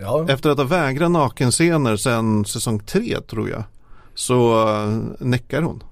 Ja. 0.00 0.26
Efter 0.28 0.50
att 0.50 0.58
ha 0.58 0.64
vägrat 0.64 1.10
nakenscener 1.10 1.96
sedan 1.96 2.44
säsong 2.44 2.78
tre 2.78 3.20
tror 3.20 3.50
jag 3.50 3.62
så 4.14 4.68
uh, 4.68 4.98
näckar 5.18 5.62
hon. 5.62 5.82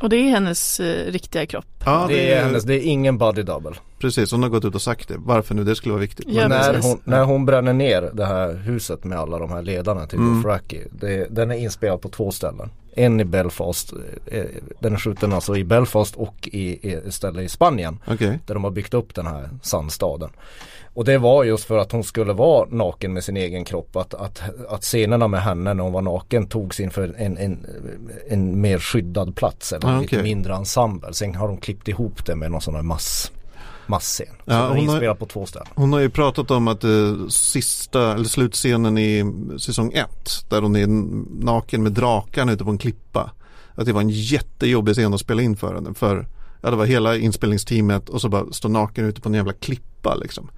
Och 0.00 0.08
det 0.08 0.16
är 0.16 0.30
hennes 0.30 0.80
eh, 0.80 1.12
riktiga 1.12 1.46
kropp. 1.46 1.64
Ja, 1.84 2.06
det, 2.08 2.32
är 2.32 2.44
hennes, 2.44 2.64
det 2.64 2.74
är 2.74 2.82
ingen 2.82 3.18
body 3.18 3.42
double. 3.42 3.74
Precis, 3.98 4.32
hon 4.32 4.42
har 4.42 4.50
gått 4.50 4.64
ut 4.64 4.74
och 4.74 4.82
sagt 4.82 5.08
det. 5.08 5.14
Varför 5.18 5.54
nu 5.54 5.64
det 5.64 5.76
skulle 5.76 5.92
vara 5.92 6.00
viktigt. 6.00 6.26
Ja, 6.28 6.48
när, 6.48 6.72
precis. 6.72 6.84
hon, 6.90 7.00
när 7.04 7.24
hon 7.24 7.46
bränner 7.46 7.72
ner 7.72 8.10
det 8.14 8.26
här 8.26 8.54
huset 8.54 9.04
med 9.04 9.18
alla 9.18 9.38
de 9.38 9.50
här 9.50 9.62
ledarna 9.62 10.06
till 10.06 10.18
Mm. 10.18 10.36
Dothraki. 10.36 10.80
Det, 10.90 11.26
den 11.30 11.50
är 11.50 11.54
inspelad 11.54 12.00
på 12.00 12.08
två 12.08 12.30
ställen. 12.30 12.70
En 13.04 13.20
i 13.20 13.24
Belfast, 13.24 13.92
eh, 14.26 14.44
den 14.80 14.92
är 14.92 14.96
skjuten 14.98 15.32
alltså 15.32 15.56
i 15.56 15.64
Belfast 15.64 16.16
och 16.16 16.48
i, 16.52 16.88
i 16.90 17.10
ställe 17.10 17.42
i 17.42 17.48
Spanien. 17.48 17.98
Okej, 18.06 18.38
Där 18.46 18.54
de 18.54 18.64
har 18.64 18.70
byggt 18.70 18.94
upp 18.94 19.14
den 19.14 19.26
här 19.26 19.48
sandstaden. 19.62 20.30
Och 20.94 21.04
det 21.04 21.18
var 21.18 21.44
just 21.44 21.64
för 21.64 21.78
att 21.78 21.92
hon 21.92 22.04
skulle 22.04 22.32
vara 22.32 22.68
naken 22.70 23.12
med 23.12 23.24
sin 23.24 23.36
egen 23.36 23.64
kropp. 23.64 23.96
Att, 23.96 24.14
att, 24.14 24.42
att 24.68 24.82
scenerna 24.82 25.28
med 25.28 25.42
henne 25.42 25.74
när 25.74 25.82
hon 25.84 25.92
var 25.92 26.02
naken 26.02 26.46
togs 26.46 26.80
inför 26.80 27.14
en, 27.18 27.36
en, 27.38 27.66
en 28.28 28.60
mer 28.60 28.78
skyddad 28.78 29.36
plats. 29.36 29.72
Eller 29.72 29.88
Ah, 29.88 29.92
en 29.92 30.00
lite 30.00 30.16
okej. 30.16 30.22
mindre 30.22 30.54
ensemble. 30.54 31.12
Sen 31.12 31.34
har 31.34 31.48
de 31.48 31.56
klippt 31.56 31.88
ihop 31.88 32.26
det 32.26 32.36
med 32.36 32.50
någon 32.50 32.60
sån 32.60 32.74
här 32.74 32.82
mass, 32.82 33.32
massscen. 33.86 34.26
Så 34.26 34.32
Ja, 34.44 34.54
den 34.54 34.62
är 34.62 34.68
hon 34.68 34.76
har- 34.88 34.94
inspelad 34.94 35.18
på 35.18 35.26
två 35.26 35.46
ställen. 35.46 35.68
Hon 35.74 35.92
har 35.92 36.00
ju 36.00 36.10
pratat 36.10 36.50
om 36.50 36.68
att 36.68 36.84
eh, 36.84 37.26
sista, 37.28 38.14
eller 38.14 38.24
slutscenen 38.24 38.98
i 38.98 39.24
säsong 39.58 39.92
ett 39.92 40.30
där 40.48 40.62
hon 40.62 40.76
är 40.76 40.86
naken 41.44 41.82
med 41.82 41.92
drakarna 41.92 42.52
ute 42.52 42.64
på 42.64 42.70
en 42.70 42.78
klippa. 42.78 43.30
Att 43.74 43.86
det 43.86 43.92
var 43.92 44.00
en 44.00 44.10
jättejobbig 44.10 44.94
scen 44.94 45.14
att 45.14 45.20
spela 45.20 45.42
in 45.42 45.56
för 45.56 45.74
henne. 45.74 45.94
För 45.94 46.26
ja, 46.60 46.70
det 46.70 46.76
var 46.76 46.86
hela 46.86 47.16
inspelningsteamet 47.16 48.08
och 48.08 48.20
så 48.20 48.28
bara 48.28 48.52
stå 48.52 48.68
naken 48.68 49.04
ute 49.04 49.20
på 49.20 49.28
en 49.28 49.34
jävla 49.34 49.52
klippa 49.52 50.14
liksom. 50.14 50.50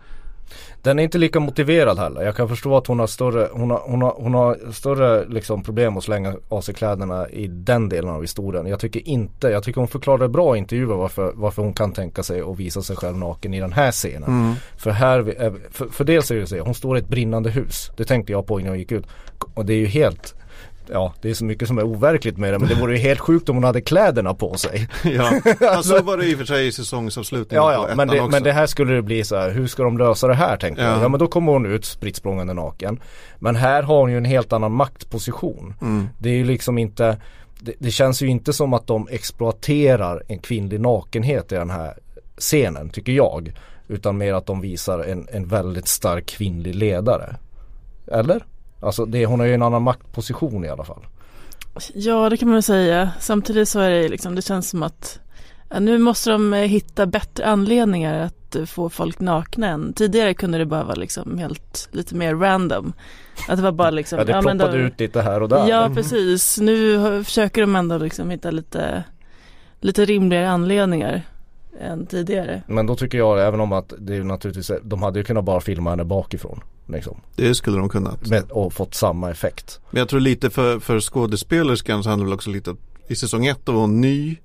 Den 0.82 0.98
är 0.98 1.02
inte 1.02 1.18
lika 1.18 1.40
motiverad 1.40 1.98
heller. 1.98 2.22
Jag 2.22 2.36
kan 2.36 2.48
förstå 2.48 2.76
att 2.76 2.86
hon 2.86 2.98
har 2.98 3.06
större, 3.06 3.48
hon 3.52 3.70
har, 3.70 3.82
hon 3.86 4.02
har, 4.02 4.14
hon 4.16 4.34
har 4.34 4.72
större 4.72 5.24
liksom 5.28 5.62
problem 5.62 5.96
att 5.96 6.04
slänga 6.04 6.34
av 6.48 6.60
sig 6.60 6.74
kläderna 6.74 7.28
i 7.28 7.46
den 7.46 7.88
delen 7.88 8.10
av 8.10 8.20
historien. 8.20 8.66
Jag 8.66 8.80
tycker 8.80 9.08
inte, 9.08 9.48
jag 9.48 9.62
tycker 9.62 9.80
hon 9.80 9.88
förklarade 9.88 10.28
bra 10.28 10.56
i 10.56 10.58
intervjuer 10.58 10.94
varför, 10.94 11.32
varför 11.34 11.62
hon 11.62 11.72
kan 11.72 11.92
tänka 11.92 12.22
sig 12.22 12.40
att 12.40 12.58
visa 12.58 12.82
sig 12.82 12.96
själv 12.96 13.16
naken 13.16 13.54
i 13.54 13.60
den 13.60 13.72
här 13.72 13.92
scenen. 13.92 14.54
För 14.76 14.90
här, 14.90 15.18
är- 15.18 15.70
för, 15.70 15.86
för 15.86 16.04
dels 16.04 16.30
är 16.30 16.34
det 16.34 16.46
så, 16.46 16.60
hon 16.60 16.74
står 16.74 16.96
i 16.96 17.00
ett 17.00 17.08
brinnande 17.08 17.50
hus. 17.50 17.90
Det 17.96 18.04
tänkte 18.04 18.32
jag 18.32 18.46
på 18.46 18.60
innan 18.60 18.72
jag 18.72 18.78
gick 18.78 18.92
ut. 18.92 19.06
Och 19.54 19.66
det 19.66 19.72
är 19.74 19.78
ju 19.78 19.86
helt 19.86 20.34
Ja, 20.92 21.12
det 21.22 21.31
är 21.31 21.35
så 21.35 21.44
mycket 21.44 21.68
som 21.68 21.78
är 21.78 21.83
overkligt 21.83 22.38
med 22.38 22.52
det 22.52 22.59
men 22.59 22.68
det 22.68 22.74
vore 22.74 22.92
ju 22.92 22.98
helt 22.98 23.20
sjukt 23.20 23.48
om 23.48 23.57
hon 23.57 23.64
hade 23.64 23.81
kläderna 23.81 24.35
på 24.35 24.55
sig. 24.55 24.88
Ja, 25.05 25.40
alltså, 25.68 25.96
så 25.96 26.02
var 26.02 26.16
det 26.16 26.26
i 26.26 26.35
och 26.35 26.38
för 26.38 26.44
sig 26.44 26.66
i 26.66 26.72
säsongsavslutningen 26.72 27.64
Ja, 27.64 27.72
ja, 27.88 27.94
men 27.94 28.09
det, 28.09 28.20
också. 28.20 28.31
men 28.31 28.42
det 28.42 28.52
här 28.52 28.66
skulle 28.66 28.94
det 28.94 29.02
bli 29.02 29.24
så 29.24 29.37
här, 29.37 29.50
hur 29.50 29.66
ska 29.66 29.83
de 29.83 29.98
lösa 29.98 30.26
det 30.28 30.35
här 30.35 30.57
tänkte 30.57 30.83
Ja. 30.83 30.90
jag. 30.90 31.02
Ja 31.02 31.09
men 31.09 31.20
då 31.20 31.26
kommer 31.26 31.52
hon 31.52 31.66
ut 31.66 31.85
spritt 31.85 32.16
språngande 32.16 32.55
naken. 32.55 33.00
Men 33.38 33.57
här 33.57 33.83
har 33.83 34.00
hon 34.00 34.11
ju 34.11 34.16
en 34.16 34.24
helt 34.24 34.52
annan 34.52 34.72
maktposition. 34.72 35.74
Mm. 35.81 36.09
Det 36.18 36.28
är 36.28 36.35
ju 36.35 36.44
liksom 36.44 36.78
inte, 36.78 37.16
det, 37.61 37.74
det 37.78 37.90
känns 37.90 38.22
ju 38.22 38.26
inte 38.26 38.52
som 38.52 38.74
att 38.74 38.87
de 38.87 39.09
exploaterar 39.11 40.22
en 40.28 40.38
kvinnlig 40.38 40.81
nakenhet 40.81 41.52
i 41.52 41.55
den 41.55 41.70
här 41.70 41.94
scenen 42.38 42.88
tycker 42.90 43.12
jag. 43.12 43.52
Utan 43.88 44.18
mer 44.18 44.35
att 44.35 44.46
de 44.46 44.61
visar 44.61 44.98
en, 44.98 45.28
en 45.33 45.48
väldigt 45.48 45.88
stark 45.88 46.26
kvinnlig 46.26 46.74
ledare. 46.74 47.37
Eller? 48.12 48.42
Alltså 48.82 49.04
det, 49.04 49.26
hon 49.26 49.40
har 49.40 49.46
ju 49.46 49.54
en 49.54 49.62
annan 49.62 49.82
maktposition 49.82 50.64
i 50.64 50.68
alla 50.68 50.84
fall. 50.84 51.06
Ja, 51.94 52.30
det 52.30 52.36
kan 52.36 52.48
man 52.48 52.54
väl 52.54 52.62
säga. 52.62 53.10
Samtidigt 53.20 53.68
så 53.68 53.80
är 53.80 53.90
det 53.90 54.08
liksom, 54.08 54.34
det 54.34 54.42
känns 54.42 54.70
som 54.70 54.82
att 54.82 55.18
ja, 55.70 55.80
nu 55.80 55.98
måste 55.98 56.30
de 56.30 56.54
eh, 56.54 56.60
hitta 56.60 57.06
bättre 57.06 57.46
anledningar 57.46 58.20
att 58.20 58.56
eh, 58.56 58.64
få 58.64 58.90
folk 58.90 59.20
nakna 59.20 59.66
än. 59.68 59.92
Tidigare 59.92 60.34
kunde 60.34 60.58
det 60.58 60.66
bara 60.66 60.84
vara 60.84 60.94
liksom 60.94 61.38
helt 61.38 61.88
lite 61.92 62.14
mer 62.14 62.34
random. 62.34 62.92
Att 63.48 63.56
det 63.56 63.62
var 63.62 63.72
bara 63.72 63.90
liksom, 63.90 64.18
Ja 64.18 64.24
det 64.24 64.32
ploppade 64.32 64.70
då- 64.72 64.76
ut 64.78 65.00
lite 65.00 65.22
här 65.22 65.42
och 65.42 65.48
där. 65.48 65.68
Ja, 65.68 65.90
precis. 65.94 66.58
Nu 66.60 67.24
försöker 67.24 67.60
de 67.60 67.76
ändå 67.76 67.98
liksom 67.98 68.30
hitta 68.30 68.50
lite, 68.50 69.04
lite 69.80 70.04
rimligare 70.04 70.50
anledningar. 70.50 71.22
Än 71.80 72.06
tidigare. 72.06 72.62
Men 72.66 72.87
då 72.87 72.96
tycker 72.96 73.18
jag 73.18 73.46
även 73.46 73.61
om 73.61 73.72
att 73.72 73.92
det 73.98 74.16
är 74.16 74.24
naturligtvis, 74.24 74.70
de 74.82 75.02
hade 75.02 75.18
ju 75.18 75.24
kunnat 75.24 75.44
bara 75.44 75.61
filma 75.61 75.90
henne 75.90 76.04
bakifrån. 76.04 76.61
Liksom. 76.87 77.20
Det 77.37 77.54
skulle 77.54 77.78
de 77.78 77.88
kunnat. 77.88 78.26
Med, 78.26 78.50
och 78.50 78.72
fått 78.72 78.94
samma 78.94 79.30
effekt. 79.30 79.80
Men 79.90 79.98
jag 79.98 80.08
tror 80.08 80.20
lite 80.20 80.50
för, 80.50 80.78
för 80.78 81.00
skådespelerskan 81.00 82.02
så 82.02 82.08
handlar 82.08 82.24
det 82.24 82.28
väl 82.28 82.35
också 82.35 82.50
lite 82.50 82.70
att 82.70 82.78
i 83.08 83.16
säsong 83.16 83.46
ett 83.46 83.68
var 83.68 83.74
hon 83.74 84.00
ny. 84.00 84.37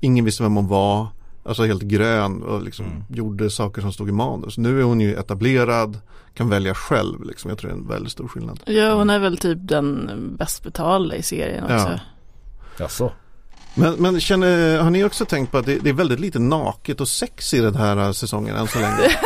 Ingen 0.00 0.24
visste 0.24 0.42
vem 0.42 0.56
hon 0.56 0.68
var. 0.68 1.06
Alltså 1.46 1.64
helt 1.64 1.82
grön 1.82 2.42
och 2.42 2.62
liksom 2.62 2.86
mm. 2.86 3.04
gjorde 3.08 3.50
saker 3.50 3.82
som 3.82 3.92
stod 3.92 4.08
i 4.08 4.12
manus. 4.12 4.58
Nu 4.58 4.80
är 4.80 4.84
hon 4.84 5.00
ju 5.00 5.14
etablerad, 5.14 6.00
kan 6.34 6.48
välja 6.48 6.74
själv 6.74 7.24
liksom. 7.24 7.48
Jag 7.48 7.58
tror 7.58 7.70
det 7.70 7.76
är 7.76 7.78
en 7.78 7.88
väldigt 7.88 8.12
stor 8.12 8.28
skillnad. 8.28 8.60
Ja, 8.64 8.94
hon 8.94 9.10
är 9.10 9.18
väl 9.18 9.36
typ 9.38 9.58
den 9.60 10.10
bäst 10.38 10.64
betalda 10.64 11.16
i 11.16 11.22
serien 11.22 11.64
också. 11.64 11.74
Ja. 11.74 12.00
Jaså? 12.78 13.12
Men, 13.74 13.94
men 13.94 14.20
känner, 14.20 14.78
har 14.78 14.90
ni 14.90 15.04
också 15.04 15.24
tänkt 15.24 15.52
på 15.52 15.58
att 15.58 15.66
det, 15.66 15.78
det, 15.78 15.88
är 15.88 15.94
väldigt 15.94 16.20
lite 16.20 16.38
naket 16.38 17.00
och 17.00 17.08
sex 17.08 17.54
i 17.54 17.60
den 17.60 17.74
här 17.74 17.96
äh, 17.96 18.12
säsongen 18.12 18.56
än 18.56 18.66
så 18.66 18.78
länge? 18.78 18.96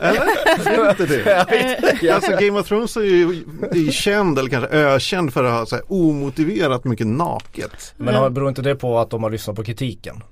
eller? 0.00 0.26
Är 0.66 0.90
inte 0.90 1.06
det? 1.06 2.14
Alltså 2.14 2.30
Game 2.30 2.60
of 2.60 2.68
Thrones 2.68 2.96
är 2.96 3.00
ju 3.00 3.44
är 3.72 3.90
känd 3.90 4.38
eller 4.38 4.50
kanske 4.50 4.76
ökänd 4.76 5.32
för 5.32 5.44
att 5.44 5.52
ha 5.52 5.66
så 5.66 5.74
här 5.74 5.84
omotiverat 5.88 6.84
mycket 6.84 7.06
naket. 7.06 7.94
Men 7.96 8.34
beror 8.34 8.48
inte 8.48 8.62
det 8.62 8.74
på 8.74 8.98
att 8.98 9.10
de 9.10 9.22
har 9.22 9.30
lyssnat 9.30 9.56
på 9.56 9.64
kritiken? 9.64 10.22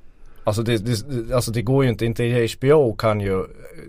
Alltså 0.48 0.62
det, 0.62 0.78
det, 0.78 1.34
alltså 1.34 1.50
det 1.50 1.62
går 1.62 1.84
ju 1.84 1.90
inte, 1.90 2.06
inte 2.06 2.48
HBO 2.58 2.92
kan 2.96 3.20
ju 3.20 3.44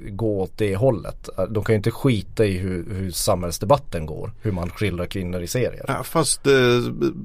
gå 0.10 0.42
åt 0.42 0.58
det 0.58 0.76
hållet. 0.76 1.30
De 1.50 1.64
kan 1.64 1.74
ju 1.74 1.78
inte 1.78 1.92
skita 1.92 2.46
i 2.46 2.58
hur, 2.58 2.86
hur 2.94 3.12
samhällsdebatten 3.12 4.06
går. 4.06 4.32
Hur 4.42 4.52
man 4.52 4.70
skildrar 4.70 5.06
kvinnor 5.06 5.42
i 5.42 5.48
serier. 5.48 5.86
Ja, 5.88 6.04
fast 6.04 6.48
eh, 6.48 6.54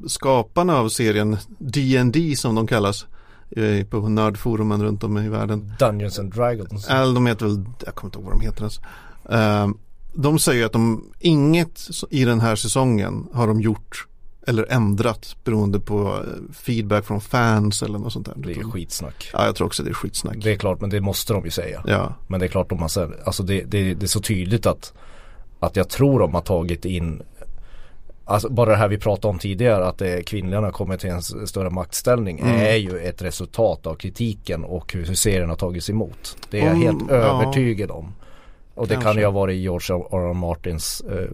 skaparna 0.06 0.76
av 0.76 0.88
serien 0.88 1.36
D&D 1.58 2.36
som 2.36 2.54
de 2.54 2.66
kallas 2.66 3.06
eh, 3.50 3.86
på 3.86 4.08
nördforumen 4.08 4.82
runt 4.82 5.04
om 5.04 5.18
i 5.18 5.28
världen. 5.28 5.72
Dungeons 5.78 6.18
and 6.18 6.34
Dragons. 6.34 6.88
Eller 6.88 7.14
de 7.14 7.26
heter 7.26 7.46
väl, 7.46 7.64
jag 7.84 7.94
kommer 7.94 8.08
inte 8.08 8.18
ihåg 8.18 8.24
vad 8.24 8.40
de 8.40 8.44
heter 8.44 8.60
ens. 8.60 8.80
Eh, 9.30 9.68
de 10.14 10.38
säger 10.38 10.66
att 10.66 10.72
de, 10.72 11.12
inget 11.18 11.88
i 12.10 12.24
den 12.24 12.40
här 12.40 12.56
säsongen 12.56 13.26
har 13.32 13.46
de 13.46 13.60
gjort 13.60 14.06
eller 14.46 14.72
ändrat 14.72 15.36
beroende 15.44 15.80
på 15.80 16.08
eh, 16.08 16.54
feedback 16.54 17.04
från 17.04 17.20
fans 17.20 17.82
eller 17.82 17.98
något 17.98 18.12
sånt 18.12 18.26
där. 18.26 18.34
Det 18.36 18.52
är 18.52 18.70
skitsnack. 18.70 19.30
Ja, 19.32 19.46
jag 19.46 19.56
tror 19.56 19.66
också 19.66 19.82
det 19.82 19.90
är 19.90 19.94
skitsnack. 19.94 20.36
Det 20.42 20.52
är 20.52 20.56
klart, 20.56 20.80
men 20.80 20.90
det 20.90 21.00
måste 21.00 21.32
de 21.32 21.44
ju 21.44 21.50
säga. 21.50 21.82
Ja. 21.86 22.14
Men 22.26 22.40
det 22.40 22.46
är 22.46 22.48
klart 22.48 22.68
de 22.68 22.78
har, 22.78 23.16
alltså 23.24 23.42
det, 23.42 23.62
det, 23.62 23.94
det 23.94 24.06
är 24.06 24.08
så 24.08 24.20
tydligt 24.20 24.66
att, 24.66 24.92
att 25.60 25.76
jag 25.76 25.88
tror 25.88 26.18
de 26.18 26.34
har 26.34 26.40
tagit 26.40 26.84
in 26.84 27.22
Alltså 28.26 28.48
bara 28.48 28.70
det 28.70 28.76
här 28.76 28.88
vi 28.88 28.98
pratade 28.98 29.32
om 29.32 29.38
tidigare 29.38 29.86
att 29.86 29.98
det, 29.98 30.22
kvinnorna 30.22 30.70
kommer 30.70 30.96
till 30.96 31.10
en 31.10 31.22
större 31.22 31.70
maktställning 31.70 32.38
mm. 32.38 32.60
är 32.60 32.76
ju 32.76 32.98
ett 32.98 33.22
resultat 33.22 33.86
av 33.86 33.94
kritiken 33.94 34.64
och 34.64 34.92
hur 34.92 35.14
serien 35.14 35.48
har 35.48 35.56
tagits 35.56 35.90
emot. 35.90 36.36
Det 36.50 36.60
är 36.60 36.66
jag 36.66 36.74
helt 36.74 37.04
ja. 37.08 37.14
övertygad 37.14 37.90
om. 37.90 38.14
Och 38.74 38.88
det 38.88 38.94
Kanske. 38.94 39.10
kan 39.10 39.18
ju 39.18 39.24
ha 39.24 39.32
varit 39.32 39.56
George 39.56 39.96
R. 39.96 40.06
R. 40.12 40.32
Martins 40.32 41.00
eh, 41.00 41.28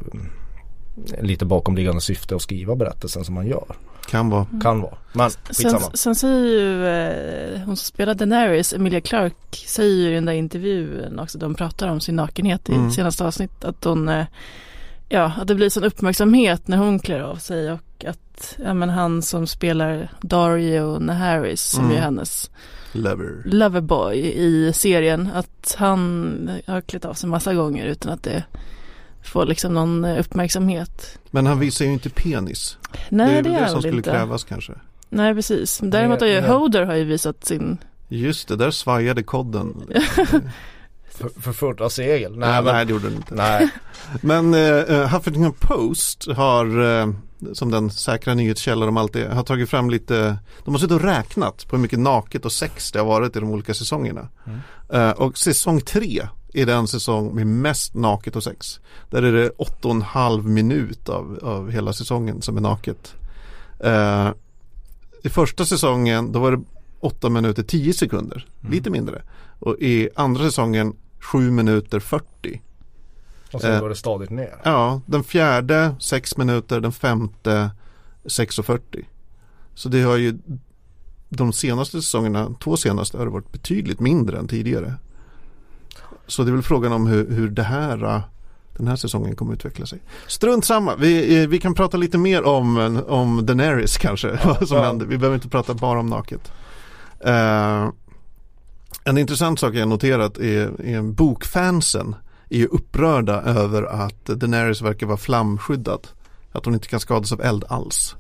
lite 1.21 1.45
bakomliggande 1.45 2.01
syfte 2.01 2.37
att 2.37 2.43
skriva 2.43 2.77
berättelsen 2.77 3.25
som 3.25 3.35
man 3.35 3.47
gör. 3.47 3.77
Kan 4.07 4.31
vara. 4.31 4.47
Mm. 4.51 4.61
Kan 4.61 4.81
vara. 4.81 4.95
Men 5.13 5.31
sen, 5.31 5.81
sen 5.95 6.15
säger 6.15 6.47
ju 6.47 6.87
eh, 6.87 7.61
hon 7.61 7.77
som 7.77 7.85
spelar 7.85 8.15
Daenerys, 8.15 8.73
Emilia 8.73 9.01
Clark, 9.01 9.65
säger 9.67 9.95
ju 9.95 10.11
i 10.11 10.15
den 10.15 10.25
där 10.25 10.33
intervjun 10.33 11.19
också, 11.19 11.39
de 11.39 11.55
pratar 11.55 11.89
om 11.89 12.01
sin 12.01 12.17
nakenhet 12.17 12.69
i 12.69 12.73
mm. 12.73 12.91
senaste 12.91 13.25
avsnitt, 13.25 13.65
att 13.65 13.85
hon 13.85 14.09
eh, 14.09 14.25
Ja, 15.13 15.33
att 15.37 15.49
det 15.49 15.55
blir 15.55 15.69
sån 15.71 15.85
uppmärksamhet 15.85 16.69
när 16.69 16.77
hon 16.77 16.99
klär 16.99 17.21
av 17.21 17.37
sig 17.37 17.73
och 17.73 18.05
att 18.05 18.59
ja, 18.65 18.75
men 18.75 18.89
han 18.89 19.23
som 19.23 19.47
spelar 19.47 20.13
Dario 20.21 20.99
Naharis 20.99 21.63
som 21.63 21.85
mm. 21.85 21.97
är 21.97 22.01
hennes 22.01 22.51
Lover. 22.93 23.43
Loverboy 23.45 24.19
i 24.19 24.73
serien, 24.73 25.31
att 25.35 25.75
han 25.79 26.51
har 26.67 26.81
klätt 26.81 27.05
av 27.05 27.15
sig 27.15 27.29
massa 27.29 27.55
gånger 27.55 27.87
utan 27.87 28.13
att 28.13 28.23
det 28.23 28.45
få 29.23 29.45
liksom 29.45 29.75
någon 29.75 30.05
eh, 30.05 30.21
uppmärksamhet. 30.21 31.19
Men 31.31 31.47
han 31.47 31.59
visar 31.59 31.85
ju 31.85 31.93
inte 31.93 32.11
penis. 32.11 32.79
Nej, 33.09 33.29
det 33.29 33.39
är 33.39 33.43
det, 33.43 33.61
det 33.61 33.69
som 33.69 33.83
skulle 33.83 33.97
inte. 33.97 34.11
krävas 34.11 34.45
kanske. 34.45 34.73
Nej, 35.09 35.35
precis. 35.35 35.81
Däremot 35.83 36.21
har 36.21 36.29
ju 36.29 36.41
Hoder 36.41 36.85
har 36.85 36.95
ju 36.95 37.05
visat 37.05 37.45
sin 37.45 37.79
Just 38.13 38.49
det, 38.49 38.57
där 38.57 38.71
svajade 38.71 39.23
kodden. 39.23 39.83
för, 41.11 41.41
för 41.41 41.53
första 41.53 41.91
segel. 41.91 42.39
Nej, 42.39 42.49
nej, 42.49 42.63
men, 42.63 42.75
nej, 42.75 42.87
det 42.87 42.93
gjorde 42.93 43.09
den 43.09 43.17
inte. 43.17 43.35
Nej. 43.35 43.71
men 44.21 44.55
uh, 44.55 45.07
Huffington 45.07 45.53
Post 45.53 46.27
har, 46.37 46.79
uh, 46.79 47.15
som 47.53 47.71
den 47.71 47.91
säkra 47.91 48.35
nyhetskälla 48.35 48.87
de 48.87 48.97
alltid 48.97 49.27
har 49.27 49.43
tagit 49.43 49.71
fram 49.71 49.91
lite, 49.91 50.39
de 50.65 50.75
har 50.75 50.79
suttit 50.79 50.95
och 50.95 51.03
räknat 51.03 51.69
på 51.69 51.77
hur 51.77 51.83
mycket 51.83 51.99
naket 51.99 52.45
och 52.45 52.53
sex 52.53 52.93
det 52.93 52.99
har 52.99 53.07
varit 53.07 53.37
i 53.37 53.41
de 53.41 53.51
olika 53.51 53.75
säsongerna. 53.75 54.29
Mm. 54.47 54.61
Uh, 54.95 55.11
och 55.11 55.39
säsong 55.39 55.81
tre 55.81 56.29
är 56.55 56.67
den 56.67 56.89
säsong 56.89 57.35
med 57.35 57.47
mest 57.47 57.95
naket 57.95 58.37
och 58.37 58.45
sex. 58.45 58.81
Där 59.11 59.23
är 59.23 59.33
det 59.33 59.51
8,5 59.51 60.43
minut 60.43 61.09
av, 61.09 61.39
av 61.43 61.71
hela 61.71 61.93
säsongen 61.93 62.43
som 62.43 62.57
är 62.57 62.61
naket. 62.61 63.15
Uh, 63.85 64.31
I 65.23 65.29
första 65.29 65.65
säsongen 65.65 66.33
då 66.33 66.39
var 66.39 66.53
det 66.53 66.63
8 67.01 67.29
minuter 67.29 67.63
10 67.63 67.93
sekunder, 67.93 68.47
mm. 68.61 68.73
lite 68.73 68.91
mindre. 68.91 69.23
Och 69.59 69.77
i 69.79 70.09
andra 70.15 70.45
säsongen 70.45 70.97
7 71.21 71.51
minuter 71.51 72.01
40. 72.01 72.61
Och 73.53 73.61
sen 73.61 73.75
uh, 73.75 73.81
går 73.81 73.89
det 73.89 73.97
stadigt 73.97 74.31
ner. 74.31 74.61
Ja, 74.65 75.01
den 75.07 75.25
fjärde 75.25 75.95
6 76.01 76.37
minuter, 76.37 76.81
den 76.81 76.93
femte 76.93 77.71
6.40. 78.25 79.05
Så 79.75 79.89
det 79.89 80.03
har 80.03 80.17
ju 80.17 80.39
de 81.29 81.53
senaste 81.53 82.03
säsongerna, 82.03 82.55
två 82.61 82.77
senaste, 82.77 83.19
har 83.19 83.25
det 83.25 83.31
varit 83.31 83.53
betydligt 83.53 84.01
mindre 84.01 84.39
än 84.39 84.49
tidigare. 84.49 84.95
Så 86.31 86.43
det 86.43 86.51
är 86.51 86.53
väl 86.53 86.63
frågan 86.63 86.93
om 86.93 87.07
hur, 87.07 87.31
hur 87.31 87.49
det 87.49 87.63
här 87.63 88.05
äh, 88.05 88.21
den 88.77 88.89
här 88.89 88.97
säsongen 88.97 89.37
kommer 89.37 89.53
utveckla 89.55 89.87
sig. 89.87 89.99
Strunt 90.27 90.65
samma, 90.65 90.97
vi, 90.97 91.43
eh, 91.43 91.49
vi 91.49 91.59
kan 91.59 91.75
prata 91.75 91.97
lite 91.97 92.19
mer 92.19 92.45
om, 92.45 93.03
om 93.09 93.47
Daenerys 93.47 93.99
kanske, 93.99 94.29
ja, 94.29 94.39
vad 94.61 94.69
som 94.69 94.77
ja. 94.77 94.85
händer. 94.85 95.07
Vi 95.07 95.19
behöver 95.19 95.35
inte 95.35 95.49
prata 95.49 95.75
bara 95.75 96.01
om 96.01 96.07
naket. 96.07 96.53
Uh, 97.27 97.91
en 99.05 99.19
intressant 99.19 99.61
sak 99.61 99.75
jag 99.75 99.89
noterat 99.89 100.39
är, 100.39 100.81
är 100.85 101.03
bokfansen 101.03 102.15
är 102.49 102.75
upprörda 102.75 103.43
över 103.43 103.83
att 103.83 104.25
Daenerys 104.27 104.83
verkar 104.83 105.07
vara 105.07 105.17
flamskyddad. 105.17 106.09
Att 106.53 106.65
hon 106.65 106.75
inte 106.75 106.89
kan 106.89 107.01
skadas 107.01 107.33
av 107.33 107.41
eld 107.41 107.65
alls. 107.69 108.17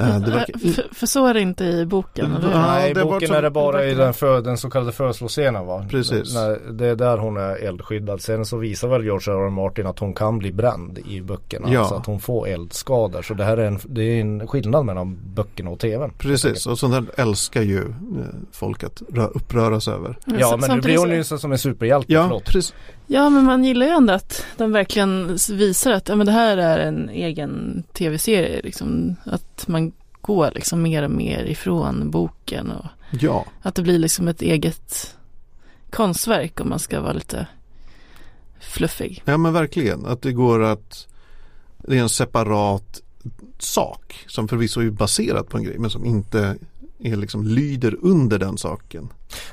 Uh, 0.00 0.06
verkar... 0.06 0.58
för, 0.58 0.94
för, 0.94 1.06
så 1.06 1.26
är 1.26 1.34
det 1.34 1.40
inte 1.40 1.64
i 1.64 1.86
boken? 1.86 2.32
Eller? 2.32 2.54
Nej, 2.54 2.90
i 2.90 2.94
boken 2.94 3.28
som... 3.28 3.36
är 3.36 3.42
det 3.42 3.50
bara 3.50 3.84
i 3.84 3.94
den, 3.94 4.14
för, 4.14 4.40
den 4.40 4.58
så 4.58 4.70
kallade 4.70 4.92
föreslåscenen 4.92 5.66
va? 5.66 5.86
Precis. 5.90 6.34
När, 6.34 6.72
det 6.72 6.86
är 6.86 6.96
där 6.96 7.18
hon 7.18 7.36
är 7.36 7.64
eldskyddad. 7.64 8.20
Sen 8.20 8.46
så 8.46 8.56
visar 8.56 8.88
väl 8.88 9.04
George 9.04 9.34
R. 9.34 9.46
R. 9.46 9.50
Martin 9.50 9.86
att 9.86 9.98
hon 9.98 10.14
kan 10.14 10.38
bli 10.38 10.52
bränd 10.52 10.98
i 10.98 11.20
böckerna. 11.20 11.72
Ja. 11.72 11.84
Så 11.84 11.94
att 11.94 12.06
hon 12.06 12.20
får 12.20 12.48
eldskador. 12.48 13.22
Så 13.22 13.34
det 13.34 13.44
här 13.44 13.56
är 13.56 13.66
en, 13.66 13.78
det 13.84 14.02
är 14.02 14.20
en 14.20 14.48
skillnad 14.48 14.84
mellan 14.84 15.18
böckerna 15.34 15.70
och 15.70 15.78
tvn. 15.78 16.10
Precis, 16.18 16.66
och 16.66 16.78
sånt 16.78 16.94
här 16.94 17.04
älskar 17.16 17.62
ju 17.62 17.80
eh, 17.80 17.86
folk 18.52 18.84
att 18.84 19.02
uppröras 19.34 19.88
över. 19.88 20.18
Ja, 20.24 20.56
men 20.56 20.76
nu 20.76 20.82
blir 20.82 20.98
hon 20.98 21.10
ju 21.10 21.24
som 21.24 21.52
en 21.52 21.58
superhjälte. 21.58 22.12
Ja, 22.12 22.40
precis. 22.44 22.74
Ja 23.12 23.30
men 23.30 23.44
man 23.44 23.64
gillar 23.64 23.86
ju 23.86 23.92
ändå 23.92 24.12
att 24.12 24.46
de 24.56 24.72
verkligen 24.72 25.38
visar 25.50 25.90
att 25.90 26.08
ja, 26.08 26.16
men 26.16 26.26
det 26.26 26.32
här 26.32 26.56
är 26.56 26.78
en 26.78 27.08
egen 27.08 27.84
tv-serie. 27.92 28.60
Liksom, 28.64 29.16
att 29.24 29.68
man 29.68 29.92
går 30.20 30.50
liksom 30.54 30.82
mer 30.82 31.02
och 31.02 31.10
mer 31.10 31.44
ifrån 31.44 32.10
boken 32.10 32.70
och 32.70 32.86
ja. 33.10 33.46
att 33.62 33.74
det 33.74 33.82
blir 33.82 33.98
liksom 33.98 34.28
ett 34.28 34.42
eget 34.42 35.16
konstverk 35.90 36.60
om 36.60 36.68
man 36.68 36.78
ska 36.78 37.00
vara 37.00 37.12
lite 37.12 37.46
fluffig. 38.60 39.22
Ja 39.24 39.36
men 39.36 39.52
verkligen, 39.52 40.06
att 40.06 40.22
det 40.22 40.32
går 40.32 40.62
att 40.62 41.06
det 41.78 41.96
är 41.96 42.02
en 42.02 42.08
separat 42.08 43.00
sak 43.58 44.24
som 44.26 44.48
förvisso 44.48 44.80
är 44.80 44.90
baserat 44.90 45.48
på 45.48 45.56
en 45.56 45.64
grej 45.64 45.78
men 45.78 45.90
som 45.90 46.04
inte 46.04 46.56
är 47.02 47.16
liksom 47.16 47.44
lyder 47.44 47.96
under 48.02 48.38
den 48.38 48.58
saken. 48.58 49.08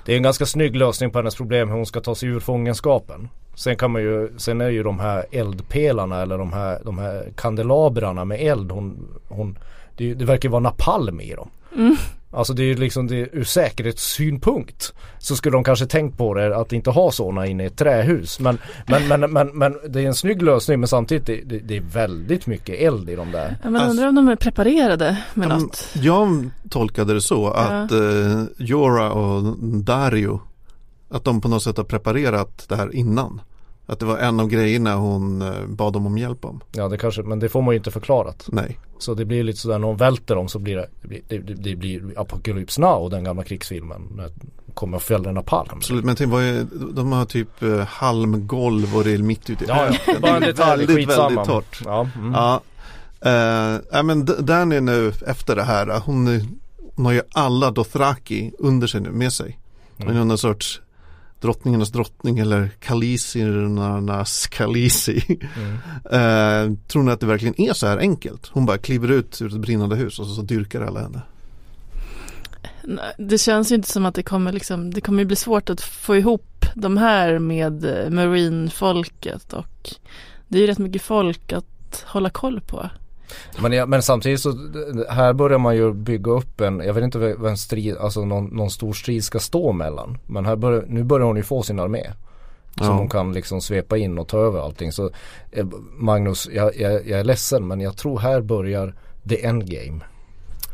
Det 0.06 0.14
är 0.14 0.18
en 0.18 0.24
ganska 0.24 0.46
snygg 0.46 0.76
lösning 0.76 1.12
på 1.12 1.20
hennes 1.20 1.36
problem 1.36 1.70
hur 1.70 1.76
hon 1.76 1.86
ska 1.86 2.02
ta 2.02 2.16
sig 2.16 2.30
ur 2.30 2.40
fångenskapen. 2.40 3.30
Sen 3.56 3.76
kan 3.76 3.92
man 3.92 4.02
ju, 4.02 4.30
sen 4.38 4.62
är 4.62 4.70
ju 4.70 4.84
de 4.84 5.00
här 5.00 5.26
eldpelarna 5.32 6.22
eller 6.22 6.38
de 6.38 6.54
här, 6.54 6.82
de 6.86 6.98
här 6.98 7.32
kandelabrarna 7.36 8.26
med 8.26 8.42
eld 8.42 8.72
hon, 8.72 9.08
hon 9.28 9.58
det, 9.98 10.14
det 10.14 10.26
verkar 10.26 10.50
vara 10.50 10.60
napalm 10.60 11.22
i 11.22 11.34
dem. 11.34 11.50
Mm. 11.76 11.96
Alltså 12.38 12.54
det 12.54 12.64
är 12.64 12.76
liksom 12.76 13.08
det, 13.08 13.16
ur 13.16 13.44
säkerhetssynpunkt 13.44 14.94
så 15.18 15.36
skulle 15.36 15.58
de 15.58 15.64
kanske 15.64 15.86
tänkt 15.86 16.18
på 16.18 16.34
det 16.34 16.58
att 16.58 16.74
inte 16.74 16.90
ha 16.90 17.12
sådana 17.12 17.48
inne 17.48 17.64
i 17.64 17.66
ett 17.66 17.78
trähus. 17.78 18.40
Men, 18.40 18.58
men, 18.88 19.08
men, 19.08 19.32
men, 19.32 19.48
men 19.48 19.78
det 19.90 20.02
är 20.02 20.08
en 20.08 20.16
snygg 20.16 20.42
lösning 20.42 20.80
men 20.80 20.88
samtidigt 20.88 21.26
det, 21.26 21.42
det, 21.46 21.60
det 21.60 21.78
är 21.78 21.82
väldigt 21.82 22.48
mycket 22.48 22.80
eld 22.80 23.10
i 23.10 23.16
de 23.16 23.32
där. 23.32 23.58
Ja, 23.64 23.70
men 23.70 23.90
undrar 23.90 24.08
om 24.08 24.16
de 24.16 24.28
är 24.28 24.36
preparerade 24.36 25.18
med 25.34 25.50
något. 25.50 25.88
Jag 25.94 26.50
tolkade 26.70 27.14
det 27.14 27.22
så 27.22 27.48
att 27.48 27.92
ja. 27.92 27.98
eh, 27.98 28.44
Jora 28.58 29.12
och 29.12 29.58
Dario 29.84 30.42
att 31.10 31.24
de 31.24 31.42
på 31.42 31.48
något 31.48 31.64
sätt 31.64 31.78
har 31.78 31.84
preparerat 31.84 32.66
det 32.70 32.76
här 32.76 32.96
innan. 32.96 33.42
Att 33.90 34.00
det 34.00 34.06
var 34.06 34.18
en 34.18 34.40
av 34.40 34.48
grejerna 34.48 34.96
hon 34.96 35.42
eh, 35.42 35.66
bad 35.68 35.94
dem 35.94 36.06
om 36.06 36.18
hjälp 36.18 36.46
om. 36.46 36.60
Ja 36.72 36.88
det 36.88 36.98
kanske, 36.98 37.22
men 37.24 37.40
det 37.40 37.50
får 37.50 37.62
man 37.62 37.74
ju 37.74 37.78
inte 37.78 37.92
förklarat. 37.92 38.46
Nej. 38.52 38.80
Så 39.00 39.14
det 39.14 39.26
blir 39.26 39.44
lite 39.44 39.60
sådär 39.60 39.80
när 39.80 39.88
hon 39.88 39.98
välter 39.98 40.36
dem 40.36 40.48
så 40.48 40.60
blir 40.60 40.76
det, 40.76 40.88
det 41.02 41.38
det, 41.40 41.54
det 41.54 41.76
blir 41.76 42.20
Apocalypse 42.20 42.82
Now, 42.82 43.10
den 43.10 43.24
gamla 43.24 43.44
krigsfilmen. 43.44 44.22
kommer 44.74 44.98
och 44.98 45.04
fäller 45.04 45.30
en 45.30 45.44
palm. 45.44 45.70
Absolut, 45.72 46.06
men 46.06 46.16
tänk 46.16 46.32
vad 46.32 46.44
är, 46.44 46.66
de 46.94 47.12
har 47.12 47.26
typ 47.26 47.64
eh, 47.64 47.80
halmgolv 47.80 48.96
och 48.98 49.04
det 49.04 49.12
är 49.14 49.18
mitt 49.18 49.50
ute 49.50 49.64
i 49.64 49.68
Ja, 49.68 49.88
ja. 50.08 50.14
Bara 50.22 50.36
en 50.36 50.42
detalj, 50.42 50.86
väldigt, 50.86 51.08
skitsamma. 51.08 51.30
väldigt 51.30 51.46
torrt. 51.46 51.82
Ja, 51.86 52.10
mm. 52.16 52.34
Ja, 52.34 52.62
eh, 53.22 53.82
ja 53.92 54.04
men 54.04 54.26
D- 54.26 54.34
Dany 54.40 54.80
nu 54.80 55.12
efter 55.28 55.56
det 55.56 55.64
här, 55.64 56.00
hon, 56.06 56.42
hon 56.96 57.06
har 57.06 57.14
ju 57.14 57.22
alla 57.32 57.72
Dothraki 57.72 58.52
under 58.60 58.88
sig 58.88 59.02
nu 59.02 59.12
med 59.12 59.34
sig. 59.34 59.60
Hon 59.98 60.08
är 60.16 60.26
någon 60.26 60.38
sorts 60.38 60.82
drottningarnas 61.42 61.92
drottning 61.92 62.40
eller 62.40 62.70
kalisiernas 62.80 64.48
kalisi. 64.48 65.40
Eh, 66.12 66.74
tror 66.88 67.04
ni 67.04 67.12
att 67.12 67.20
det 67.20 67.26
verkligen 67.26 67.62
är 67.62 67.74
så 67.74 67.88
här 67.88 67.98
enkelt? 67.98 68.48
Hon 68.48 68.66
bara 68.66 68.78
kliver 68.78 69.12
ut 69.12 69.42
ur 69.42 69.48
ett 69.48 69.62
brinnande 69.62 69.96
hus 69.96 70.20
och 70.20 70.26
så, 70.26 70.36
så 70.36 70.42
dyrkar 70.42 70.82
alla 70.82 71.02
henne. 71.02 71.22
Det 73.18 73.38
känns 73.38 73.72
ju 73.72 73.76
inte 73.76 73.90
som 73.90 74.06
att 74.06 74.16
det 74.16 74.24
kommer 74.24 74.52
liksom, 74.52 74.94
det 74.94 75.02
kommer 75.02 75.20
ju 75.20 75.26
bli 75.26 75.36
svårt 75.36 75.70
att 75.70 75.82
få 75.82 76.16
ihop 76.16 76.66
de 76.76 76.98
här 76.98 77.40
med 77.40 77.86
marinfolket 78.14 79.54
och 79.54 79.90
det 80.48 80.58
är 80.58 80.62
ju 80.62 80.68
rätt 80.68 80.78
mycket 80.78 81.02
folk 81.02 81.54
att 81.54 82.04
hålla 82.06 82.30
koll 82.30 82.62
på. 82.62 82.90
Men, 83.62 83.90
men 83.90 84.02
samtidigt 84.02 84.42
så 84.42 84.54
här 85.10 85.34
börjar 85.34 85.58
man 85.58 85.76
ju 85.76 85.94
bygga 85.94 86.32
upp 86.32 86.62
en, 86.62 86.80
jag 86.80 86.94
vet 86.94 87.04
inte 87.04 87.36
en 87.48 87.58
strid, 87.58 87.98
alltså 87.98 88.26
någon, 88.26 88.46
någon 88.46 88.70
stor 88.72 88.94
strid 88.94 89.24
ska 89.24 89.40
stå 89.40 89.72
mellan. 89.72 90.18
Men 90.26 90.46
här 90.46 90.56
börjar, 90.56 90.86
nu 90.88 91.04
börjar 91.04 91.28
hon 91.28 91.38
ju 91.38 91.44
få 91.44 91.64
sin 91.64 91.80
armé. 91.80 92.04
Som 92.78 92.86
Ja. 92.86 92.94
hon 92.94 93.10
kan 93.10 93.34
liksom 93.34 93.62
svepa 93.62 93.98
in 93.98 94.18
och 94.18 94.28
ta 94.28 94.38
över 94.40 94.60
allting. 94.60 94.92
Så 94.92 95.10
eh, 95.52 95.66
Magnus, 95.98 96.50
jag, 96.54 96.76
jag, 96.80 96.94
jag 97.08 97.20
är 97.20 97.24
ledsen 97.24 97.68
men 97.68 97.82
jag 97.82 97.98
tror 97.98 98.20
här 98.20 98.42
börjar 98.42 98.94
the 99.30 99.46
endgame. 99.46 100.00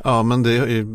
Ja 0.03 0.23
men 0.23 0.43
det 0.43 0.51
är 0.57 0.87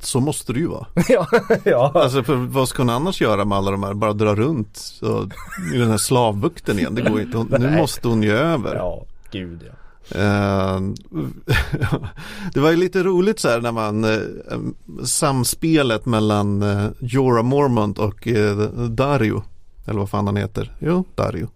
så 0.00 0.20
måste 0.20 0.52
det 0.52 0.58
ju 0.58 0.66
vara. 0.66 0.86
ja, 1.08 1.26
ja. 1.64 1.92
Alltså 1.94 2.22
för 2.22 2.34
vad 2.34 2.68
ska 2.68 2.82
hon 2.82 2.90
annars 2.90 3.20
göra 3.20 3.44
med 3.44 3.58
alla 3.58 3.70
de 3.70 3.82
här, 3.82 3.94
bara 3.94 4.12
dra 4.12 4.34
runt 4.34 4.76
så, 4.76 5.28
i 5.74 5.78
den 5.78 5.90
här 5.90 5.98
slavbukten 5.98 6.78
igen, 6.78 6.94
det 6.94 7.02
går 7.10 7.20
inte. 7.20 7.36
Hon, 7.38 7.54
nu 7.58 7.70
måste 7.76 8.08
hon 8.08 8.22
ju 8.22 8.32
över. 8.32 8.74
Ja, 8.74 9.04
gud 9.30 9.62
ja. 9.66 9.72
Ehm, 10.14 10.94
det 12.54 12.60
var 12.60 12.70
ju 12.70 12.76
lite 12.76 13.02
roligt 13.02 13.40
så 13.40 13.48
här 13.48 13.60
när 13.60 13.72
man 13.72 14.04
eh, 14.04 14.20
ehm, 14.52 14.74
samspelet 15.04 16.06
mellan 16.06 16.62
eh, 16.62 16.86
Jorah 17.00 17.42
Mormont 17.42 17.98
och 17.98 18.28
eh, 18.28 18.56
Dario 18.88 19.44
eller 19.86 19.98
vad 19.98 20.10
fan 20.10 20.26
han 20.26 20.36
heter, 20.36 20.76
jo 20.78 21.04
Dario 21.14 21.48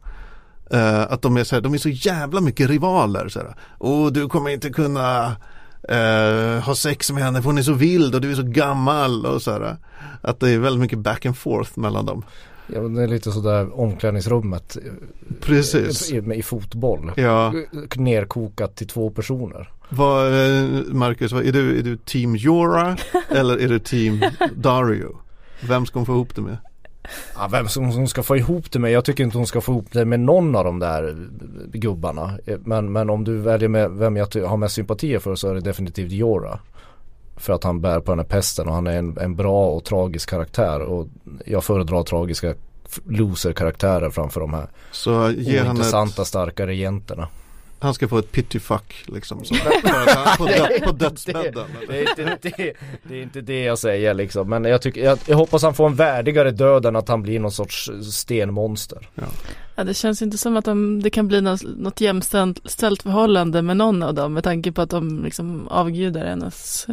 att 1.08 1.22
de 1.22 1.36
är 1.36 1.44
så 1.44 1.54
här, 1.54 1.62
de 1.62 1.74
är 1.74 1.78
så 1.78 1.88
jävla 1.88 2.40
mycket 2.40 2.70
rivaler 2.70 3.28
så 3.28 3.38
här. 3.38 3.54
Och 3.78 4.12
du 4.12 4.28
kommer 4.28 4.50
inte 4.50 4.70
kunna 4.70 5.36
Uh, 5.90 6.60
ha 6.60 6.74
sex 6.74 7.10
med 7.10 7.24
henne 7.24 7.42
för 7.42 7.46
hon 7.46 7.58
är 7.58 7.62
så 7.62 7.72
vild 7.72 8.14
och 8.14 8.20
du 8.20 8.30
är 8.30 8.34
så 8.34 8.42
gammal 8.42 9.26
och 9.26 9.42
så 9.42 9.50
här. 9.50 9.76
Att 10.20 10.40
det 10.40 10.50
är 10.50 10.58
väldigt 10.58 10.80
mycket 10.80 10.98
back 10.98 11.26
and 11.26 11.36
forth 11.36 11.78
mellan 11.78 12.06
dem 12.06 12.24
ja 12.66 12.80
det 12.80 13.02
är 13.02 13.08
lite 13.08 13.32
sådär 13.32 13.80
omklädningsrummet 13.80 14.76
eh, 14.76 14.92
Precis. 15.40 16.12
i, 16.12 16.16
i 16.16 16.42
fotboll. 16.42 17.12
Ja. 17.16 17.54
Nerkokat 17.96 18.76
till 18.76 18.88
två 18.88 19.10
personer. 19.10 19.70
Vad, 19.88 20.26
eh, 20.26 20.84
Marcus, 20.86 21.32
vad, 21.32 21.46
är, 21.46 21.52
du, 21.52 21.78
är 21.78 21.82
du 21.82 21.96
team 21.96 22.36
Jorah 22.36 22.96
eller 23.28 23.58
är 23.58 23.68
du 23.68 23.78
team 23.78 24.22
Dario? 24.56 25.16
Vem 25.60 25.86
ska 25.86 25.98
hon 25.98 26.06
få 26.06 26.12
ihop 26.12 26.34
det 26.34 26.42
med? 26.42 26.56
Ja, 27.34 27.48
vem 27.52 27.68
som, 27.68 27.92
som 27.92 28.08
ska 28.08 28.22
få 28.22 28.36
ihop 28.36 28.72
det 28.72 28.78
med, 28.78 28.90
jag 28.90 29.04
tycker 29.04 29.24
inte 29.24 29.36
hon 29.36 29.46
ska 29.46 29.60
få 29.60 29.72
ihop 29.72 29.86
det 29.92 30.04
med 30.04 30.20
någon 30.20 30.56
av 30.56 30.64
de 30.64 30.78
där 30.78 31.28
gubbarna. 31.72 32.38
Men, 32.64 32.92
men 32.92 33.10
om 33.10 33.24
du 33.24 33.38
väljer 33.38 33.68
med 33.68 33.90
vem 33.90 34.16
jag 34.16 34.26
har 34.46 34.56
mest 34.56 34.74
sympatier 34.74 35.18
för 35.18 35.34
så 35.34 35.48
är 35.48 35.54
det 35.54 35.60
definitivt 35.60 36.12
Jorah. 36.12 36.58
För 37.36 37.52
att 37.52 37.64
han 37.64 37.80
bär 37.80 38.00
på 38.00 38.12
den 38.12 38.18
här 38.18 38.26
pesten 38.26 38.68
och 38.68 38.74
han 38.74 38.86
är 38.86 38.98
en, 38.98 39.18
en 39.18 39.36
bra 39.36 39.66
och 39.68 39.84
tragisk 39.84 40.30
karaktär. 40.30 40.80
Och 40.80 41.08
jag 41.46 41.64
föredrar 41.64 42.02
tragiska 42.02 42.54
loser-karaktärer 43.04 44.10
framför 44.10 44.40
de 44.40 44.54
här 44.54 44.66
Så 44.90 45.10
ge 45.30 45.58
han 45.58 45.66
ett, 45.66 45.72
ointressanta 45.72 46.24
starka 46.24 46.66
regenterna. 46.66 47.28
Han 47.82 47.94
ska 47.94 48.08
få 48.08 48.18
ett 48.18 48.32
pity 48.32 48.60
fuck 48.60 49.04
liksom. 49.06 49.44
Så, 49.44 49.54
på, 50.38 50.46
dö, 50.46 50.80
på 50.84 50.92
dödsbädden. 50.92 51.66
Det 51.88 51.98
är, 51.98 52.10
inte, 52.10 52.38
det, 52.42 52.74
det 53.02 53.18
är 53.18 53.22
inte 53.22 53.40
det 53.40 53.62
jag 53.62 53.78
säger 53.78 54.14
liksom. 54.14 54.48
Men 54.48 54.64
jag, 54.64 54.82
tycker, 54.82 55.04
jag, 55.04 55.18
jag 55.26 55.36
hoppas 55.36 55.62
han 55.62 55.74
får 55.74 55.86
en 55.86 55.94
värdigare 55.94 56.50
död 56.50 56.86
än 56.86 56.96
att 56.96 57.08
han 57.08 57.22
blir 57.22 57.40
någon 57.40 57.52
sorts 57.52 57.90
stenmonster. 58.12 59.08
Ja, 59.74 59.84
det 59.84 59.94
känns 59.94 60.22
inte 60.22 60.38
som 60.38 60.56
att 60.56 60.64
de, 60.64 61.02
det 61.02 61.10
kan 61.10 61.28
bli 61.28 61.40
något, 61.40 61.62
något 61.62 62.00
jämställt 62.00 63.02
förhållande 63.02 63.62
med 63.62 63.76
någon 63.76 64.02
av 64.02 64.14
dem 64.14 64.32
med 64.32 64.44
tanke 64.44 64.72
på 64.72 64.82
att 64.82 64.90
de 64.90 65.24
liksom 65.24 65.68
avgudar 65.68 66.24
hennes, 66.24 66.86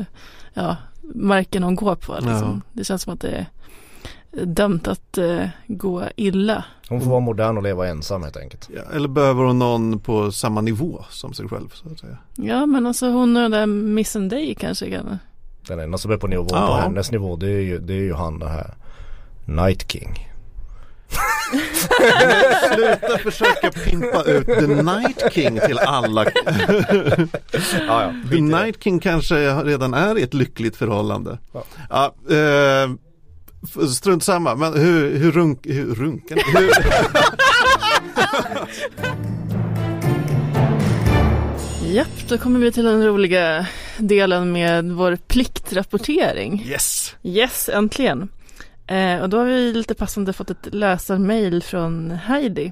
ja, 0.54 0.78
marken 1.02 1.64
hon 1.64 1.76
går 1.76 1.96
på. 1.96 2.14
Liksom. 2.14 2.62
Det 2.74 2.84
känns 2.84 3.02
som 3.02 3.14
att 3.14 3.22
det 3.22 3.30
är 3.30 3.46
dömt 4.32 4.88
att 4.88 5.18
eh, 5.18 5.46
gå 5.68 6.04
illa. 6.16 6.64
Hon 6.90 7.02
får 7.02 7.10
vara 7.10 7.20
modern 7.20 7.58
och 7.58 7.64
leva 7.64 7.88
ensam 7.88 8.24
helt 8.24 8.38
enkelt. 8.38 8.70
Ja, 8.76 8.82
eller 8.96 9.08
behöver 9.08 9.44
hon 9.44 9.60
någon 9.60 10.00
på 10.00 10.32
samma 10.32 10.62
nivå 10.62 11.06
som 11.10 11.34
sig 11.34 11.48
själv 11.50 11.70
så 11.74 11.90
att 11.92 12.00
säga. 12.00 12.18
Ja, 12.36 12.66
men 12.66 12.88
alltså 12.88 13.10
hon 13.10 13.36
och 13.38 13.42
den 13.42 13.52
där 13.52 13.66
Missen 13.66 14.30
Day 14.30 14.56
kanske 14.60 14.92
kan. 14.92 15.20
Den 15.68 15.80
enda 15.80 15.98
som 15.98 16.12
är 16.12 16.18
på 16.18 16.28
nivå 16.28 16.48
Ja. 16.52 16.68
på 16.68 16.74
hennes 16.74 17.12
nivå 17.12 17.36
det 17.36 17.48
är 17.48 17.62
ju, 17.62 17.80
det 17.80 17.94
är 17.94 17.98
ju 18.02 18.14
han 18.14 18.40
det 18.40 18.50
här 18.50 18.74
Night 19.46 19.92
King. 19.92 20.26
Sluta 22.74 23.18
försöka 23.18 23.72
pimpa 23.72 24.24
ut 24.24 24.46
The 24.46 24.68
Night 24.68 25.34
King 25.34 25.60
till 25.66 25.80
alla. 25.80 26.26
Ja, 26.26 26.32
ja. 27.88 28.14
The 28.32 28.42
Night 28.42 28.84
King 28.84 29.00
kanske 29.00 29.36
redan 29.64 29.94
är 29.94 30.18
i 30.18 30.22
ett 30.24 30.34
lyckligt 30.34 30.76
förhållande. 30.76 31.38
Ja. 31.90 32.14
eh, 32.30 32.84
f- 32.84 32.98
strunt 33.94 34.24
samma, 34.24 34.56
men 34.56 34.74
hur, 34.74 35.18
hur, 35.18 35.32
runk, 35.32 35.60
hur 35.64 35.96
runken? 35.96 36.38
Hur, 36.54 36.72
Japp, 41.94 42.28
då 42.28 42.38
kommer 42.38 42.60
vi 42.60 42.72
till 42.72 42.86
den 42.86 43.06
roliga 43.06 43.68
delen 43.98 44.52
med 44.52 44.92
vår 44.92 45.16
pliktrapportering. 45.16 46.64
yes! 46.68 47.16
Yes, 47.24 47.70
äntligen. 47.70 48.30
Eh, 48.88 49.20
och 49.22 49.30
då 49.30 49.38
har 49.38 49.46
vi 49.46 49.74
lite 49.74 49.94
passande 49.94 50.34
fått 50.34 50.50
ett 50.50 50.68
läsarmail 50.72 51.64
från 51.64 52.12
Heidi 52.12 52.72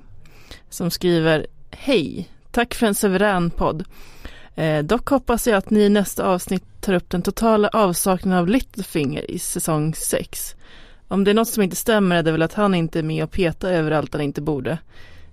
som 0.70 0.92
skriver 0.92 1.48
Hej, 1.72 2.30
tack 2.52 2.74
för 2.74 2.88
en 2.88 2.96
suverän 2.96 3.50
podd. 3.50 3.84
Eh, 4.56 4.84
dock 4.84 5.10
hoppas 5.10 5.48
jag 5.48 5.58
att 5.58 5.70
ni 5.70 5.80
i 5.80 5.90
nästa 5.90 6.26
avsnitt 6.26 6.64
tar 6.82 6.94
upp 6.94 7.10
den 7.10 7.22
totala 7.22 7.68
avsaknaden 7.68 8.40
av 8.40 8.48
Littlefinger 8.48 9.32
i 9.32 9.40
säsong 9.40 9.94
6. 9.96 10.56
Om 11.08 11.24
det 11.24 11.32
är 11.32 11.36
något 11.36 11.48
som 11.48 11.64
inte 11.64 11.76
stämmer 11.76 12.16
är 12.16 12.24
det 12.24 12.32
väl 12.32 12.42
att 12.42 12.54
han 12.54 12.76
inte 12.76 13.00
är 13.00 13.04
med 13.04 13.24
och 13.24 13.32
petar 13.32 13.72
överallt 13.72 14.14
han 14.14 14.22
inte 14.22 14.42
borde. 14.42 14.78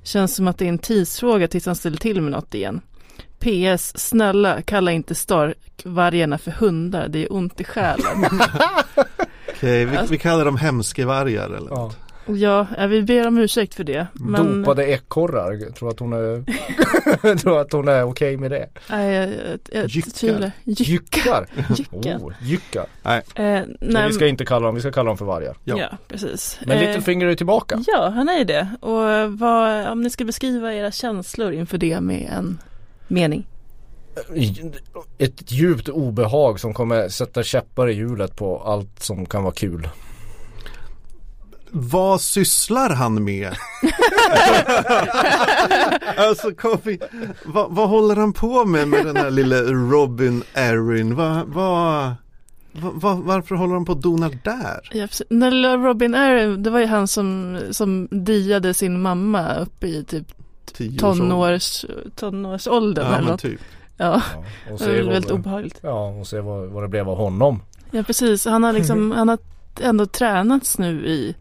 Känns 0.02 0.34
som 0.36 0.48
att 0.48 0.58
det 0.58 0.64
är 0.64 0.68
en 0.68 0.78
tidsfråga 0.78 1.48
tills 1.48 1.66
han 1.66 1.76
ställer 1.76 1.96
till 1.96 2.20
med 2.22 2.32
något 2.32 2.54
igen. 2.54 2.80
PS, 3.38 3.98
snälla 3.98 4.62
kalla 4.62 4.92
inte 4.92 5.14
Stark-vargarna 5.14 6.38
för 6.38 6.50
hundar, 6.50 7.08
det 7.08 7.18
är 7.24 7.32
ont 7.32 7.60
i 7.60 7.64
själen. 7.64 8.04
Okej, 9.56 9.84
vi, 9.84 9.98
vi 10.10 10.18
kallar 10.18 10.44
dem 10.44 10.56
hemskevargar 10.56 11.46
eller 11.46 11.68
Ja. 11.70 11.76
något. 11.76 11.98
Ja, 12.26 12.66
ja, 12.78 12.86
vi 12.86 13.02
ber 13.02 13.26
om 13.26 13.38
ursäkt 13.38 13.74
för 13.74 13.84
det. 13.84 14.06
Men, 14.12 14.58
Dopade 14.62 14.86
ekorrar, 14.86 15.72
tror 15.72 15.90
att 15.90 15.98
hon 16.00 16.12
är, 16.12 17.36
tror 17.36 17.60
att 17.60 17.72
hon 17.72 17.88
är 17.88 18.02
okej 18.02 18.36
med 18.36 18.50
det. 18.50 18.68
Nej, 18.90 19.14
jag, 19.14 19.28
jag, 19.28 19.58
jag 19.72 19.86
Jyckar. 19.88 20.50
Jyckar. 20.64 21.46
Jyckar. 21.76 22.16
Oh, 22.18 22.32
jyckar. 22.42 22.86
Eh, 23.04 23.12
Men 23.34 23.76
nej, 23.80 24.06
vi 24.06 24.12
ska 24.12 24.26
inte 24.26 24.44
kalla 24.44 24.66
dem, 24.66 24.74
vi 24.74 24.80
ska 24.80 24.92
kalla 24.92 25.08
dem 25.10 25.18
för 25.18 25.24
vargar. 25.24 25.56
ja. 25.64 25.76
Ja. 25.78 25.96
precis. 26.08 26.58
Men 26.66 26.76
Eh, 26.78 26.80
Littlefinger 26.86 27.26
är 27.26 27.34
tillbaka. 27.34 27.84
Ja, 27.86 28.08
han 28.14 28.28
är 28.28 28.44
det. 28.44 28.68
Och 28.80 29.38
vad, 29.38 29.88
om 29.88 30.00
ni 30.02 30.10
ska 30.10 30.24
beskriva 30.24 30.74
era 30.74 30.90
känslor 30.90 31.52
inför 31.52 31.78
det 31.78 32.00
med 32.00 32.30
en 32.36 32.58
mening. 33.08 33.46
Ett 35.18 35.52
djupt 35.52 35.88
obehag 35.88 36.60
som 36.60 36.74
kommer 36.74 37.08
sätta 37.08 37.42
käppar 37.42 37.88
i 37.88 37.92
hjulet 37.92 38.36
på 38.36 38.58
allt 38.62 39.02
som 39.02 39.26
kan 39.26 39.42
vara 39.42 39.54
kul. 39.54 39.88
Vad 41.76 42.20
sysslar 42.20 42.90
han 42.90 43.24
med? 43.24 43.54
alltså 46.16 46.50
kom 46.52 46.78
vi, 46.82 46.98
vad, 47.44 47.70
vad 47.70 47.88
håller 47.88 48.16
han 48.16 48.32
på 48.32 48.64
med 48.64 48.88
med 48.88 49.06
den 49.06 49.16
här 49.16 49.30
lilla 49.30 49.56
Robin 49.62 50.42
Erin? 50.54 51.14
Vad, 51.14 51.46
vad, 51.46 52.14
vad, 52.72 53.18
varför 53.18 53.54
håller 53.54 53.74
han 53.74 53.84
på 53.84 53.92
och 53.92 54.00
donar 54.00 54.38
där? 54.44 54.88
Ja. 54.92 55.08
När 55.30 55.50
lilla 55.50 55.76
Robin 55.76 56.14
är, 56.14 56.56
det 56.56 56.70
var 56.70 56.80
ju 56.80 56.86
han 56.86 57.08
som, 57.08 57.58
som 57.70 58.08
diade 58.10 58.74
sin 58.74 59.02
mamma 59.02 59.54
uppe 59.54 59.86
i 59.86 60.04
typ 60.04 60.26
tonårs, 60.98 61.84
tonårsåldern 62.16 63.06
Ja 63.06 63.16
eller 63.18 63.30
något. 63.30 63.40
typ. 63.42 63.60
Ja, 63.96 64.22
Ja, 64.34 64.44
och 64.72 64.78
det 64.78 64.86
var 64.86 64.94
se 64.94 65.02
väldigt 65.02 65.30
obehagligt. 65.30 65.78
ja, 65.82 66.08
och 66.08 66.26
se 66.26 66.40
vad, 66.40 66.68
vad 66.68 66.84
det 66.84 66.88
blev 66.88 67.08
av 67.08 67.16
honom. 67.16 67.62
Ja, 67.90 68.02
precis. 68.02 68.44
Han 68.44 68.62
har 68.64 68.72
liksom, 68.72 69.10
han 69.10 69.28
har 69.28 69.38
ändå 69.80 70.06
tränats 70.06 70.78
nu 70.78 71.06
i, 71.06 71.34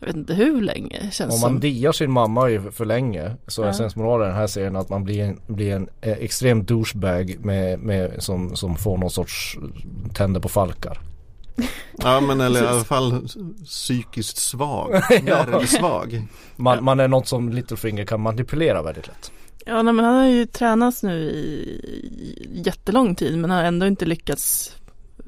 jag 0.00 0.06
vet 0.06 0.16
inte 0.16 0.34
hur 0.34 0.60
länge 0.60 1.10
känns 1.10 1.34
Om 1.34 1.38
som. 1.40 1.52
man 1.52 1.60
diar 1.60 1.92
sin 1.92 2.10
mamma 2.10 2.50
i 2.50 2.58
för 2.60 2.84
länge 2.84 3.36
så 3.46 3.62
är 3.62 3.66
Ja. 3.66 3.72
sensmoralen 3.72 4.26
i 4.26 4.30
den 4.30 4.36
här 4.40 4.46
serien 4.46 4.76
att 4.76 4.88
man 4.88 5.04
blir 5.04 5.20
en, 5.24 5.40
blir 5.46 5.74
en 5.74 5.88
eh, 6.00 6.12
extrem 6.12 6.64
douchebag 6.64 7.36
med, 7.40 7.78
med, 7.78 8.22
som, 8.22 8.56
som 8.56 8.76
får 8.76 8.98
någon 8.98 9.10
sorts 9.10 9.56
tänder 10.14 10.40
på 10.40 10.48
falkar. 10.48 11.00
Ja 12.02 12.20
men 12.20 12.40
eller 12.40 12.62
i 12.64 12.66
alla 12.66 12.84
fall 12.84 13.28
psykiskt 13.64 14.36
svag. 14.36 14.92
Nervsvag. 15.22 16.22
Man, 16.56 16.84
man 16.84 17.00
är 17.00 17.08
något 17.08 17.28
som 17.28 17.48
Littlefinger 17.48 18.04
kan 18.04 18.20
manipulera 18.20 18.82
väldigt 18.82 19.06
lätt. 19.06 19.30
Ja, 19.66 19.82
nej, 19.82 19.94
men 19.94 20.04
han 20.04 20.14
har 20.14 20.26
ju 20.26 20.46
tränats 20.46 21.02
nu 21.02 21.18
i, 21.20 21.34
i 22.54 22.62
jättelång 22.66 23.14
tid 23.14 23.38
men 23.38 23.50
har 23.50 23.62
ändå 23.62 23.86
inte 23.86 24.04
lyckats 24.06 24.76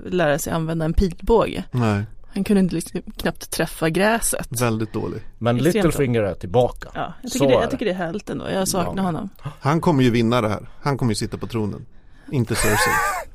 lära 0.06 0.38
sig 0.38 0.52
använda 0.52 0.84
en 0.84 0.92
pilbåge. 0.92 1.64
Nej, 1.72 2.02
Han 2.34 2.44
kunde 2.44 2.60
inte 2.60 2.74
liksom 2.74 3.02
knappt 3.16 3.50
träffa 3.50 3.90
gräset. 3.90 4.60
väldigt 4.62 4.92
dålig. 4.92 5.20
Men 5.38 5.56
Extremt 5.56 5.74
Littlefinger 5.74 6.22
är 6.22 6.34
tillbaka. 6.34 6.88
Ja, 6.94 7.12
jag 7.22 7.32
tycker, 7.32 7.46
det, 7.48 7.54
är 7.54 7.60
jag 7.60 7.70
tycker 7.70 7.84
det 7.84 7.90
är 7.90 7.94
härligt 7.94 8.30
ändå. 8.30 8.50
Jag 8.50 8.68
saknar 8.68 9.02
Ja. 9.02 9.02
honom. 9.02 9.28
Han 9.60 9.80
kommer 9.80 10.02
ju 10.02 10.10
vinna 10.10 10.40
det 10.40 10.48
här. 10.48 10.68
Han 10.80 10.98
kommer 10.98 11.10
ju 11.12 11.16
sitta 11.16 11.38
på 11.38 11.46
tronen. 11.46 11.86
Inte 12.32 12.54
Cersei. 12.54 12.92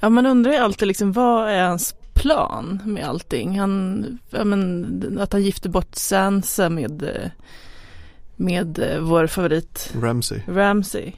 Ja, 0.00 0.08
man 0.08 0.26
undrar 0.26 0.52
ju 0.52 0.58
alltid 0.58 0.88
liksom 0.88 1.12
vad 1.12 1.48
är 1.50 1.62
hans 1.64 1.94
plan 2.14 2.80
med 2.84 3.04
allting? 3.08 3.58
Han, 3.60 4.06
ja, 4.30 4.44
men, 4.44 5.18
att 5.20 5.32
han 5.32 5.42
gifter 5.42 5.68
bort 5.68 5.94
Sansa 5.94 6.68
med, 6.70 7.30
med 8.36 8.78
eh, 8.78 9.00
vår 9.00 9.26
favorit 9.26 9.92
Ramsey. 10.00 10.40
Ramsey. 10.48 11.12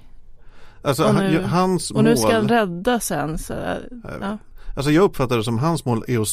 Alltså 0.82 1.04
Och 1.04 1.14
nu- 1.14 1.42
hans 1.42 1.90
Och 1.90 2.04
nu 2.04 2.16
ska 2.16 2.32
han 2.34 2.48
rädda 2.48 3.00
Sansa. 3.00 3.76
Ja. 4.20 4.38
Alltså 4.76 4.90
jag 4.90 5.02
uppfattar 5.04 5.36
det 5.36 5.44
som 5.44 5.58
hans 5.58 5.84
mål 5.84 6.04
är 6.08 6.20
att 6.20 6.28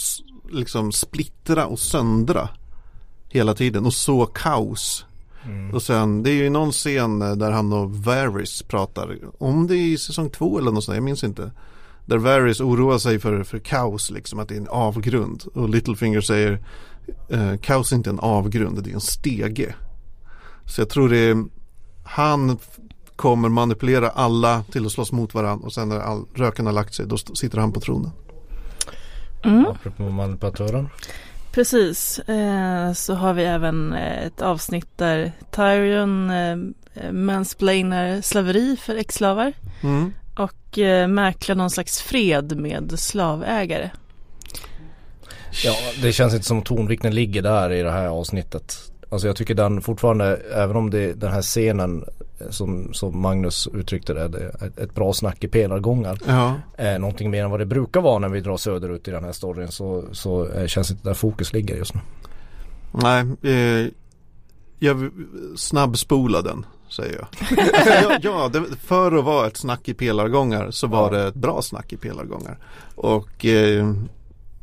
liksom 0.53 0.91
splittra 0.91 1.65
och 1.65 1.79
söndra. 1.79 2.49
Hela 3.29 3.53
tiden 3.53 3.85
och 3.85 3.93
så 3.93 4.25
kaos. 4.25 5.05
Och 5.73 5.81
sen 5.83 6.23
det 6.23 6.29
är 6.29 6.33
ju 6.33 6.49
någon 6.49 6.71
scen 6.71 7.19
där 7.19 7.51
han 7.51 7.73
och 7.73 7.95
Varys 7.95 8.63
pratar. 8.63 9.17
Om 9.37 9.67
det 9.67 9.75
är 9.75 9.87
i 9.87 9.97
säsong 9.97 10.29
två 10.29 10.59
eller 10.59 10.71
något 10.71 10.83
sånt, 10.83 10.95
jag 10.95 11.03
minns 11.03 11.23
inte. 11.23 11.51
Där 12.05 12.17
Varys 12.17 12.61
oroar 12.61 12.97
sig 12.97 13.19
för, 13.19 13.43
för 13.43 13.59
kaos 13.59 14.11
liksom, 14.11 14.39
att 14.39 14.47
det 14.47 14.55
är 14.55 14.59
en 14.59 14.67
avgrund. 14.67 15.43
Och 15.53 15.69
Littlefinger 15.69 16.21
säger 16.21 16.59
eh, 17.29 17.55
kaos 17.61 17.91
är 17.91 17.95
inte 17.95 18.09
en 18.09 18.19
avgrund, 18.19 18.83
det 18.83 18.89
är 18.89 18.93
en 18.93 19.01
stege. 19.01 19.75
Så 20.65 20.81
jag 20.81 20.89
tror 20.89 21.09
det 21.09 21.17
är 21.17 21.45
han 22.03 22.57
kommer 23.15 23.49
manipulera 23.49 24.09
alla 24.09 24.63
till 24.71 24.85
att 24.85 24.91
slåss 24.91 25.11
mot 25.11 25.33
varandra 25.33 25.65
och 25.65 25.73
sen 25.73 25.89
när 25.89 25.99
all 25.99 26.25
röken 26.33 26.65
har 26.65 26.73
lagt 26.73 26.93
sig 26.93 27.05
då 27.05 27.17
sitter 27.17 27.57
han 27.57 27.71
på 27.71 27.79
tronen. 27.79 28.11
Mm. 29.43 29.65
Apropå 29.65 30.03
manipulatören. 30.03 30.89
Precis, 31.51 32.19
eh, 32.19 32.93
så 32.93 33.13
har 33.13 33.33
vi 33.33 33.43
även 33.43 33.93
eh, 33.93 34.23
ett 34.23 34.41
avsnitt 34.41 34.97
där 34.97 35.31
Tyrion 35.51 36.29
eh, 36.29 37.11
mansplainar 37.11 38.21
slaveri 38.21 38.77
för 38.81 38.95
exslavar 38.95 39.53
Mm. 39.83 40.13
och 40.35 40.79
eh, 40.79 41.07
mäklar 41.07 41.55
någon 41.55 41.69
slags 41.69 42.01
fred 42.01 42.57
med 42.57 42.99
slavägare. 42.99 43.89
Ja, 45.65 45.75
det 46.01 46.13
känns 46.13 46.33
inte 46.33 46.45
som 46.45 46.61
tonvikten 46.61 47.15
ligger 47.15 47.41
där 47.41 47.71
i 47.71 47.81
det 47.81 47.91
här 47.91 48.07
avsnittet. 48.07 48.92
Alltså 49.13 49.27
jag 49.27 49.35
tycker 49.35 49.53
den 49.53 49.81
fortfarande, 49.81 50.35
även 50.35 50.75
om 50.75 50.89
det 50.89 51.13
den 51.13 51.31
här 51.31 51.41
scenen 51.41 52.05
eh, 52.39 52.49
som, 52.49 52.93
som 52.93 53.21
Magnus 53.21 53.67
uttryckte 53.73 54.13
det, 54.13 54.27
det 54.27 54.39
är 54.39 54.83
ett, 54.83 54.95
bra 54.95 55.13
snack 55.13 55.43
i 55.43 55.47
pelargångar. 55.47 56.19
Ja. 56.27 56.55
Eh, 56.77 56.99
någonting 56.99 57.31
mer 57.31 57.43
än 57.43 57.51
vad 57.51 57.59
det 57.59 57.65
brukar 57.65 58.01
vara 58.01 58.19
när 58.19 58.29
vi 58.29 58.39
drar 58.39 58.57
söderut 58.57 59.07
i 59.07 59.11
den 59.11 59.23
här 59.23 59.31
storyn 59.31 59.71
så, 59.71 60.03
så 60.11 60.49
eh, 60.49 60.67
känns 60.67 60.91
inte 60.91 61.07
där 61.07 61.13
fokus 61.13 61.53
ligger 61.53 61.75
just 61.75 61.93
nu. 61.93 62.01
Nej, 62.91 63.25
eh, 63.41 63.87
jag 64.79 65.11
snabbspola 65.55 66.41
den 66.41 66.65
säger 66.89 67.19
jag. 67.19 67.27
Ja, 68.03 68.19
ja 68.21 68.49
det, 68.53 68.63
för 68.81 69.17
att 69.17 69.25
vara 69.25 69.47
ett 69.47 69.57
snack 69.57 69.89
i 69.89 69.93
pelargångar 69.93 70.71
så 70.71 70.87
var 70.87 71.11
det 71.11 71.27
ett 71.27 71.35
bra 71.35 71.61
snack 71.61 71.93
i 71.93 71.97
pelargångar. 71.97 72.57
Och 72.95 73.45
eh, 73.45 73.93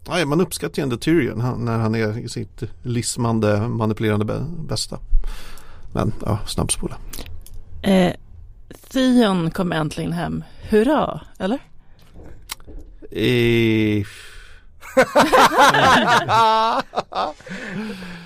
ja, 0.06 0.26
man 0.26 0.40
uppskattar 0.40 0.78
ju 0.78 0.82
ändå 0.82 0.96
Tyrion 0.96 1.40
han, 1.40 1.64
när 1.64 1.78
han 1.78 1.94
är 1.94 2.18
i 2.18 2.28
sitt 2.28 2.62
lismande, 2.82 3.68
manipulerande 3.68 4.24
bä- 4.24 4.66
bästa. 4.68 4.98
Men 5.92 6.12
ja, 6.26 6.38
snabbspola. 6.46 6.96
Eh, 7.82 8.12
Theon 8.92 9.50
kom 9.50 9.72
äntligen 9.72 10.12
hem, 10.12 10.44
hurra, 10.70 11.20
eller? 11.38 11.58
Eh, 13.10 14.06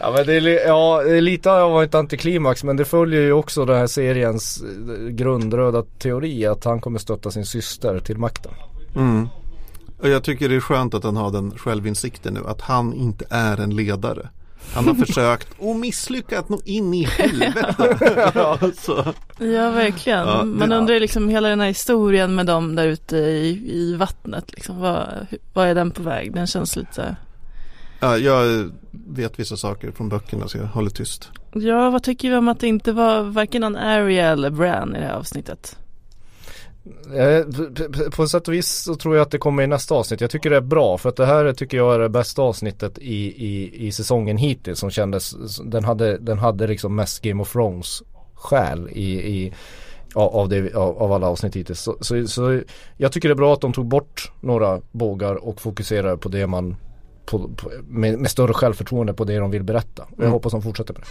Ja 0.01 0.13
men 0.17 0.27
det 0.27 0.35
är, 0.35 0.67
ja, 0.67 1.03
lite 1.03 1.53
av 1.53 1.83
ett 1.83 1.95
antiklimax 1.95 2.65
men 2.65 2.77
det 2.77 2.85
följer 2.85 3.21
ju 3.21 3.33
också 3.33 3.65
den 3.65 3.77
här 3.77 3.87
seriens 3.87 4.63
eh, 4.63 5.09
grundröda 5.09 5.83
teori 5.99 6.47
att 6.47 6.65
han 6.65 6.81
kommer 6.81 6.99
stötta 6.99 7.31
sin 7.31 7.47
syster 7.47 8.01
till 8.01 8.19
makten. 8.19 8.53
mm. 8.97 9.29
Och 10.05 10.11
jag 10.11 10.25
tycker 10.25 10.49
det 10.49 10.55
är 10.55 10.61
skönt 10.61 10.95
att 10.95 11.05
han 11.05 11.17
har 11.17 11.31
den 11.31 11.59
självinsikten 11.59 12.35
nu 12.35 12.41
att 12.47 12.61
han 12.61 12.95
inte 12.95 13.25
är 13.31 13.61
en 13.61 13.77
ledare. 13.77 14.29
Han 14.75 14.87
har 14.87 14.95
försökt 15.07 15.49
och 15.59 15.77
misslyckats 15.77 16.49
nog 16.49 16.63
in 16.65 16.95
i 16.95 17.05
helvete. 17.05 18.33
ja, 18.35 18.59
så. 18.77 19.15
Ja, 19.39 19.71
verkligen. 19.71 20.19
Ja, 20.19 20.45
Man 20.45 20.73
undrar 20.73 20.95
ju 20.95 21.01
liksom 21.01 21.29
hela 21.29 21.49
den 21.49 21.61
här 21.61 21.69
historien 21.69 22.35
med 22.35 22.47
dem 22.47 22.75
där 22.75 22.87
ute 22.87 23.17
i, 23.17 23.71
i 23.73 23.97
vattnet. 23.97 24.53
Liksom. 24.53 24.81
Vad, 24.81 25.27
vad 25.53 25.69
är 25.69 25.75
den 25.75 25.91
på 25.91 26.03
väg? 26.03 26.35
Den 26.35 26.47
känns 26.47 26.77
lite... 26.77 27.17
Ja, 28.01 28.19
jag 28.19 28.71
vet 28.91 29.39
vissa 29.39 29.57
saker 29.57 29.91
från 29.91 30.09
böckerna 30.09 30.49
så 30.49 30.59
jag 30.59 30.67
håller 30.67 30.91
tyst. 30.91 31.31
Ja, 31.53 31.91
vad 31.91 32.03
tycker 32.03 32.31
vi 32.31 32.37
om 32.37 32.49
att 32.49 32.61
det 32.61 32.69
inte 32.69 32.93
var 32.93 33.23
varken 33.23 33.61
någon 33.61 33.77
Arya 33.77 34.27
eller 34.27 34.51
Bran 34.51 34.97
i 34.97 35.01
det 35.01 35.07
här 35.07 35.15
avsnittet? 35.15 35.77
Eh, 37.15 37.47
på 38.11 38.27
sätt 38.29 38.49
och 38.49 38.55
vis 38.55 38.69
så 38.69 38.95
tror 38.95 39.17
jag 39.17 39.23
att 39.23 39.31
det 39.31 39.39
kommer 39.39 39.63
i 39.63 39.67
nästa 39.67 39.95
avsnitt. 39.95 40.21
Jag 40.21 40.31
tycker 40.31 40.51
det 40.51 40.57
är 40.57 40.61
bra 40.61 40.99
för 40.99 41.09
att 41.09 41.17
det 41.17 41.27
här 41.27 41.53
tycker 41.53 41.77
jag 41.77 41.95
är 41.95 41.99
det 41.99 42.09
bästa 42.09 42.43
avsnittet 42.43 42.99
i, 42.99 43.47
i, 43.47 43.87
i 43.87 43.93
säsongen 43.93 44.37
hittills 44.37 44.79
som 44.79 44.91
kändes, 44.91 45.35
den 45.65 45.85
hade, 45.85 46.19
den 46.19 46.39
hade 46.39 46.67
liksom 46.67 46.95
mest 46.95 47.23
Game 47.23 47.43
of 47.43 47.53
Thrones 47.53 48.03
själ 48.35 48.89
i, 48.93 49.13
i 49.13 49.53
av, 50.15 50.37
av, 50.37 50.49
det, 50.49 50.75
av, 50.75 50.99
av 51.03 51.13
alla 51.13 51.27
avsnitt 51.27 51.57
hittills. 51.57 51.81
Så, 51.81 51.97
så, 52.01 52.27
så 52.27 52.61
jag 52.97 53.13
tycker 53.13 53.29
det 53.29 53.33
är 53.33 53.37
bra 53.37 53.53
att 53.53 53.61
de 53.61 53.73
tog 53.73 53.87
bort 53.87 54.33
några 54.41 54.81
bågar 54.93 55.35
och 55.35 55.61
fokuserar 55.61 56.17
på 56.17 56.29
det 56.29 56.47
man 56.47 56.77
på, 57.27 57.39
på, 57.49 57.71
med, 57.89 58.19
med 58.19 58.31
större 58.31 58.53
självförtroende 58.55 59.15
på 59.15 59.25
det 59.25 59.39
de 59.39 59.51
vill 59.51 59.63
berätta. 59.63 60.03
Och 60.03 60.09
jag 60.13 60.21
Mm. 60.21 60.33
hoppas 60.33 60.53
de 60.53 60.63
fortsätter 60.63 60.95
med 60.95 61.03
det. 61.03 61.09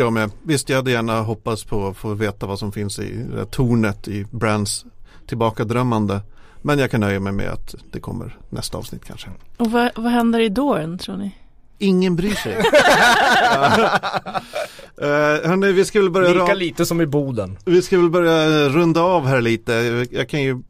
Jag 0.00 0.12
med. 0.12 0.30
Visst, 0.42 0.68
jag 0.68 0.76
hade 0.76 0.90
gärna 0.90 1.20
hoppats 1.20 1.64
på 1.64 1.86
att 1.88 1.96
få 1.96 2.14
veta 2.14 2.46
vad 2.46 2.58
som 2.58 2.72
finns 2.72 2.98
i 2.98 3.26
det 3.36 3.46
tornet 3.46 4.08
i 4.08 4.26
Brands 4.30 4.84
tillbakadrömmande. 5.26 6.20
Men 6.62 6.78
jag 6.78 6.90
kan 6.90 7.00
nöja 7.00 7.20
mig 7.20 7.32
med 7.32 7.48
att 7.48 7.74
det 7.92 8.00
kommer 8.00 8.38
nästa 8.50 8.78
avsnitt 8.78 9.04
kanske. 9.04 9.28
Och 9.56 9.70
vad, 9.70 9.90
vad 9.96 10.12
händer 10.12 10.40
i 10.40 10.48
Dorn 10.48 10.98
tror 10.98 11.16
ni? 11.16 11.36
Ingen 11.78 12.16
bryr 12.16 12.34
sig. 12.34 12.56
uh, 12.56 12.62
hörni, 15.48 15.72
vi 15.72 15.84
ska 15.84 16.00
väl 16.00 16.10
börja 16.10 16.28
Lika 16.32 16.44
ra- 16.44 16.54
lite 16.54 16.86
som 16.86 17.00
i 17.00 17.06
Boden. 17.06 17.58
Vi 17.64 17.82
ska 17.82 17.98
väl 17.98 18.10
börja 18.10 18.68
runda 18.68 19.00
av 19.02 19.26
här 19.26 19.40
lite. 19.40 19.72
Jag 20.10 20.28
kan 20.28 20.42
ju 20.42 20.62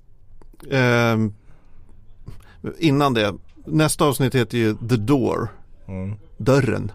ehm, 0.71 1.35
Innan 2.79 3.15
det 3.15 3.35
Nästa 3.65 4.05
avsnitt 4.05 4.35
heter 4.35 4.59
ju 4.59 4.75
The 4.89 4.97
Door 4.97 5.49
Mm. 5.89 6.15
Dörren 6.37 6.93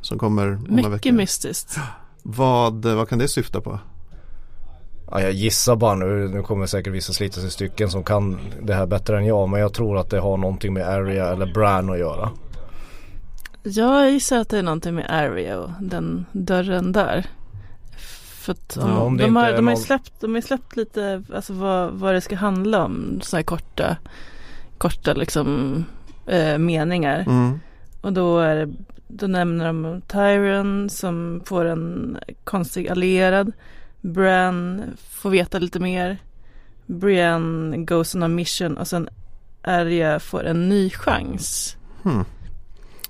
Som 0.00 0.18
kommer 0.18 0.46
om 0.54 0.66
Mycket 0.68 0.90
veckor 0.92 1.12
mystiskt. 1.12 1.78
vad, 2.22 2.84
vad 2.84 3.08
kan 3.08 3.18
det 3.18 3.28
syfta 3.28 3.60
på? 3.60 3.78
Ja, 5.10 5.20
jag 5.20 5.32
gissar 5.32 5.76
bara 5.76 5.94
nu, 5.94 6.28
nu 6.28 6.42
kommer 6.42 6.66
säkert 6.66 6.92
vissa 6.92 7.12
slitas 7.12 7.44
i 7.44 7.50
stycken 7.50 7.90
som 7.90 8.04
kan 8.04 8.38
det 8.62 8.74
här 8.74 8.86
bättre 8.86 9.18
än 9.18 9.26
jag 9.26 9.48
men 9.48 9.60
jag 9.60 9.72
tror 9.74 9.98
att 9.98 10.10
det 10.10 10.18
har 10.20 10.36
någonting 10.36 10.72
med 10.74 10.88
Area 10.88 11.28
eller 11.28 11.46
Bran 11.54 11.90
att 11.90 11.98
göra. 11.98 12.30
Jag 13.62 14.10
gissar 14.10 14.38
att 14.38 14.48
det 14.48 14.58
är 14.58 14.62
någonting 14.62 14.94
med 14.94 15.06
Arya 15.10 15.58
och 15.60 15.70
den 15.80 16.26
dörren 16.32 16.92
där. 16.92 17.26
För 18.40 18.52
att 18.52 18.78
Ja, 18.80 19.00
om 19.00 19.16
det 19.16 19.24
de, 19.24 19.36
har, 19.36 19.46
de, 19.48 19.54
har 19.54 19.62
någon- 19.62 19.76
släppt, 19.76 20.12
de 20.20 20.34
har 20.34 20.40
släppt 20.40 20.76
lite 20.76 21.22
alltså 21.34 21.52
vad, 21.52 21.92
vad 21.92 22.14
det 22.14 22.20
ska 22.20 22.36
handla 22.36 22.84
om. 22.84 23.18
Sådana 23.22 23.38
här 23.38 23.44
korta, 23.44 23.96
korta 24.78 25.14
liksom 25.14 25.84
eh, 26.26 26.58
meningar. 26.58 27.24
Mm. 27.26 27.60
Och 28.00 28.12
då, 28.12 28.38
är 28.38 28.56
det, 28.56 28.72
då 29.08 29.26
nämner 29.26 29.66
de 29.66 30.00
Tyrion 30.00 30.90
som 30.90 31.42
får 31.44 31.64
en 31.64 32.18
konstig 32.44 32.88
allierad. 32.88 33.52
Bran 34.00 34.82
får 35.10 35.30
veta 35.30 35.58
lite 35.58 35.80
mer. 35.80 36.18
Brienne 36.86 37.76
goes 37.76 38.14
on 38.14 38.22
a 38.22 38.28
mission 38.28 38.78
och 38.78 38.88
sen 38.88 39.08
Arya 39.62 40.20
får 40.20 40.44
en 40.44 40.68
ny 40.68 40.90
chans. 40.90 41.76
Hmm. 42.02 42.24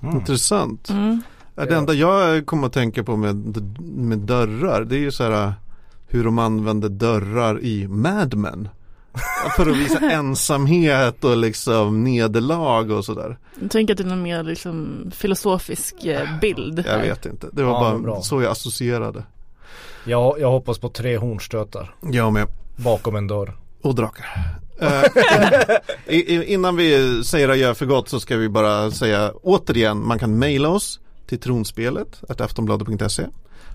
Mm. 0.01 0.15
Intressant 0.15 0.89
Mm. 0.89 1.21
Ja, 1.55 1.65
Det 1.65 1.75
enda 1.75 1.93
jag 1.93 2.45
kommer 2.45 2.67
att 2.67 2.73
tänka 2.73 3.03
på 3.03 3.15
med, 3.15 3.35
med 3.81 4.19
dörrar 4.19 4.83
Det 4.83 4.95
är 4.95 4.99
ju 4.99 5.11
så 5.11 5.23
här 5.23 5.53
Hur 6.07 6.23
de 6.23 6.39
använder 6.39 6.89
dörrar 6.89 7.61
i 7.63 7.87
Mad 7.87 8.35
Men 8.35 8.69
För 9.55 9.69
att 9.69 9.77
visa 9.77 9.99
ensamhet 10.11 11.23
och 11.23 11.37
liksom 11.37 12.03
nederlag 12.03 12.91
och 12.91 13.05
sådär 13.05 13.37
Jag 13.61 13.71
tänker 13.71 13.93
att 13.93 13.97
det 13.97 14.03
är 14.03 14.07
någon 14.07 14.21
mer 14.21 14.43
liksom 14.43 15.05
filosofisk 15.15 16.05
eh, 16.05 16.39
bild. 16.41 16.83
Jag 16.87 16.93
här. 16.93 17.01
vet 17.01 17.25
inte 17.25 17.47
Det 17.51 17.63
var 17.63 17.71
Ja, 17.73 17.79
bara 17.79 17.97
bra. 17.99 18.21
så 18.21 18.41
jag 18.41 18.51
associerade 18.51 19.23
Jag, 20.05 20.39
jag 20.39 20.51
hoppas 20.51 20.77
på 20.79 20.89
tre 20.89 21.17
hornstötar 21.17 21.95
Jag 22.11 22.33
med 22.33 22.47
bakom 22.75 23.15
en 23.15 23.27
dörr. 23.27 23.57
Och 23.81 23.95
drakar. 23.95 24.25
Eh, 24.81 25.03
innan 26.53 26.75
vi 26.75 27.21
säger 27.23 27.49
adjö 27.49 27.73
för 27.73 27.85
gott 27.85 28.09
så 28.09 28.19
ska 28.19 28.37
vi 28.37 28.49
bara 28.49 28.91
säga 28.91 29.31
återigen, 29.43 30.07
man 30.07 30.19
kan 30.19 30.39
mejla 30.39 30.69
oss 30.69 30.99
till 31.27 31.39
tronspelet, 31.39 32.21
aftonbladet.se. 32.39 33.23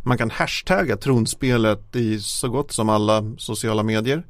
Man 0.02 0.18
kan 0.18 0.30
hashtagga 0.30 0.96
tronspelet 0.96 1.96
i 1.96 2.20
så 2.20 2.48
gott 2.48 2.72
som 2.72 2.88
alla 2.88 3.22
sociala 3.38 3.82
medier. 3.82 4.22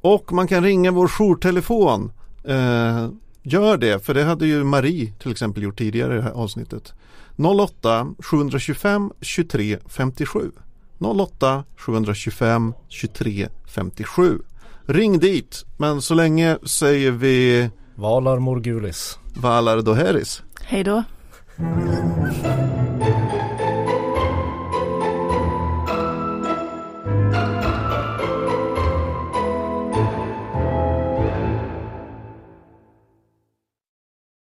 Och 0.00 0.32
man 0.32 0.48
kan 0.48 0.62
ringa 0.62 0.90
vår 0.90 1.08
jourtelefon. 1.08 2.12
Eh, 2.44 3.08
gör 3.42 3.76
det, 3.76 4.04
för 4.04 4.14
det 4.14 4.24
hade 4.24 4.46
ju 4.46 4.64
Marie 4.64 5.12
till 5.18 5.30
exempel 5.30 5.62
gjort 5.62 5.78
tidigare 5.78 6.14
i 6.14 6.16
det 6.16 6.22
här 6.22 6.30
avsnittet. 6.30 6.92
08 7.36 8.06
725 8.18 9.12
23 9.20 9.78
57. 9.86 10.50
08 10.98 11.64
725 11.76 12.74
23 12.88 13.48
57. 13.74 14.38
Ring 14.86 15.18
dit, 15.18 15.64
men 15.76 16.02
så 16.02 16.14
länge 16.14 16.58
säger 16.62 17.10
vi 17.10 17.70
Valar 17.94 18.38
Morgulis. 18.38 19.18
Valar 19.36 19.82
Doheris. 19.82 20.42
Hej 20.62 20.84
då. 20.84 21.02